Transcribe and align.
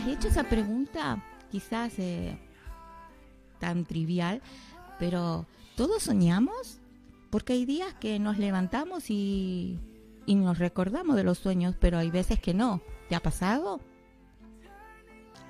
has 0.00 0.08
hecho 0.08 0.28
esa 0.28 0.44
pregunta? 0.44 1.22
Quizás 1.50 1.98
eh, 1.98 2.38
tan 3.58 3.84
trivial, 3.84 4.40
pero 4.98 5.46
¿todos 5.76 6.04
soñamos? 6.04 6.80
Porque 7.30 7.52
hay 7.52 7.64
días 7.66 7.92
que 7.94 8.18
nos 8.18 8.38
levantamos 8.38 9.10
y, 9.10 9.78
y 10.26 10.34
nos 10.36 10.58
recordamos 10.58 11.16
de 11.16 11.24
los 11.24 11.38
sueños, 11.38 11.76
pero 11.78 11.98
hay 11.98 12.10
veces 12.10 12.40
que 12.40 12.54
no. 12.54 12.80
¿Te 13.08 13.14
ha 13.14 13.20
pasado? 13.20 13.80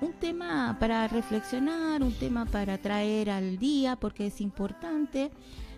Un 0.01 0.13
tema 0.13 0.77
para 0.79 1.07
reflexionar, 1.07 2.03
un 2.03 2.13
tema 2.13 2.45
para 2.45 2.77
traer 2.77 3.29
al 3.29 3.57
día, 3.57 3.95
porque 3.95 4.27
es 4.27 4.41
importante. 4.41 5.31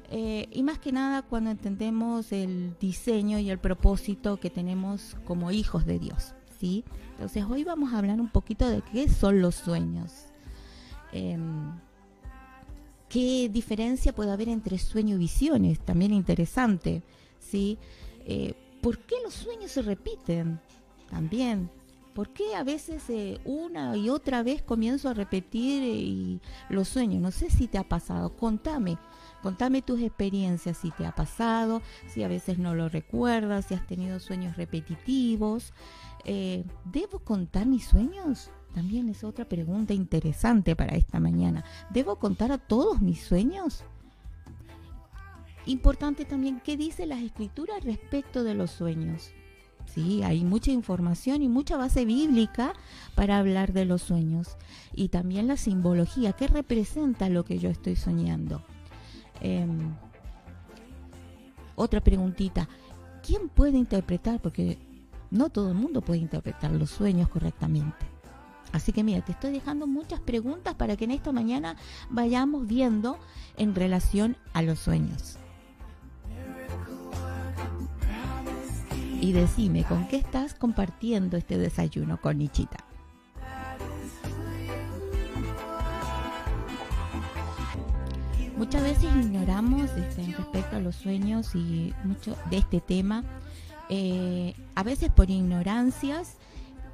Eh, 0.09 0.47
y 0.51 0.63
más 0.63 0.79
que 0.79 0.91
nada 0.91 1.21
cuando 1.21 1.51
entendemos 1.51 2.31
el 2.31 2.75
diseño 2.79 3.37
y 3.39 3.49
el 3.49 3.59
propósito 3.59 4.39
que 4.39 4.49
tenemos 4.49 5.15
como 5.25 5.51
hijos 5.51 5.85
de 5.85 5.99
Dios. 5.99 6.33
¿sí? 6.59 6.83
Entonces 7.23 7.49
hoy 7.49 7.63
vamos 7.63 7.93
a 7.93 7.99
hablar 7.99 8.19
un 8.19 8.27
poquito 8.27 8.67
de 8.67 8.81
qué 8.81 9.07
son 9.07 9.39
los 9.39 9.55
sueños. 9.55 10.25
Em, 11.13 11.71
¿Qué 13.07 13.49
diferencia 13.49 14.13
puede 14.13 14.31
haber 14.31 14.49
entre 14.49 14.77
sueño 14.77 15.15
y 15.15 15.19
visiones? 15.19 15.79
También 15.79 16.11
interesante. 16.11 17.01
¿sí? 17.39 17.77
Eh, 18.25 18.55
¿Por 18.81 18.97
qué 18.97 19.15
los 19.23 19.33
sueños 19.33 19.71
se 19.71 19.83
repiten? 19.83 20.59
También. 21.09 21.69
¿Por 22.13 22.33
qué 22.33 22.55
a 22.55 22.63
veces 22.65 23.09
eh, 23.09 23.39
una 23.45 23.95
y 23.95 24.09
otra 24.09 24.43
vez 24.43 24.61
comienzo 24.61 25.07
a 25.07 25.13
repetir 25.13 26.41
los 26.67 26.89
sueños? 26.89 27.21
No 27.21 27.31
sé 27.31 27.49
si 27.49 27.67
te 27.67 27.77
ha 27.77 27.87
pasado. 27.87 28.35
Contame. 28.35 28.97
Contame 29.41 29.81
tus 29.81 30.01
experiencias, 30.01 30.77
si 30.77 30.91
te 30.91 31.05
ha 31.05 31.13
pasado, 31.13 31.81
si 32.07 32.23
a 32.23 32.27
veces 32.27 32.59
no 32.59 32.75
lo 32.75 32.87
recuerdas, 32.89 33.65
si 33.65 33.75
has 33.75 33.85
tenido 33.85 34.19
sueños 34.19 34.55
repetitivos. 34.55 35.73
Eh, 36.25 36.65
¿Debo 36.85 37.19
contar 37.19 37.65
mis 37.65 37.85
sueños? 37.85 38.49
También 38.73 39.09
es 39.09 39.23
otra 39.23 39.45
pregunta 39.45 39.93
interesante 39.93 40.75
para 40.75 40.95
esta 40.95 41.19
mañana. 41.19 41.63
¿Debo 41.91 42.17
contar 42.17 42.51
a 42.51 42.57
todos 42.57 43.01
mis 43.01 43.21
sueños? 43.21 43.83
Importante 45.65 46.25
también, 46.25 46.59
¿qué 46.59 46.75
dice 46.75 47.05
las 47.05 47.21
escrituras 47.21 47.83
respecto 47.83 48.43
de 48.43 48.53
los 48.53 48.71
sueños? 48.71 49.31
Sí, 49.85 50.23
hay 50.23 50.43
mucha 50.43 50.71
información 50.71 51.41
y 51.41 51.49
mucha 51.49 51.77
base 51.77 52.05
bíblica 52.05 52.73
para 53.15 53.37
hablar 53.37 53.73
de 53.73 53.85
los 53.85 54.01
sueños. 54.01 54.57
Y 54.93 55.09
también 55.09 55.47
la 55.47 55.57
simbología, 55.57 56.33
¿qué 56.33 56.47
representa 56.47 57.29
lo 57.29 57.45
que 57.45 57.59
yo 57.59 57.69
estoy 57.69 57.95
soñando? 57.95 58.63
Em, 59.41 59.93
otra 61.75 62.01
preguntita, 62.01 62.67
¿quién 63.25 63.49
puede 63.49 63.77
interpretar? 63.77 64.41
Porque 64.41 64.79
no 65.33 65.49
todo 65.49 65.69
el 65.69 65.75
mundo 65.75 66.01
puede 66.01 66.19
interpretar 66.19 66.71
los 66.71 66.91
sueños 66.91 67.27
correctamente. 67.27 68.05
Así 68.71 68.91
que 68.91 69.03
mira, 69.03 69.21
te 69.21 69.31
estoy 69.31 69.51
dejando 69.51 69.87
muchas 69.87 70.19
preguntas 70.19 70.75
para 70.75 70.95
que 70.95 71.05
en 71.05 71.11
esta 71.11 71.31
mañana 71.31 71.75
vayamos 72.09 72.67
viendo 72.67 73.17
en 73.57 73.73
relación 73.75 74.37
a 74.53 74.61
los 74.61 74.79
sueños. 74.79 75.37
Y 79.21 79.31
decime, 79.31 79.83
¿con 79.85 80.07
qué 80.07 80.17
estás 80.17 80.53
compartiendo 80.53 81.35
este 81.37 81.57
desayuno 81.57 82.21
con 82.21 82.37
Nichita? 82.37 82.77
Muchas 88.57 88.83
veces 88.83 89.03
ignoramos 89.03 89.89
este, 89.91 90.25
respecto 90.37 90.75
a 90.75 90.79
los 90.79 90.95
sueños 90.95 91.55
y 91.55 91.93
mucho 92.03 92.35
de 92.51 92.57
este 92.57 92.81
tema, 92.81 93.23
eh, 93.89 94.55
a 94.75 94.83
veces 94.83 95.09
por 95.09 95.29
ignorancias 95.29 96.37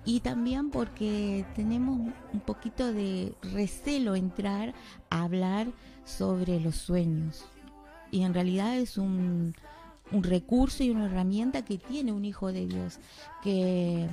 y 0.05 0.21
también 0.21 0.71
porque 0.71 1.45
tenemos 1.55 1.99
un 2.33 2.39
poquito 2.39 2.91
de 2.91 3.33
recelo 3.53 4.15
entrar 4.15 4.73
a 5.09 5.23
hablar 5.23 5.67
sobre 6.03 6.59
los 6.59 6.75
sueños. 6.75 7.45
Y 8.11 8.23
en 8.23 8.33
realidad 8.33 8.77
es 8.77 8.97
un, 8.97 9.53
recurso 10.11 10.83
y 10.83 10.89
una 10.89 11.05
herramienta 11.05 11.63
que 11.63 11.77
tiene 11.77 12.11
un 12.11 12.25
hijo 12.25 12.51
de 12.51 12.65
Dios, 12.65 12.99
que 13.43 14.07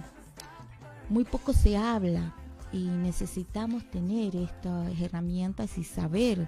muy 1.09 1.25
poco 1.25 1.55
se 1.55 1.79
habla 1.79 2.35
y 2.73 2.85
necesitamos 2.85 3.91
tener 3.91 4.37
estas 4.37 5.01
herramientas 5.01 5.79
y 5.79 5.85
saber 5.85 6.47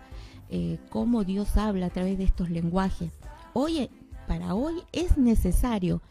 eh, 0.50 0.78
cómo 0.91 1.25
Dios 1.25 1.56
habla 1.56 1.86
a 1.86 1.91
través 1.91 2.19
de 2.19 2.25
estos 2.25 2.50
lenguajes. 2.50 3.12
Hoy, 3.54 3.88
para 4.26 4.54
hoy 4.54 4.75
es 4.92 5.16
necesario, 5.16 6.02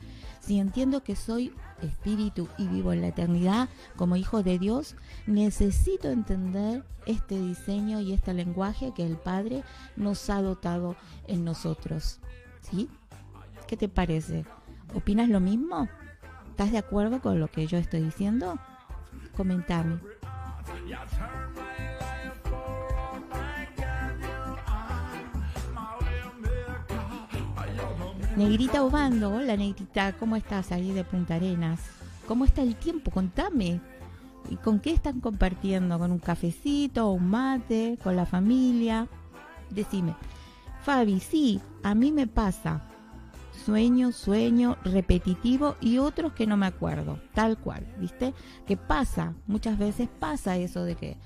si 0.48 0.60
entiendo 0.60 1.04
que 1.04 1.18
soy 1.18 1.54
espíritu 1.82 2.48
y 2.58 2.70
vivo 2.70 2.94
en 2.94 3.02
la 3.02 3.08
eternidad 3.08 3.68
como 3.98 4.16
hijo 4.16 4.44
de 4.44 4.58
Dios, 4.58 4.96
necesito 5.26 6.10
entender 6.10 6.86
este 7.06 7.38
diseño 7.38 8.00
y 8.00 8.14
este 8.14 8.34
lenguaje 8.34 8.94
que 8.96 9.06
el 9.06 9.18
Padre 9.18 9.66
nos 9.98 10.30
ha 10.30 10.42
dotado 10.42 10.96
en 11.28 11.44
nosotros. 11.44 12.22
¿Sí? 12.62 12.90
¿Qué 13.68 13.76
te 13.76 13.90
parece? 13.90 14.46
¿Opinas 14.94 15.28
lo 15.28 15.42
mismo? 15.42 15.90
¿Estás 16.50 16.72
de 16.72 16.78
acuerdo 16.78 17.20
con 17.20 17.42
lo 17.42 17.50
que 17.50 17.68
yo 17.68 17.78
estoy 17.78 18.04
diciendo? 18.04 18.58
Comentame. 19.36 20.00
Negrita 28.38 28.84
Obando, 28.84 29.32
hola 29.32 29.58
Negrita, 29.58 30.14
¿cómo 30.14 30.36
estás 30.36 30.72
ahí 30.72 30.92
de 30.92 31.04
Punta 31.04 31.34
Arenas? 31.34 31.80
¿Cómo 32.28 32.46
está 32.46 32.62
el 32.62 32.76
tiempo? 32.76 33.10
Contame. 33.10 33.82
¿Y 34.52 34.58
con 34.58 34.80
qué 34.80 34.92
están 34.92 35.22
compartiendo? 35.22 35.98
¿Con 35.98 36.12
un 36.12 36.20
cafecito, 36.20 37.10
un 37.10 37.32
mate, 37.32 37.98
con 38.04 38.16
la 38.16 38.28
familia? 38.28 39.08
Decime. 39.72 40.16
Fabi, 40.84 41.20
sí, 41.20 41.60
a 41.82 41.96
mí 41.96 42.12
me 42.12 42.28
pasa. 42.28 42.84
Sueño, 43.66 44.12
sueño, 44.12 44.78
repetitivo 44.84 45.76
y 45.82 45.98
otros 45.98 46.34
que 46.34 46.46
no 46.46 46.58
me 46.58 46.68
acuerdo, 46.68 47.20
tal 47.34 47.58
cual, 47.58 47.92
¿viste? 47.98 48.36
Que 48.68 48.78
pasa, 48.78 49.34
muchas 49.48 49.80
veces 49.80 50.10
pasa 50.20 50.58
eso 50.58 50.84
de 50.84 50.94
que 50.94 51.18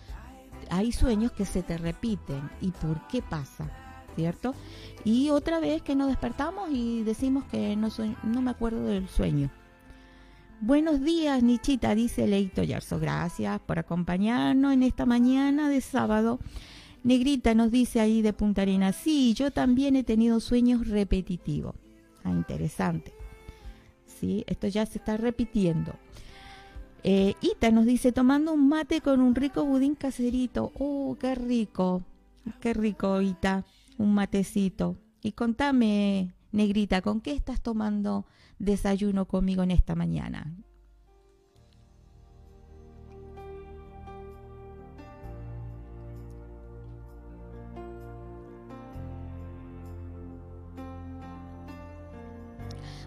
hay 0.70 0.94
sueños 0.94 1.34
que 1.34 1.44
se 1.44 1.62
te 1.62 1.78
repiten. 1.78 2.50
¿Y 2.62 2.72
por 2.72 3.06
qué 3.08 3.22
pasa? 3.22 3.70
¿cierto? 4.16 4.54
Y 5.04 5.30
otra 5.30 5.60
vez 5.60 5.82
que 5.82 5.96
nos 5.96 6.10
despertamos 6.10 6.70
y 6.72 7.04
decimos 7.04 7.46
que 7.46 7.76
no, 7.76 7.90
no 8.24 8.42
me 8.42 8.52
acuerdo 8.52 8.86
del 8.86 9.08
sueño. 9.08 9.50
Buenos 10.60 11.04
días, 11.04 11.42
Nichita, 11.42 11.96
dice 11.96 12.28
Leito 12.28 12.62
Yarzo. 12.62 13.00
Gracias 13.00 13.60
por 13.62 13.80
acompañarnos 13.80 14.74
en 14.74 14.84
esta 14.84 15.08
mañana 15.08 15.70
de 15.70 15.82
sábado. 15.82 16.40
Negrita 17.04 17.56
nos 17.56 17.72
dice 17.72 18.00
ahí 18.00 18.22
de 18.22 18.32
Punta 18.32 18.62
Arena, 18.62 18.94
sí, 18.94 19.34
yo 19.34 19.50
también 19.50 19.96
he 19.96 20.04
tenido 20.04 20.40
sueños 20.40 20.88
repetitivos. 20.88 21.74
Ah, 22.24 22.30
interesante. 22.30 23.12
Sí, 24.06 24.44
esto 24.46 24.68
ya 24.68 24.86
se 24.86 25.00
está 25.00 25.18
repitiendo. 25.18 25.94
Eh, 27.04 27.34
Ita 27.42 27.72
nos 27.72 27.88
dice, 27.88 28.12
tomando 28.12 28.54
un 28.54 28.70
mate 28.70 29.02
con 29.02 29.20
un 29.20 29.34
rico 29.34 29.66
budín 29.66 29.96
caserito. 29.96 30.72
Oh, 30.78 31.18
qué 31.20 31.34
rico. 31.34 32.04
Qué 32.60 32.76
rico, 32.76 33.20
Ita 33.20 33.66
un 33.97 34.13
matecito. 34.13 34.97
Y 35.22 35.34
contame, 35.34 36.34
negrita, 36.52 37.02
¿con 37.02 37.22
qué 37.22 37.34
estás 37.34 37.62
tomando 37.62 38.25
desayuno 38.59 39.28
conmigo 39.28 39.63
en 39.63 39.72
esta 39.72 39.96
mañana? 39.96 40.56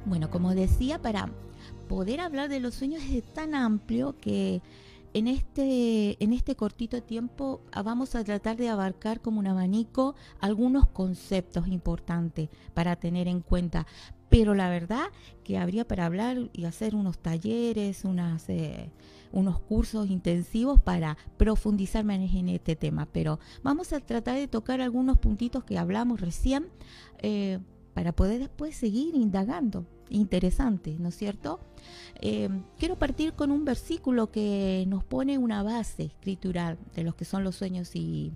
Bueno, 0.07 0.31
como 0.31 0.55
decía, 0.55 1.01
para 1.01 1.31
poder 1.89 2.21
hablar 2.21 2.49
de 2.51 2.61
los 2.61 2.75
sueños 2.75 3.03
es 3.11 3.25
tan 3.33 3.55
amplio 3.55 4.17
que 4.19 4.61
en 5.15 5.29
este, 5.29 6.23
en 6.23 6.33
este 6.33 6.57
cortito 6.57 7.03
tiempo 7.03 7.63
ah, 7.73 7.83
vamos 7.83 8.17
a 8.17 8.25
tratar 8.25 8.57
de 8.57 8.69
abarcar 8.69 9.21
como 9.21 9.39
un 9.39 9.47
abanico 9.47 10.17
algunos 10.41 10.89
conceptos 10.89 11.69
importantes 11.69 12.51
para 12.75 12.97
tener 12.97 13.29
en 13.29 13.41
cuenta. 13.41 13.87
Pero 14.29 14.55
la 14.55 14.69
verdad 14.69 15.05
que 15.45 15.57
habría 15.57 15.87
para 15.87 16.07
hablar 16.07 16.51
y 16.53 16.65
hacer 16.65 16.97
unos 16.97 17.19
talleres, 17.19 18.05
unas, 18.05 18.49
eh, 18.49 18.91
unos 19.31 19.61
cursos 19.61 20.11
intensivos 20.11 20.81
para 20.81 21.17
profundizar 21.37 22.05
más 22.05 22.19
en 22.19 22.49
este 22.49 22.75
tema. 22.75 23.07
Pero 23.07 23.39
vamos 23.63 23.93
a 23.93 24.01
tratar 24.01 24.35
de 24.35 24.49
tocar 24.49 24.81
algunos 24.81 25.19
puntitos 25.19 25.63
que 25.63 25.79
hablamos 25.79 26.21
recién 26.21 26.67
eh, 27.23 27.61
para 27.95 28.13
poder 28.13 28.41
después 28.41 28.77
seguir 28.77 29.15
indagando 29.15 29.87
interesante, 30.11 30.97
¿no 30.99 31.09
es 31.09 31.17
cierto? 31.17 31.61
Eh, 32.21 32.49
quiero 32.79 32.99
partir 32.99 33.35
con 33.35 33.51
un 33.51 33.65
versículo 33.65 34.31
que 34.31 34.85
nos 34.89 35.05
pone 35.05 35.39
una 35.39 35.63
base 35.63 36.05
escritural 36.05 36.79
de 36.95 37.05
los 37.05 37.15
que 37.15 37.25
son 37.25 37.45
los 37.45 37.57
sueños 37.57 37.95
y, 37.95 38.33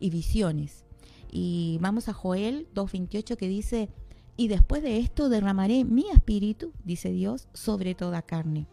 visiones. 0.00 0.84
Y 1.30 1.78
vamos 1.80 2.08
a 2.08 2.14
Joel 2.14 2.68
2.28 2.74 3.36
que 3.36 3.48
dice, 3.48 3.88
y 4.36 4.48
después 4.48 4.82
de 4.82 4.98
esto 4.98 5.28
derramaré 5.28 5.84
mi 5.84 6.08
espíritu, 6.10 6.72
dice 6.84 7.10
Dios, 7.10 7.48
sobre 7.52 7.94
toda 7.94 8.22
carne. 8.22 8.66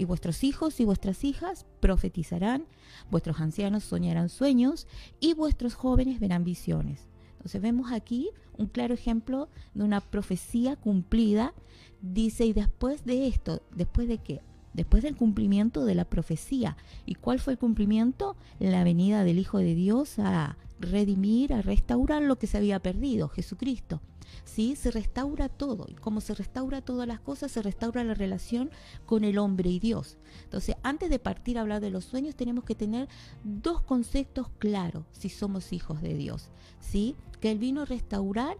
y 0.00 0.04
vuestros 0.04 0.44
hijos 0.44 0.78
y 0.78 0.84
vuestras 0.84 1.24
hijas 1.24 1.66
profetizarán, 1.80 2.66
vuestros 3.10 3.40
ancianos 3.40 3.82
soñarán 3.82 4.28
sueños 4.28 4.86
y 5.18 5.34
vuestros 5.34 5.74
jóvenes 5.74 6.20
verán 6.20 6.44
visiones. 6.44 7.08
Entonces 7.32 7.60
vemos 7.60 7.90
aquí 7.90 8.30
un 8.58 8.66
claro 8.66 8.92
ejemplo 8.94 9.48
de 9.74 9.84
una 9.84 10.00
profecía 10.00 10.76
cumplida. 10.76 11.54
Dice, 12.02 12.44
y 12.44 12.52
después 12.52 13.04
de 13.04 13.26
esto, 13.26 13.62
¿después 13.74 14.08
de 14.08 14.18
qué? 14.18 14.42
Después 14.74 15.02
del 15.02 15.16
cumplimiento 15.16 15.84
de 15.84 15.94
la 15.94 16.04
profecía. 16.04 16.76
¿Y 17.06 17.14
cuál 17.14 17.40
fue 17.40 17.54
el 17.54 17.58
cumplimiento? 17.58 18.36
La 18.58 18.84
venida 18.84 19.24
del 19.24 19.38
Hijo 19.38 19.58
de 19.58 19.74
Dios 19.74 20.18
a 20.18 20.56
redimir, 20.78 21.52
a 21.52 21.62
restaurar 21.62 22.22
lo 22.22 22.38
que 22.38 22.46
se 22.46 22.56
había 22.56 22.80
perdido, 22.80 23.28
Jesucristo. 23.28 24.00
¿sí? 24.44 24.76
Se 24.76 24.90
restaura 24.90 25.48
todo. 25.48 25.86
Y 25.88 25.94
como 25.94 26.20
se 26.20 26.34
restaura 26.34 26.80
todas 26.80 27.06
las 27.06 27.20
cosas, 27.20 27.52
se 27.52 27.62
restaura 27.62 28.04
la 28.04 28.14
relación 28.14 28.70
con 29.06 29.24
el 29.24 29.38
hombre 29.38 29.70
y 29.70 29.78
Dios. 29.78 30.18
Entonces, 30.44 30.76
antes 30.82 31.10
de 31.10 31.18
partir 31.18 31.58
a 31.58 31.62
hablar 31.62 31.80
de 31.80 31.90
los 31.90 32.04
sueños, 32.04 32.34
tenemos 32.34 32.64
que 32.64 32.74
tener 32.74 33.08
dos 33.44 33.82
conceptos 33.82 34.48
claros 34.58 35.04
si 35.12 35.28
somos 35.28 35.72
hijos 35.72 36.00
de 36.02 36.14
Dios. 36.14 36.50
¿sí? 36.80 37.16
Que 37.40 37.50
Él 37.50 37.58
vino 37.58 37.82
a 37.82 37.86
restaurar 37.86 38.56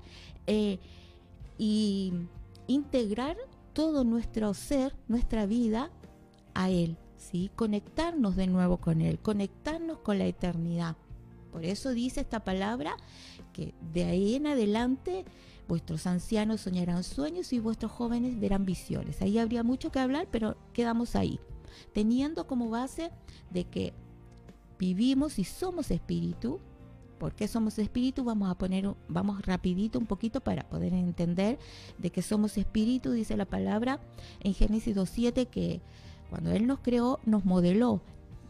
eh, 0.47 0.79
y 1.57 2.13
integrar 2.67 3.37
todo 3.73 4.05
nuestro 4.05 4.55
ser, 4.55 4.95
nuestra 5.09 5.47
vida, 5.47 5.91
a 6.55 6.71
Él. 6.71 6.97
¿sí? 7.17 7.51
Conectarnos 7.55 8.37
de 8.37 8.47
nuevo 8.47 8.79
con 8.79 9.01
Él, 9.01 9.19
conectarnos 9.19 9.99
con 9.99 10.19
la 10.19 10.27
eternidad. 10.27 10.97
Por 11.59 11.65
eso 11.65 11.91
dice 11.91 12.21
esta 12.21 12.45
palabra 12.45 12.97
que 13.53 13.75
de 13.93 14.05
ahí 14.05 14.37
en 14.37 14.47
adelante 14.47 15.25
Vuestros 15.67 16.07
ancianos 16.07 16.61
soñarán 16.61 17.03
sueños 17.03 17.53
y 17.53 17.59
vuestros 17.59 17.91
jóvenes 17.91 18.39
verán 18.39 18.65
visiones. 18.65 19.21
Ahí 19.21 19.39
habría 19.39 19.65
mucho 19.65 19.91
que 19.91 19.99
hablar, 19.99 20.29
pero 20.31 20.57
quedamos 20.73 21.17
ahí, 21.17 21.41
teniendo 21.93 22.47
como 22.47 22.71
base 22.71 23.11
de 23.51 23.65
que 23.65 23.93
vivimos 24.79 25.39
y 25.41 25.45
somos 25.45 25.91
espíritu. 25.91 26.61
¿Por 27.19 27.35
qué 27.35 27.49
somos 27.49 27.79
espíritu? 27.79 28.23
Vamos 28.23 28.49
a 28.49 28.55
poner, 28.57 28.95
vamos 29.09 29.45
rapidito 29.45 29.99
un 29.99 30.07
poquito 30.07 30.41
para 30.41 30.67
poder 30.71 30.95
entender 30.95 31.59
de 31.99 32.11
que 32.11 32.23
somos 32.23 32.57
espíritu, 32.57 33.11
dice 33.11 33.37
la 33.37 33.45
palabra 33.45 34.01
en 34.41 34.55
Génesis 34.55 34.97
2.7 34.97 35.49
que 35.49 35.83
cuando 36.31 36.53
Él 36.53 36.67
nos 36.67 36.79
creó, 36.79 37.21
nos 37.27 37.45
modeló, 37.45 38.01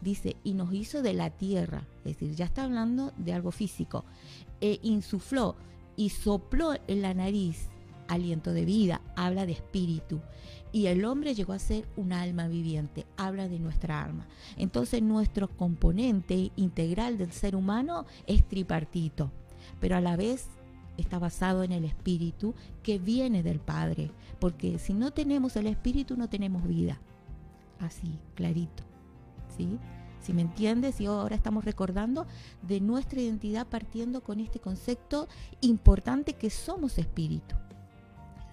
dice, 0.01 0.35
y 0.43 0.53
nos 0.53 0.73
hizo 0.73 1.01
de 1.01 1.13
la 1.13 1.29
tierra, 1.29 1.83
es 1.99 2.17
decir, 2.17 2.35
ya 2.35 2.45
está 2.45 2.63
hablando 2.63 3.13
de 3.17 3.33
algo 3.33 3.51
físico, 3.51 4.05
e 4.61 4.79
insufló, 4.83 5.55
y 5.95 6.09
sopló 6.09 6.75
en 6.87 7.01
la 7.01 7.13
nariz 7.13 7.69
aliento 8.09 8.53
de 8.53 8.65
vida, 8.65 9.01
habla 9.15 9.45
de 9.45 9.53
espíritu. 9.53 10.19
Y 10.71 10.87
el 10.87 11.05
hombre 11.05 11.33
llegó 11.33 11.53
a 11.53 11.59
ser 11.59 11.85
un 11.95 12.11
alma 12.11 12.47
viviente, 12.47 13.05
habla 13.17 13.47
de 13.47 13.59
nuestra 13.59 14.03
alma. 14.03 14.27
Entonces 14.57 15.01
nuestro 15.01 15.47
componente 15.47 16.51
integral 16.55 17.17
del 17.17 17.31
ser 17.31 17.55
humano 17.55 18.05
es 18.27 18.47
tripartito, 18.47 19.31
pero 19.79 19.95
a 19.95 20.01
la 20.01 20.15
vez 20.15 20.47
está 20.97 21.17
basado 21.17 21.63
en 21.63 21.71
el 21.71 21.85
espíritu 21.85 22.53
que 22.83 22.99
viene 22.99 23.41
del 23.41 23.59
Padre, 23.59 24.11
porque 24.39 24.77
si 24.79 24.93
no 24.93 25.11
tenemos 25.11 25.55
el 25.55 25.67
espíritu 25.67 26.17
no 26.17 26.29
tenemos 26.29 26.67
vida. 26.67 26.99
Así, 27.79 28.19
clarito. 28.35 28.88
¿Sí? 29.59 29.77
Si 30.21 30.33
me 30.33 30.41
entiendes, 30.41 30.99
y 31.01 31.05
ahora 31.05 31.35
estamos 31.35 31.65
recordando 31.65 32.25
de 32.61 32.79
nuestra 32.81 33.21
identidad 33.21 33.67
partiendo 33.67 34.21
con 34.21 34.39
este 34.39 34.59
concepto 34.59 35.27
importante 35.61 36.33
que 36.33 36.49
somos 36.49 36.97
espíritu. 36.97 37.55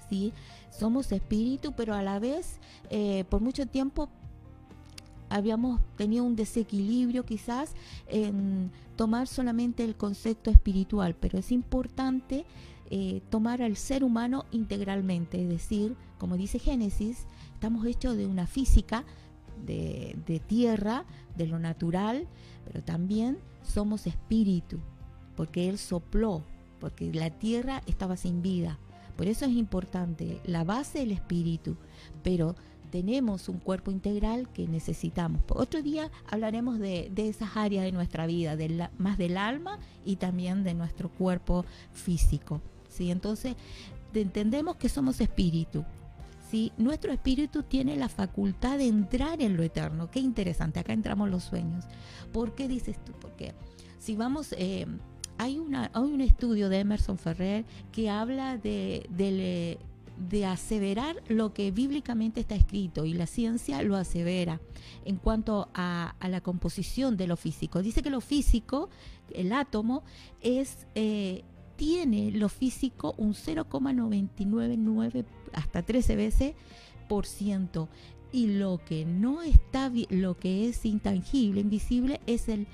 ¿sí? 0.08 0.32
Somos 0.70 1.12
espíritu, 1.12 1.72
pero 1.76 1.94
a 1.94 2.02
la 2.02 2.18
vez 2.18 2.58
eh, 2.90 3.24
por 3.28 3.40
mucho 3.40 3.66
tiempo 3.66 4.08
habíamos 5.28 5.80
tenido 5.96 6.24
un 6.24 6.36
desequilibrio 6.36 7.24
quizás 7.24 7.74
en 8.06 8.70
tomar 8.96 9.26
solamente 9.26 9.84
el 9.84 9.96
concepto 9.96 10.50
espiritual, 10.50 11.14
pero 11.18 11.38
es 11.38 11.50
importante 11.52 12.44
eh, 12.90 13.20
tomar 13.30 13.62
al 13.62 13.76
ser 13.76 14.04
humano 14.04 14.44
integralmente, 14.52 15.42
es 15.42 15.48
decir, 15.48 15.96
como 16.18 16.36
dice 16.36 16.60
Génesis, 16.60 17.26
estamos 17.54 17.84
hechos 17.86 18.16
de 18.16 18.26
una 18.26 18.46
física, 18.46 19.04
de, 19.64 20.42
tierra, 20.46 21.04
de 21.36 21.46
lo 21.46 21.58
natural, 21.58 22.26
pero 22.64 22.82
también 22.82 23.38
somos 23.62 24.06
espíritu, 24.06 24.78
porque 25.36 25.68
Él 25.68 25.78
sopló, 25.78 26.42
porque 26.80 27.12
la 27.12 27.30
tierra 27.30 27.82
estaba 27.86 28.16
sin 28.16 28.42
vida. 28.42 28.78
Por 29.16 29.26
eso 29.26 29.46
es 29.46 29.52
importante 29.52 30.40
la 30.44 30.64
base 30.64 30.98
del 30.98 31.12
espíritu, 31.12 31.76
pero 32.22 32.54
tenemos 32.90 33.48
un 33.48 33.58
cuerpo 33.58 33.90
integral 33.90 34.48
que 34.52 34.68
necesitamos. 34.68 35.42
Otro 35.48 35.82
día 35.82 36.10
hablaremos 36.30 36.78
de, 36.78 37.10
esas 37.16 37.56
áreas 37.56 37.84
de 37.84 37.92
nuestra 37.92 38.26
vida, 38.26 38.56
más 38.98 39.18
del 39.18 39.36
alma 39.36 39.78
y 40.04 40.16
también 40.16 40.64
de 40.64 40.74
nuestro 40.74 41.08
cuerpo 41.08 41.64
físico. 41.92 42.60
¿sí? 42.88 43.10
Entonces, 43.10 43.56
entendemos 44.14 44.76
que 44.76 44.88
somos 44.88 45.20
espíritu, 45.20 45.84
¿sí? 46.50 46.72
nuestro 46.76 47.12
espíritu 47.12 47.62
tiene 47.62 47.96
la 47.96 48.08
facultad 48.08 48.78
de 48.78 48.86
entrar 48.86 49.40
en 49.40 49.56
lo 49.56 49.62
eterno. 49.62 50.10
Qué 50.10 50.20
interesante, 50.20 50.80
acá 50.80 50.92
entramos 50.92 51.30
los 51.30 51.44
sueños. 51.44 51.84
¿Por 52.32 52.54
qué 52.54 52.68
dices 52.68 53.02
tú? 53.04 53.12
Porque 53.20 53.54
si 53.98 54.16
vamos, 54.16 54.54
eh, 54.58 54.86
hay, 55.38 55.58
una, 55.58 55.90
hay 55.92 56.02
un 56.02 56.20
estudio 56.20 56.68
de 56.68 56.80
Emerson 56.80 57.18
Ferrer 57.18 57.64
que 57.92 58.10
habla 58.10 58.56
de, 58.56 59.06
de, 60.18 60.46
aseverar 60.46 61.16
lo 61.28 61.52
que 61.52 61.70
bíblicamente 61.70 62.40
está 62.40 62.54
escrito 62.54 63.04
y 63.04 63.14
la 63.14 63.26
ciencia 63.26 63.82
lo 63.82 63.96
asevera 63.96 64.60
en 65.04 65.16
cuanto 65.16 65.68
a, 65.74 66.14
la 66.20 66.40
composición 66.40 67.16
de 67.16 67.26
lo 67.26 67.36
físico. 67.36 67.82
Dice 67.82 68.02
que 68.02 68.10
lo 68.10 68.20
físico, 68.20 68.88
el 69.32 69.52
átomo, 69.52 70.04
es... 70.40 70.86
Eh, 70.94 71.42
tiene 71.76 72.30
lo 72.30 72.48
físico 72.48 73.14
un 73.18 73.34
0,999 73.34 75.24
hasta 75.52 75.82
13 75.82 76.16
veces 76.16 76.54
por 77.08 77.26
ciento 77.26 77.88
y 78.32 78.48
lo 78.48 78.80
que 78.84 79.04
no 79.04 79.42
está 79.42 79.92
lo 80.10 80.36
que 80.36 80.68
es 80.68 80.84
intangible, 80.84 81.60
invisible 81.60 82.20
es 82.26 82.48
el 82.48 82.66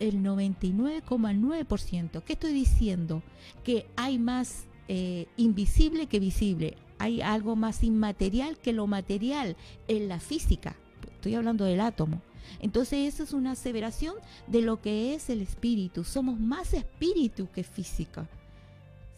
el 0.00 0.20
99,9%. 0.22 2.24
¿Qué 2.24 2.32
estoy 2.32 2.52
diciendo? 2.52 3.22
Que 3.62 3.86
hay 3.94 4.18
más 4.18 4.64
eh, 4.88 5.28
invisible 5.36 6.06
que 6.06 6.18
visible. 6.18 6.76
Hay 6.98 7.20
algo 7.20 7.54
más 7.54 7.84
inmaterial 7.84 8.58
que 8.58 8.72
lo 8.72 8.88
material 8.88 9.56
en 9.86 10.08
la 10.08 10.18
física. 10.18 10.74
Estoy 11.12 11.36
hablando 11.36 11.66
del 11.66 11.80
átomo. 11.80 12.20
Entonces 12.58 13.14
eso 13.14 13.22
es 13.22 13.32
una 13.32 13.52
aseveración 13.52 14.16
de 14.48 14.62
lo 14.62 14.80
que 14.80 15.14
es 15.14 15.30
el 15.30 15.42
espíritu. 15.42 16.02
Somos 16.02 16.40
más 16.40 16.74
espíritu 16.74 17.48
que 17.52 17.62
física. 17.62 18.28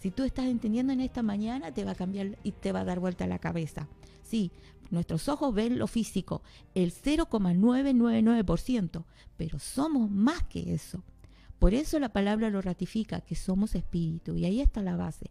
Si 0.03 0.11
tú 0.11 0.25
estás 0.25 0.47
entendiendo 0.47 0.93
en 0.93 1.01
esta 1.01 1.23
mañana, 1.23 1.71
te 1.71 1.85
va 1.85 1.93
a 1.93 1.95
cambiar 1.95 2.37
y 2.43 2.51
te 2.51 2.73
va 2.73 2.81
a 2.81 2.85
dar 2.85 2.99
vuelta 2.99 3.29
la 3.29 3.39
cabeza. 3.39 3.87
Sí, 4.25 4.51
nuestros 4.91 5.29
ojos 5.29 5.55
ven 5.55 5.79
lo 5.79 5.87
físico, 5.87 6.43
el 6.75 6.93
0,999%, 6.93 9.05
pero 9.37 9.61
somos 9.61 10.11
más 10.11 10.43
que 10.43 10.75
eso. 10.75 11.05
Por 11.61 11.73
eso 11.73 12.01
la 12.01 12.13
palabra 12.13 12.51
lo 12.51 12.61
ratifica, 12.61 13.21
que 13.21 13.37
somos 13.37 13.77
espíritu, 13.77 14.35
y 14.35 14.45
ahí 14.45 14.61
está 14.61 14.83
la 14.83 14.97
base. 14.97 15.31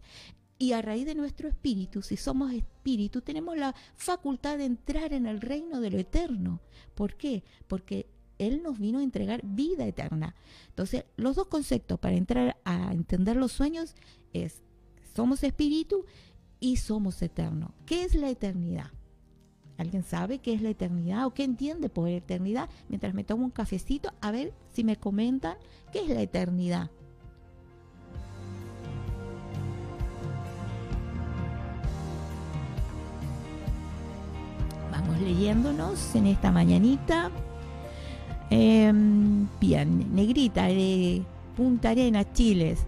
Y 0.56 0.72
a 0.72 0.80
raíz 0.80 1.04
de 1.04 1.16
nuestro 1.16 1.50
espíritu, 1.50 2.00
si 2.00 2.16
somos 2.16 2.54
espíritu, 2.54 3.20
tenemos 3.20 3.58
la 3.58 3.74
facultad 3.96 4.56
de 4.56 4.64
entrar 4.64 5.12
en 5.12 5.26
el 5.26 5.42
reino 5.42 5.82
de 5.82 5.90
lo 5.90 5.98
eterno. 5.98 6.62
¿Por 6.94 7.16
qué? 7.16 7.44
Porque 7.68 8.06
Él 8.38 8.62
nos 8.62 8.78
vino 8.78 9.00
a 9.00 9.02
entregar 9.02 9.42
vida 9.44 9.84
eterna. 9.84 10.34
Entonces, 10.68 11.04
los 11.18 11.36
dos 11.36 11.48
conceptos 11.48 11.98
para 11.98 12.16
entrar 12.16 12.56
a 12.64 12.94
entender 12.94 13.36
los 13.36 13.52
sueños 13.52 13.94
es, 14.32 14.62
somos 15.14 15.42
espíritu 15.42 16.04
y 16.60 16.76
somos 16.76 17.20
eterno. 17.22 17.74
¿Qué 17.86 18.04
es 18.04 18.14
la 18.14 18.30
eternidad? 18.30 18.90
¿Alguien 19.78 20.04
sabe 20.04 20.38
qué 20.38 20.54
es 20.54 20.62
la 20.62 20.70
eternidad 20.70 21.26
o 21.26 21.34
qué 21.34 21.44
entiende 21.44 21.88
por 21.88 22.08
eternidad? 22.08 22.68
Mientras 22.88 23.14
me 23.14 23.24
tomo 23.24 23.44
un 23.44 23.50
cafecito, 23.50 24.12
a 24.20 24.30
ver 24.30 24.52
si 24.72 24.84
me 24.84 24.96
comentan 24.96 25.56
qué 25.92 26.00
es 26.00 26.08
la 26.08 26.22
eternidad. 26.22 26.90
Vamos 34.90 35.20
leyéndonos 35.20 36.14
en 36.14 36.26
esta 36.26 36.52
mañanita. 36.52 37.30
Em, 38.50 39.48
bien, 39.58 40.14
negrita 40.14 40.66
de 40.66 41.22
Punta 41.56 41.90
Arenas, 41.90 42.32
Chiles. 42.34 42.80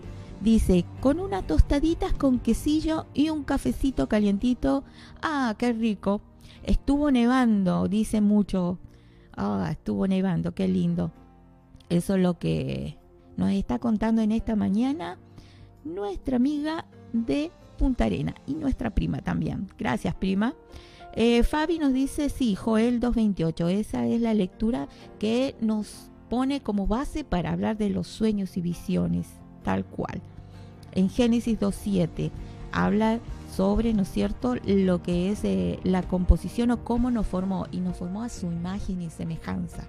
Dice, 0.45 0.85
con 1.01 1.21
unas 1.21 1.47
tostaditas 1.47 2.13
con 2.13 2.39
quesillo 2.39 3.07
y 3.15 3.31
un 3.31 3.45
cafecito 3.45 4.11
calientito. 4.11 4.85
Ah, 5.23 5.55
qué 5.57 5.73
rico. 5.73 6.21
Estuvo 6.65 7.11
nevando, 7.11 7.89
dice 7.89 8.21
mucho. 8.21 8.79
Ah, 9.35 9.69
estuvo 9.71 10.07
nevando, 10.07 10.55
qué 10.55 10.69
lindo. 10.69 11.13
Eso 11.89 12.17
es 12.17 12.21
lo 12.21 12.39
que 12.39 12.99
nos 13.39 13.53
está 13.53 13.79
contando 13.79 14.21
en 14.21 14.33
esta 14.33 14.55
mañana 14.55 15.19
nuestra 15.83 16.37
amiga 16.37 16.85
de 17.15 17.51
Punta 17.79 18.05
Arena 18.05 18.35
y 18.47 18.53
nuestra 18.53 18.91
prima 18.91 19.23
también. 19.23 19.69
Gracias, 19.79 20.15
prima. 20.15 20.53
Eh, 21.15 21.43
Fabi 21.43 21.79
nos 21.79 21.95
dice, 21.95 22.29
sí, 22.29 22.55
Joel 22.55 23.01
2.28, 23.01 23.71
esa 23.71 24.07
es 24.07 24.21
la 24.21 24.35
lectura 24.35 24.89
que 25.19 25.57
nos 25.63 26.11
pone 26.29 26.61
como 26.61 26.87
base 26.87 27.25
para 27.25 27.51
hablar 27.51 27.79
de 27.79 27.89
los 27.89 28.09
sueños 28.09 28.59
y 28.59 28.61
visiones, 28.61 29.27
tal 29.63 29.87
cual. 29.87 30.21
En 30.95 31.11
Génesis 31.11 31.59
2.7 31.59 32.31
habla 32.73 33.21
sobre, 33.55 33.95
¿no 33.95 34.03
es 34.03 34.11
cierto?, 34.11 34.57
lo 34.65 35.03
que 35.03 35.31
es 35.31 35.45
eh, 35.45 35.79
la 35.85 36.03
composición 36.03 36.71
o 36.71 36.85
cómo 36.85 37.11
nos 37.11 37.27
formó, 37.27 37.67
y 37.71 37.79
nos 37.79 37.99
formó 37.99 38.23
a 38.23 38.29
su 38.29 38.47
imagen 38.47 39.03
y 39.03 39.11
semejanza. 39.11 39.87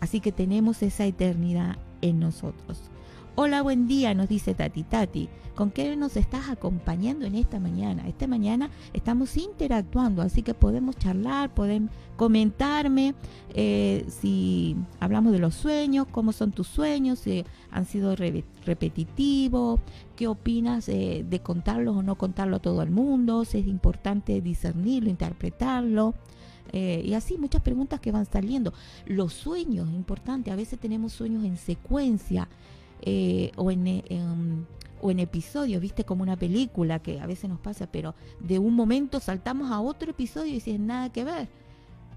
Así 0.00 0.20
que 0.20 0.32
tenemos 0.32 0.82
esa 0.82 1.06
eternidad 1.06 1.76
en 2.02 2.20
nosotros. 2.20 2.90
Hola, 3.38 3.60
buen 3.60 3.86
día, 3.86 4.14
nos 4.14 4.30
dice 4.30 4.54
Tati 4.54 4.82
Tati. 4.82 5.28
¿Con 5.54 5.70
qué 5.70 5.94
nos 5.94 6.16
estás 6.16 6.48
acompañando 6.48 7.26
en 7.26 7.34
esta 7.34 7.60
mañana? 7.60 8.08
Esta 8.08 8.26
mañana 8.26 8.70
estamos 8.94 9.36
interactuando, 9.36 10.22
así 10.22 10.40
que 10.40 10.54
podemos 10.54 10.96
charlar, 10.96 11.52
pueden 11.52 11.90
comentarme 12.16 13.14
eh, 13.52 14.06
si 14.08 14.74
hablamos 15.00 15.34
de 15.34 15.38
los 15.38 15.54
sueños, 15.54 16.06
cómo 16.10 16.32
son 16.32 16.50
tus 16.50 16.66
sueños, 16.66 17.18
si 17.18 17.44
han 17.70 17.84
sido 17.84 18.16
repetitivos, 18.16 19.80
qué 20.16 20.28
opinas 20.28 20.86
de 20.86 21.40
contarlos 21.42 21.94
o 21.94 22.02
no 22.02 22.14
contarlo 22.14 22.56
a 22.56 22.60
todo 22.60 22.80
el 22.80 22.90
mundo, 22.90 23.44
si 23.44 23.58
es 23.58 23.66
importante 23.66 24.40
discernirlo, 24.40 25.10
interpretarlo. 25.10 26.14
Eh, 26.72 27.02
y 27.04 27.14
así 27.14 27.38
muchas 27.38 27.62
preguntas 27.62 28.00
que 28.00 28.12
van 28.12 28.26
saliendo. 28.26 28.72
Los 29.06 29.32
sueños, 29.34 29.88
importante, 29.90 30.50
a 30.50 30.56
veces 30.56 30.78
tenemos 30.78 31.12
sueños 31.12 31.44
en 31.44 31.56
secuencia 31.56 32.48
eh, 33.02 33.52
o, 33.56 33.70
en, 33.70 34.66
o 35.00 35.10
en 35.10 35.20
episodios, 35.20 35.80
viste, 35.80 36.04
como 36.04 36.22
una 36.22 36.36
película 36.36 36.98
que 37.00 37.20
a 37.20 37.26
veces 37.26 37.50
nos 37.50 37.60
pasa, 37.60 37.86
pero 37.90 38.14
de 38.40 38.58
un 38.58 38.74
momento 38.74 39.20
saltamos 39.20 39.70
a 39.70 39.80
otro 39.80 40.10
episodio 40.10 40.54
y 40.54 40.60
sin 40.60 40.86
nada 40.86 41.10
que 41.10 41.24
ver. 41.24 41.48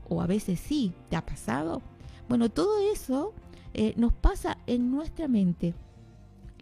O 0.07 0.21
a 0.21 0.27
veces 0.27 0.59
sí, 0.59 0.93
¿te 1.09 1.15
ha 1.15 1.25
pasado? 1.25 1.81
Bueno, 2.27 2.49
todo 2.49 2.79
eso 2.91 3.33
eh, 3.73 3.93
nos 3.97 4.13
pasa 4.13 4.57
en 4.67 4.91
nuestra 4.91 5.27
mente. 5.27 5.73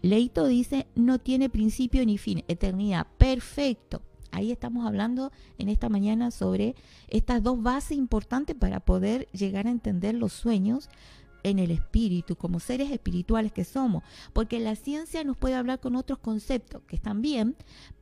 Leito 0.02 0.46
dice, 0.48 0.88
no 0.96 1.20
tiene 1.20 1.50
principio 1.50 2.06
ni 2.06 2.18
fin, 2.18 2.44
eternidad, 2.48 3.08
perfecto. 3.18 4.02
Ahí 4.32 4.52
estamos 4.52 4.86
hablando 4.86 5.32
en 5.58 5.70
esta 5.70 5.90
mañana 5.90 6.32
sobre 6.32 6.76
estas 7.08 7.42
dos 7.42 7.62
bases 7.64 7.98
importantes 7.98 8.56
para 8.56 8.80
poder 8.80 9.28
llegar 9.32 9.68
a 9.68 9.72
entender 9.72 10.14
los 10.14 10.34
sueños 10.34 10.90
en 11.50 11.60
el 11.60 11.72
espíritu, 11.72 12.36
como 12.36 12.60
seres 12.60 12.92
espirituales 12.92 13.52
que 13.52 13.64
somos, 13.64 14.04
porque 14.34 14.60
la 14.60 14.76
ciencia 14.76 15.24
nos 15.24 15.38
puede 15.38 15.56
hablar 15.56 15.80
con 15.80 15.96
otros 15.96 16.20
conceptos 16.20 16.82
que 16.88 16.96
están 16.96 17.22
bien, 17.22 17.56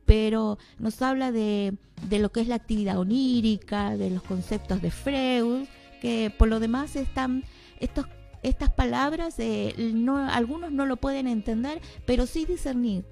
pero 0.04 0.58
nos 0.78 1.02
habla 1.02 1.32
de, 1.32 1.76
lo 2.10 2.30
que 2.30 2.40
es 2.40 2.48
la 2.48 2.54
actividad 2.54 2.98
onírica, 2.98 3.96
de 3.96 4.10
los 4.10 4.22
conceptos 4.22 4.80
de 4.80 4.90
Freud, 4.90 5.66
que 6.00 6.32
por 6.36 6.48
lo 6.48 6.60
demás 6.60 6.96
están 6.96 7.44
estos 7.80 8.06
estas 8.42 8.70
palabras, 8.70 9.34
eh, 9.38 9.74
no, 9.92 10.18
algunos 10.18 10.70
no 10.70 10.86
lo 10.86 10.96
pueden 10.98 11.26
entender, 11.26 11.80
pero 12.04 12.26
sí 12.26 12.44
discernir, 12.44 13.04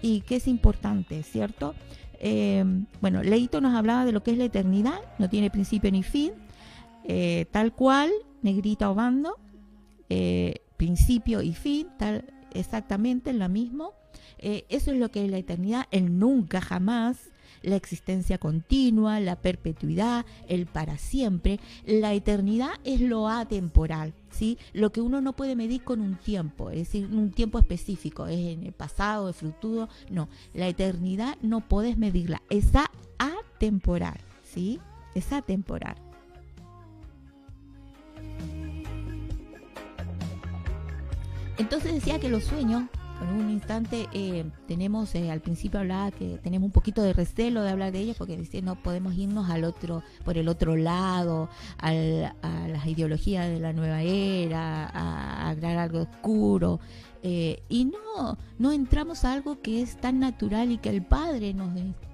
y 0.00 0.22
que 0.22 0.36
es 0.36 0.48
importante, 0.48 1.22
¿cierto? 1.24 1.74
Eh, 2.20 2.64
bueno, 3.02 3.22
Leito 3.22 3.60
nos 3.60 3.74
hablaba 3.74 4.06
de 4.06 4.12
lo 4.12 4.22
que 4.22 4.30
es 4.30 4.38
la 4.38 4.44
eternidad, 4.44 4.98
no 5.18 5.28
tiene 5.28 5.50
principio 5.50 5.90
ni 5.90 6.02
fin, 6.02 6.32
eh, 7.04 7.46
tal 7.50 7.72
cual, 7.72 8.10
negrita 8.42 8.90
o 8.90 8.94
bando, 8.94 9.36
eh, 10.08 10.62
principio 10.76 11.42
y 11.42 11.54
fin, 11.54 11.88
exactamente 12.52 13.32
lo 13.32 13.48
mismo. 13.48 13.94
Eh, 14.38 14.64
eso 14.68 14.92
es 14.92 14.98
lo 14.98 15.10
que 15.10 15.24
es 15.24 15.30
la 15.30 15.38
eternidad, 15.38 15.86
el 15.90 16.18
nunca 16.18 16.60
jamás, 16.60 17.30
la 17.62 17.76
existencia 17.76 18.38
continua, 18.38 19.20
la 19.20 19.36
perpetuidad, 19.36 20.24
el 20.48 20.66
para 20.66 20.96
siempre. 20.96 21.58
La 21.84 22.14
eternidad 22.14 22.70
es 22.84 23.00
lo 23.00 23.28
atemporal, 23.28 24.14
¿sí? 24.30 24.58
Lo 24.72 24.92
que 24.92 25.00
uno 25.00 25.20
no 25.20 25.34
puede 25.34 25.56
medir 25.56 25.82
con 25.82 26.00
un 26.00 26.16
tiempo, 26.16 26.70
es 26.70 26.78
decir, 26.78 27.06
un 27.06 27.30
tiempo 27.30 27.58
específico, 27.58 28.26
es 28.26 28.38
en 28.38 28.64
el 28.64 28.72
pasado, 28.72 29.28
el 29.28 29.34
futuro, 29.34 29.88
no. 30.10 30.28
La 30.54 30.68
eternidad 30.68 31.36
no 31.42 31.68
puedes 31.68 31.98
medirla, 31.98 32.42
es 32.48 32.68
atemporal, 33.18 34.18
¿sí? 34.44 34.80
Es 35.14 35.32
atemporal. 35.32 36.07
Entonces 41.58 41.92
decía 41.92 42.20
que 42.20 42.28
los 42.28 42.44
sueños, 42.44 42.84
en 43.20 43.28
un 43.34 43.50
instante 43.50 44.08
eh, 44.12 44.44
tenemos, 44.68 45.12
eh, 45.16 45.30
al 45.30 45.40
principio 45.40 45.80
hablaba 45.80 46.12
que 46.12 46.38
tenemos 46.42 46.66
un 46.66 46.72
poquito 46.72 47.02
de 47.02 47.12
recelo 47.12 47.62
de 47.62 47.70
hablar 47.70 47.90
de 47.90 47.98
ellos 47.98 48.16
porque 48.16 48.36
decía, 48.36 48.62
no 48.62 48.80
podemos 48.80 49.14
irnos 49.16 49.50
al 49.50 49.64
otro, 49.64 50.04
por 50.24 50.38
el 50.38 50.48
otro 50.48 50.76
lado, 50.76 51.48
a 51.78 51.92
las 51.92 52.86
ideologías 52.86 53.48
de 53.48 53.58
la 53.58 53.72
nueva 53.72 54.02
era, 54.02 54.86
a, 54.86 55.50
hablar 55.50 55.78
algo 55.78 56.02
oscuro. 56.02 56.78
Eh, 57.24 57.62
y 57.68 57.86
no, 57.86 58.38
no 58.58 58.70
entramos 58.70 59.24
a 59.24 59.32
algo 59.32 59.60
que 59.60 59.82
es 59.82 59.96
tan 60.00 60.20
natural 60.20 60.70
y 60.70 60.78
que 60.78 60.90
el 60.90 61.04
Padre 61.04 61.52
nos, 61.54 61.70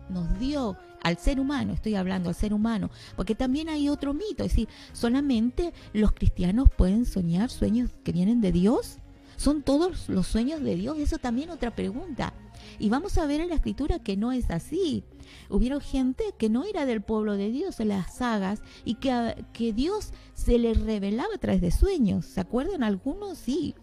nos 0.08 0.38
dio 0.38 0.78
al 1.02 1.18
ser 1.18 1.38
humano, 1.38 1.74
estoy 1.74 1.96
hablando 1.96 2.30
al 2.30 2.34
ser 2.34 2.54
humano, 2.54 2.90
porque 3.14 3.34
también 3.34 3.68
hay 3.68 3.90
otro 3.90 4.14
mito, 4.14 4.42
es 4.42 4.52
decir, 4.52 4.68
solamente 4.94 5.74
los 5.92 6.12
cristianos 6.12 6.70
pueden 6.70 7.04
soñar 7.04 7.50
sueños 7.50 7.90
que 8.02 8.12
vienen 8.12 8.40
de 8.40 8.52
Dios. 8.52 9.00
¿Son 9.36 9.62
todos 9.62 10.08
los 10.08 10.26
sueños 10.26 10.62
de 10.62 10.76
Dios? 10.76 10.98
Eso 10.98 11.18
también 11.18 11.50
otra 11.50 11.74
pregunta. 11.74 12.32
Y 12.78 12.88
vamos 12.88 13.18
a 13.18 13.26
ver 13.26 13.40
en 13.40 13.48
la 13.48 13.56
escritura 13.56 13.98
que 13.98 14.16
no 14.16 14.32
es 14.32 14.50
así. 14.50 15.04
Hubieron 15.48 15.80
gente 15.80 16.24
que 16.38 16.48
no 16.48 16.64
era 16.64 16.86
del 16.86 17.02
pueblo 17.02 17.36
de 17.36 17.50
Dios 17.50 17.80
en 17.80 17.88
las 17.88 18.16
sagas 18.16 18.62
y 18.84 18.96
que, 18.96 19.44
que 19.52 19.72
Dios 19.72 20.12
se 20.34 20.58
les 20.58 20.80
revelaba 20.80 21.34
a 21.34 21.38
través 21.38 21.60
de 21.60 21.70
sueños. 21.70 22.26
¿Se 22.26 22.40
acuerdan? 22.40 22.82
Algunos 22.82 23.38
sí. 23.38 23.74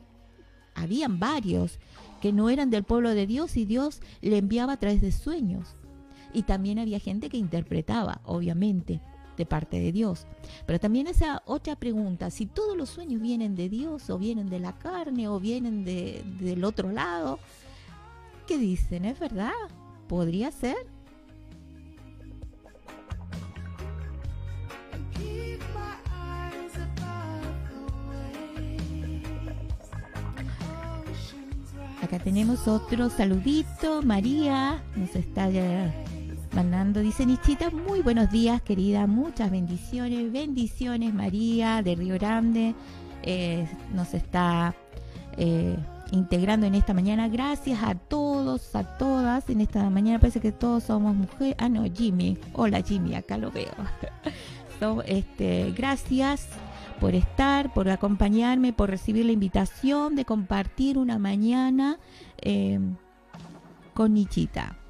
Habían 0.74 1.20
varios 1.20 1.79
que 2.22 2.34
no 2.34 2.50
eran 2.50 2.70
del 2.70 2.84
pueblo 2.84 3.13
de 3.13 3.27
Dios 3.27 3.58
y 3.58 3.65
Dios 3.65 4.01
le 4.22 4.38
enviaba 4.38 4.74
a 4.74 4.77
través 4.77 5.01
de 5.01 5.12
sueños. 5.12 5.75
Y 6.34 6.43
también 6.43 6.79
había 6.79 7.00
gente 7.00 7.29
que 7.29 7.38
interpretaba, 7.38 8.22
obviamente 8.24 9.01
de 9.38 9.46
parte 9.46 9.80
de 9.80 9.92
Dios. 9.92 10.26
Pero 10.66 10.80
también 10.80 11.08
esa 11.08 11.42
otra 11.46 11.76
pregunta, 11.76 12.30
si 12.30 12.46
todos 12.46 12.78
los 12.78 12.90
sueños 12.90 13.22
vienen 13.22 13.56
de 13.56 13.70
Dios 13.70 14.10
o 14.10 14.18
vienen 14.18 14.50
de 14.50 14.60
la 14.60 14.78
carne 14.78 15.28
o 15.28 15.40
vienen 15.40 15.84
de, 15.84 16.24
del 16.40 16.64
otro 16.64 16.92
lado, 16.92 17.40
¿qué 18.48 18.58
dicen? 18.58 19.06
¿Es 19.06 19.20
verdad? 19.20 19.52
¿Podría 20.08 20.52
ser? 20.52 20.78
Acá 32.02 32.18
tenemos 32.18 32.68
otro 32.68 33.10
saludito. 33.10 34.02
María 34.02 34.84
nos 34.96 35.16
está 35.16 35.50
mandando, 36.53 37.00
dice 37.00 37.25
Nichita, 37.25 37.70
muy 37.70 38.01
buenos 38.01 38.29
días 38.29 38.62
querida, 38.62 39.08
muchas 39.08 39.51
bendiciones, 39.51 40.31
bendiciones 40.31 41.13
María 41.13 41.81
de 41.81 41.96
Río 41.96 42.15
Grande, 42.15 42.75
eh, 43.24 43.67
nos 43.93 44.13
está 44.13 44.75
eh, 45.38 45.77
integrando 46.12 46.65
en 46.65 46.75
esta 46.75 46.93
mañana, 46.93 47.29
gracias 47.29 47.79
a 47.84 47.96
todos, 47.96 48.75
a 48.75 48.98
todas, 48.98 49.50
en 49.50 49.62
esta 49.62 49.89
mañana. 49.89 50.20
Parece 50.20 50.41
que 50.41 50.51
todos 50.51 50.84
somos 50.84 51.15
mujeres, 51.15 51.55
ah 51.58 51.70
no, 51.70 51.86
Jimmy, 51.86 52.38
hola 52.53 52.81
Jimmy, 52.81 53.15
acá 53.15 53.38
lo 53.38 53.51
veo, 53.51 53.72
este, 55.05 55.72
gracias 55.72 56.48
por 57.00 57.15
estar, 57.15 57.74
por 57.74 57.89
acompañarme, 57.89 58.74
por 58.74 58.89
recibir 58.89 59.25
la 59.25 59.31
invitación 59.31 60.15
de 60.15 60.25
compartir 60.25 60.98
una 60.98 61.17
mañana 61.17 61.98
eh, 62.41 62.79
con 63.93 64.13
Nichita. 64.13 64.81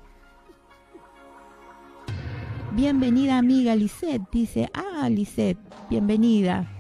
Bienvenida 2.73 3.37
amiga 3.37 3.75
Lisette, 3.75 4.21
dice, 4.31 4.69
ah 4.73 5.09
Lisette, 5.09 5.59
bienvenida. 5.89 6.71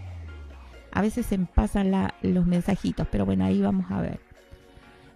A 0.89 1.01
veces 1.01 1.25
se 1.25 1.37
pasan 1.37 1.91
los 2.21 2.45
mensajitos, 2.45 3.05
pero 3.11 3.25
bueno, 3.25 3.43
ahí 3.43 3.59
vamos 3.59 3.91
a 3.91 3.99
ver. 3.99 4.21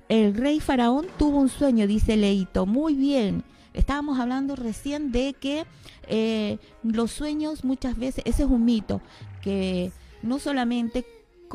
El 0.10 0.36
rey 0.36 0.60
faraón 0.60 1.05
tuvo 1.17 1.39
un 1.39 1.48
sueño, 1.48 1.88
dice 1.88 2.17
Leito. 2.17 2.65
Muy 2.65 2.94
bien. 2.94 3.46
Estábamos 3.74 4.20
hablando 4.20 4.58
recién 4.58 5.13
de 5.13 5.34
que 5.39 5.65
eh, 6.10 6.58
los 6.84 7.10
sueños 7.10 7.63
muchas 7.63 7.98
veces, 7.98 8.25
ese 8.25 8.44
es 8.44 8.50
un 8.50 8.65
mito, 8.65 9.01
que 9.41 9.94
no 10.24 10.39
solamente 10.39 11.05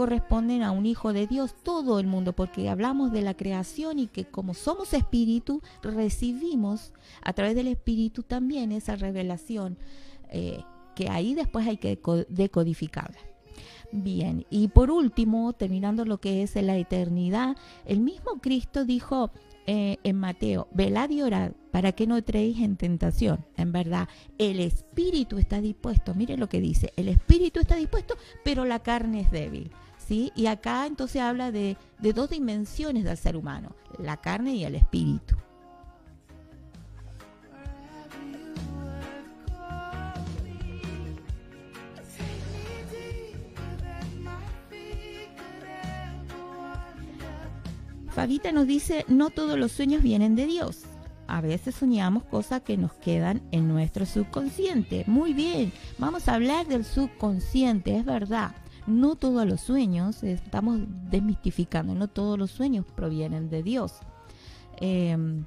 corresponden 0.00 0.62
a 0.62 0.70
un 0.70 0.86
hijo 0.86 1.12
de 1.12 1.26
Dios, 1.26 1.54
todo 1.62 2.00
el 2.00 2.06
mundo, 2.06 2.32
porque 2.32 2.70
hablamos 2.70 3.12
de 3.12 3.20
la 3.20 3.34
creación 3.34 3.98
y 3.98 4.06
que 4.06 4.24
como 4.24 4.54
somos 4.54 4.94
espíritu, 4.94 5.60
recibimos 5.82 6.94
a 7.20 7.34
través 7.34 7.54
del 7.54 7.68
espíritu 7.68 8.22
también 8.22 8.72
esa 8.72 8.96
revelación, 8.96 9.76
eh, 10.30 10.62
que 10.96 11.10
ahí 11.10 11.34
después 11.34 11.68
hay 11.68 11.76
que 11.76 12.00
decodificarla. 12.30 13.18
Bien, 13.92 14.46
y 14.48 14.68
por 14.68 14.90
último, 14.90 15.52
terminando 15.52 16.06
lo 16.06 16.18
que 16.18 16.42
es 16.42 16.54
la 16.54 16.78
eternidad, 16.78 17.58
el 17.84 18.00
mismo 18.00 18.40
Cristo 18.40 18.86
dijo 18.86 19.30
eh, 19.66 19.98
en 20.02 20.16
Mateo, 20.16 20.66
velad 20.72 21.10
y 21.10 21.20
orad 21.20 21.52
para 21.72 21.92
que 21.92 22.06
no 22.06 22.16
entréis 22.16 22.58
en 22.60 22.76
tentación. 22.78 23.44
En 23.58 23.70
verdad, 23.70 24.08
el 24.38 24.60
espíritu 24.60 25.36
está 25.36 25.60
dispuesto, 25.60 26.14
mire 26.14 26.38
lo 26.38 26.48
que 26.48 26.62
dice, 26.62 26.90
el 26.96 27.08
espíritu 27.08 27.60
está 27.60 27.76
dispuesto, 27.76 28.14
pero 28.42 28.64
la 28.64 28.78
carne 28.78 29.20
es 29.20 29.30
débil. 29.30 29.70
Y 30.10 30.46
acá 30.46 30.86
entonces 30.86 31.22
habla 31.22 31.52
de, 31.52 31.76
de 31.98 32.12
dos 32.12 32.30
dimensiones 32.30 33.04
del 33.04 33.16
ser 33.16 33.36
humano, 33.36 33.76
la 33.98 34.16
carne 34.16 34.54
y 34.54 34.64
el 34.64 34.74
espíritu. 34.74 35.36
Fabita 48.08 48.50
nos 48.50 48.66
dice, 48.66 49.04
no 49.06 49.30
todos 49.30 49.56
los 49.56 49.70
sueños 49.70 50.02
vienen 50.02 50.34
de 50.34 50.46
Dios. 50.46 50.82
A 51.28 51.40
veces 51.40 51.76
soñamos 51.76 52.24
cosas 52.24 52.62
que 52.62 52.76
nos 52.76 52.92
quedan 52.94 53.40
en 53.52 53.68
nuestro 53.68 54.04
subconsciente. 54.04 55.04
Muy 55.06 55.32
bien, 55.32 55.72
vamos 55.96 56.26
a 56.26 56.34
hablar 56.34 56.66
del 56.66 56.84
subconsciente, 56.84 57.96
es 57.96 58.04
verdad. 58.04 58.50
No 58.86 59.16
todos 59.16 59.46
los 59.46 59.60
sueños, 59.60 60.22
estamos 60.22 60.80
desmistificando, 61.10 61.94
no 61.94 62.08
todos 62.08 62.38
los 62.38 62.50
sueños 62.50 62.84
provienen 62.94 63.50
de 63.50 63.62
Dios. 63.62 64.00
Em, 64.80 65.44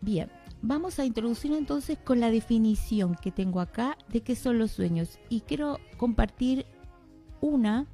bien, 0.00 0.30
Vamos 0.62 0.98
a 0.98 1.04
introducir 1.04 1.52
entonces 1.52 1.96
con 1.96 2.18
la 2.18 2.30
definición 2.30 3.14
que 3.14 3.30
tengo 3.30 3.60
acá 3.60 3.96
de 4.08 4.22
qué 4.22 4.34
son 4.34 4.58
los 4.58 4.72
sueños. 4.72 5.18
Y 5.28 5.42
quiero 5.42 5.78
compartir 5.96 6.66
una 7.40 7.86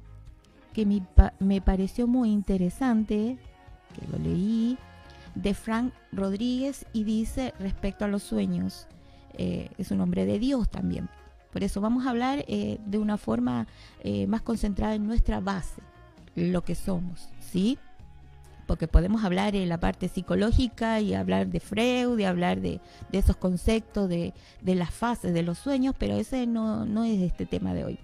que 0.73 0.85
me, 1.39 1.61
pareció 1.61 2.07
muy 2.07 2.31
interesante, 2.31 3.37
que 3.93 4.07
lo 4.07 4.17
leí, 4.17 4.77
de 5.35 5.53
Frank 5.53 5.93
Rodríguez 6.11 6.85
y 6.93 7.03
dice 7.03 7.53
respecto 7.59 8.05
a 8.05 8.07
los 8.07 8.23
sueños, 8.23 8.87
eh, 9.37 9.69
es 9.77 9.91
un 9.91 10.01
hombre 10.01 10.25
de 10.25 10.39
Dios 10.39 10.69
también. 10.69 11.09
Por 11.51 11.63
eso 11.63 11.81
vamos 11.81 12.05
a 12.05 12.09
hablar 12.09 12.45
eh, 12.47 12.79
de 12.85 12.97
una 12.97 13.17
forma 13.17 13.67
eh, 14.01 14.27
más 14.27 14.41
concentrada 14.41 14.95
en 14.95 15.05
nuestra 15.05 15.39
base, 15.39 15.81
lo 16.35 16.63
que 16.63 16.75
somos, 16.75 17.29
¿sí? 17.39 17.77
porque 18.65 18.87
podemos 18.87 19.23
hablar 19.23 19.55
en 19.55 19.69
la 19.69 19.79
parte 19.79 20.07
psicológica 20.07 21.01
y 21.01 21.13
hablar 21.13 21.47
de 21.47 21.59
Freud 21.59 22.17
y 22.17 22.23
hablar 22.23 22.61
de, 22.61 22.79
esos 23.11 23.35
conceptos, 23.35 24.09
de, 24.09 24.33
las 24.63 24.91
fases 24.91 25.33
de 25.33 25.43
los 25.43 25.57
sueños, 25.57 25.95
pero 25.97 26.15
ese 26.15 26.47
no, 26.47 26.85
no 26.85 27.03
es 27.03 27.21
este 27.21 27.45
tema 27.45 27.73
de 27.73 27.83
hoy. 27.83 27.99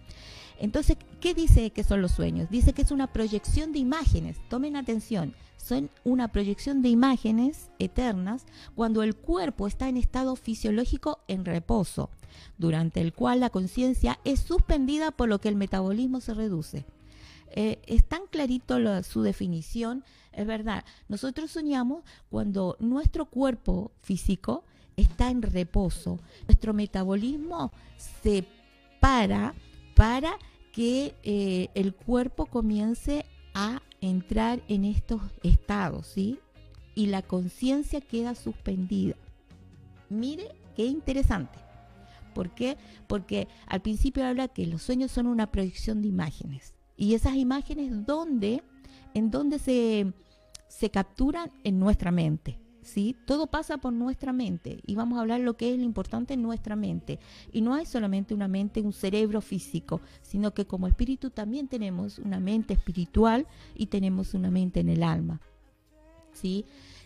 Entonces, 0.60 0.98
¿qué 1.22 1.34
dice 1.34 1.72
que 1.72 1.84
son 1.84 2.02
los 2.02 2.12
sueños? 2.12 2.50
Dice 2.50 2.74
que 2.74 2.82
es 2.82 2.92
una 2.92 3.08
proyección 3.08 3.72
de 3.72 3.80
imágenes. 3.80 4.38
Tomen 4.50 4.76
atención, 4.76 5.34
son 5.70 5.92
una 6.04 6.30
proyección 6.30 6.82
de 6.82 6.90
imágenes 6.90 7.70
eternas 7.78 8.46
cuando 8.74 9.04
el 9.04 9.16
cuerpo 9.16 9.68
está 9.68 9.88
en 9.88 9.98
estado 9.98 10.36
fisiológico 10.36 11.20
en 11.28 11.46
reposo, 11.46 12.10
durante 12.58 13.02
el 13.02 13.14
cual 13.14 13.42
la 13.42 13.52
conciencia 13.52 14.20
es 14.26 14.40
suspendida 14.40 15.12
por 15.12 15.30
lo 15.30 15.40
que 15.40 15.50
el 15.50 15.56
metabolismo 15.56 16.22
se 16.22 16.34
reduce. 16.34 16.86
Eh, 17.52 17.80
es 17.86 18.04
tan 18.04 18.22
clarito 18.32 18.78
su 19.04 19.22
definición, 19.22 20.04
es 20.32 20.48
verdad. 20.48 20.84
Nosotros 21.08 21.52
soñamos 21.52 22.04
cuando 22.32 22.76
nuestro 22.80 23.26
cuerpo 23.26 23.92
físico 24.02 24.64
está 24.98 25.30
en 25.30 25.44
reposo, 25.44 26.20
nuestro 26.48 26.74
metabolismo 26.74 27.72
se 28.24 28.44
para 29.00 29.54
para 29.96 30.32
que 30.72 31.14
eh, 31.24 31.70
el 31.76 31.94
cuerpo 31.94 32.48
comience 32.48 33.26
a 33.54 33.82
entrar 34.02 34.62
en 34.68 34.86
estos 34.86 35.22
estados, 35.44 36.08
¿sí? 36.08 36.40
Y 36.96 37.08
la 37.08 37.22
conciencia 37.22 38.02
queda 38.02 38.36
suspendida. 38.36 39.16
Mire 40.10 40.56
qué 40.76 40.86
interesante. 40.86 41.60
¿Por 42.34 42.54
qué? 42.54 42.78
Porque 43.08 43.48
al 43.68 43.82
principio 43.82 44.26
habla 44.26 44.48
que 44.48 44.66
los 44.66 44.82
sueños 44.82 45.12
son 45.12 45.28
una 45.28 45.52
proyección 45.52 46.02
de 46.02 46.08
imágenes. 46.08 46.74
Y 46.96 47.14
esas 47.14 47.36
imágenes, 47.36 48.06
¿dónde? 48.06 48.64
En 49.14 49.32
dónde 49.32 49.60
se, 49.60 50.14
se 50.68 50.90
capturan 50.90 51.52
en 51.64 51.80
nuestra 51.80 52.12
mente. 52.12 52.60
¿Sí? 52.90 53.16
Todo 53.26 53.48
pasa 53.48 53.78
por 53.78 53.94
nuestra 53.94 54.34
mente 54.34 54.80
y 54.86 54.96
vamos 54.96 55.18
a 55.18 55.22
hablar 55.22 55.42
lo 55.42 55.56
que 55.56 55.72
es 55.72 55.78
lo 55.78 55.86
importante 55.86 56.34
en 56.34 56.42
nuestra 56.42 56.76
mente. 56.76 57.20
Y 57.52 57.62
no 57.62 57.74
hay 57.74 57.86
solamente 57.86 58.34
una 58.34 58.48
mente, 58.48 58.82
un 58.82 58.94
cerebro 58.94 59.42
físico, 59.42 60.02
sino 60.22 60.54
que 60.54 60.66
como 60.66 60.88
espíritu 60.88 61.30
también 61.30 61.68
tenemos 61.68 62.20
una 62.20 62.40
mente 62.40 62.74
espiritual 62.74 63.48
y 63.76 63.88
tenemos 63.88 64.34
una 64.34 64.50
mente 64.50 64.80
en 64.80 64.90
el 64.90 65.04
alma. 65.04 65.40
¿sí? 66.34 66.66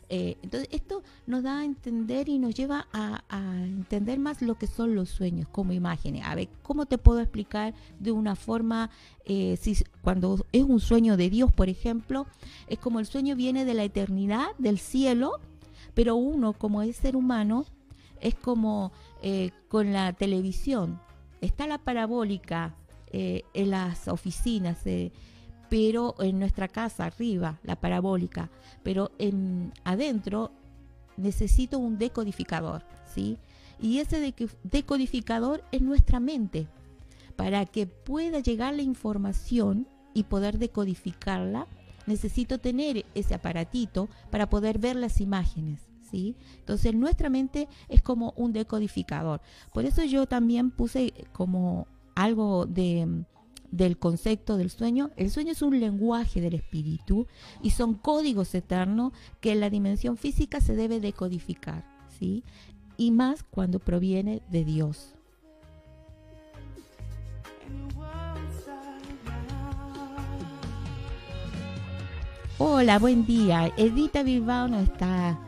Eh, 0.09 0.37
entonces, 0.41 0.69
esto 0.71 1.01
nos 1.25 1.43
da 1.43 1.59
a 1.59 1.65
entender 1.65 2.29
y 2.29 2.37
nos 2.37 2.53
lleva 2.53 2.87
a, 2.93 3.23
entender 3.63 4.19
más 4.19 4.41
lo 4.41 4.55
que 4.55 4.67
son 4.67 4.95
los 4.95 5.09
sueños 5.09 5.47
como 5.49 5.73
imágenes. 5.73 6.23
A 6.25 6.35
ver, 6.35 6.49
¿cómo 6.61 6.85
te 6.85 6.97
puedo 6.97 7.19
explicar 7.19 7.73
de 7.99 8.11
una 8.11 8.35
forma, 8.35 8.89
eh, 9.25 9.57
si, 9.59 9.75
cuando 10.01 10.45
es 10.51 10.63
un 10.63 10.79
sueño 10.79 11.17
de 11.17 11.29
Dios, 11.29 11.51
por 11.51 11.69
ejemplo, 11.69 12.27
es 12.67 12.79
como 12.79 12.99
el 12.99 13.05
sueño 13.05 13.35
viene 13.35 13.65
de 13.65 13.73
la 13.73 13.83
eternidad, 13.83 14.47
del 14.59 14.77
cielo, 14.77 15.39
pero 15.93 16.15
uno 16.15 16.53
como 16.53 16.81
es 16.81 16.95
ser 16.95 17.15
humano, 17.15 17.65
es 18.21 18.35
como 18.35 18.91
eh, 19.21 19.51
con 19.67 19.93
la 19.93 20.13
televisión. 20.13 20.99
Está 21.41 21.67
la 21.67 21.77
parabólica 21.77 22.75
en 23.15 23.69
las 23.69 24.07
oficinas 24.07 24.79
pero 25.73 26.13
en 26.19 26.37
nuestra 26.37 26.67
casa 26.67 27.05
arriba, 27.05 27.59
la 27.63 27.75
parabólica, 27.75 28.51
pero 28.83 29.11
en 29.17 29.73
adentro 29.83 30.51
necesito 31.17 31.79
un 31.79 31.97
decodificador, 31.97 32.83
¿sí? 33.13 33.39
Y 33.81 33.97
ese 33.97 34.33
decodificador 34.61 35.63
es 35.71 35.81
nuestra 35.81 36.19
mente, 36.19 36.67
para 37.35 37.65
que 37.65 37.87
pueda 37.87 38.39
llegar 38.39 38.75
la 38.75 38.83
información 38.83 39.87
y 40.13 40.25
poder 40.25 40.59
decodificarla, 40.59 41.65
necesito 42.07 42.59
tener 42.59 43.05
ese 43.15 43.35
aparatito 43.35 44.09
para 44.29 44.49
poder 44.49 44.79
ver 44.79 44.95
las 44.95 45.21
imágenes. 45.21 45.81
¿Sí? 46.11 46.35
Entonces 46.59 46.93
nuestra 46.93 47.29
mente 47.29 47.67
es 47.89 48.03
como 48.03 48.33
un 48.37 48.53
decodificador. 48.53 49.41
Por 49.73 49.85
eso 49.85 50.03
yo 50.03 50.27
también 50.27 50.69
puse 50.69 51.11
como 51.31 51.87
algo 52.13 52.67
de 52.67 53.25
del 53.73 53.97
concepto 53.97 54.55
del 54.55 54.69
sueño. 54.69 55.09
El 55.17 55.31
sueño 55.31 55.51
es 55.51 55.63
un 55.63 55.79
lenguaje 55.79 56.41
del 56.41 56.53
espíritu 56.53 57.25
y 57.61 57.71
son 57.71 57.95
códigos 57.95 58.53
eternos 58.53 59.13
que 59.41 59.51
en 59.51 59.59
la 59.59 59.71
dimensión 59.71 60.15
física 60.15 60.61
se 60.61 60.75
debe 60.75 60.99
decodificar, 60.99 61.83
¿sí? 62.19 62.43
Y 62.97 63.09
más 63.09 63.41
cuando 63.41 63.79
proviene 63.79 64.43
de 64.51 64.63
Dios. 64.63 65.15
Hola, 72.59 72.99
buen 72.99 73.25
día. 73.25 73.73
Edita 73.77 74.21
Bilbao 74.21 74.67
nos 74.67 74.83
está 74.83 75.39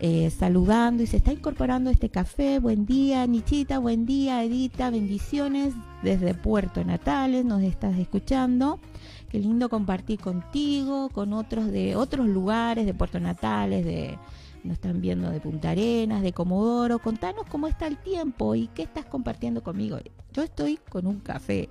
eh, 0.00 0.30
saludando 0.30 1.02
y 1.02 1.06
se 1.06 1.18
está 1.18 1.30
incorporando 1.30 1.90
este 1.90 2.08
café. 2.08 2.58
Buen 2.58 2.86
día, 2.86 3.26
Nichita, 3.26 3.78
buen 3.78 4.06
día, 4.06 4.42
Edita, 4.42 4.88
bendiciones 4.88 5.74
desde 6.02 6.32
Puerto 6.32 6.82
Natales, 6.82 7.44
nos 7.44 7.62
estás 7.62 7.98
escuchando. 7.98 8.80
Qué 9.28 9.40
lindo 9.40 9.68
compartir 9.68 10.18
contigo, 10.18 11.10
con 11.10 11.34
otros 11.34 11.70
de 11.70 11.96
otros 11.96 12.26
lugares 12.26 12.86
de 12.86 12.94
Puerto 12.94 13.20
Natales, 13.20 13.84
de 13.84 14.18
nos 14.64 14.76
están 14.76 15.02
viendo 15.02 15.30
de 15.30 15.40
Punta 15.40 15.70
Arenas, 15.70 16.22
de 16.22 16.32
Comodoro. 16.32 16.98
Contanos 16.98 17.44
cómo 17.50 17.66
está 17.66 17.86
el 17.86 17.98
tiempo 17.98 18.54
y 18.54 18.68
qué 18.68 18.84
estás 18.84 19.04
compartiendo 19.04 19.62
conmigo. 19.62 19.98
Yo 20.32 20.42
estoy 20.42 20.78
con 20.88 21.06
un 21.06 21.20
café. 21.20 21.68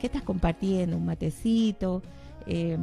¿Qué 0.00 0.08
estás 0.08 0.22
compartiendo? 0.22 0.96
¿Un 0.96 1.06
matecito? 1.06 2.02
Eh, 2.48 2.76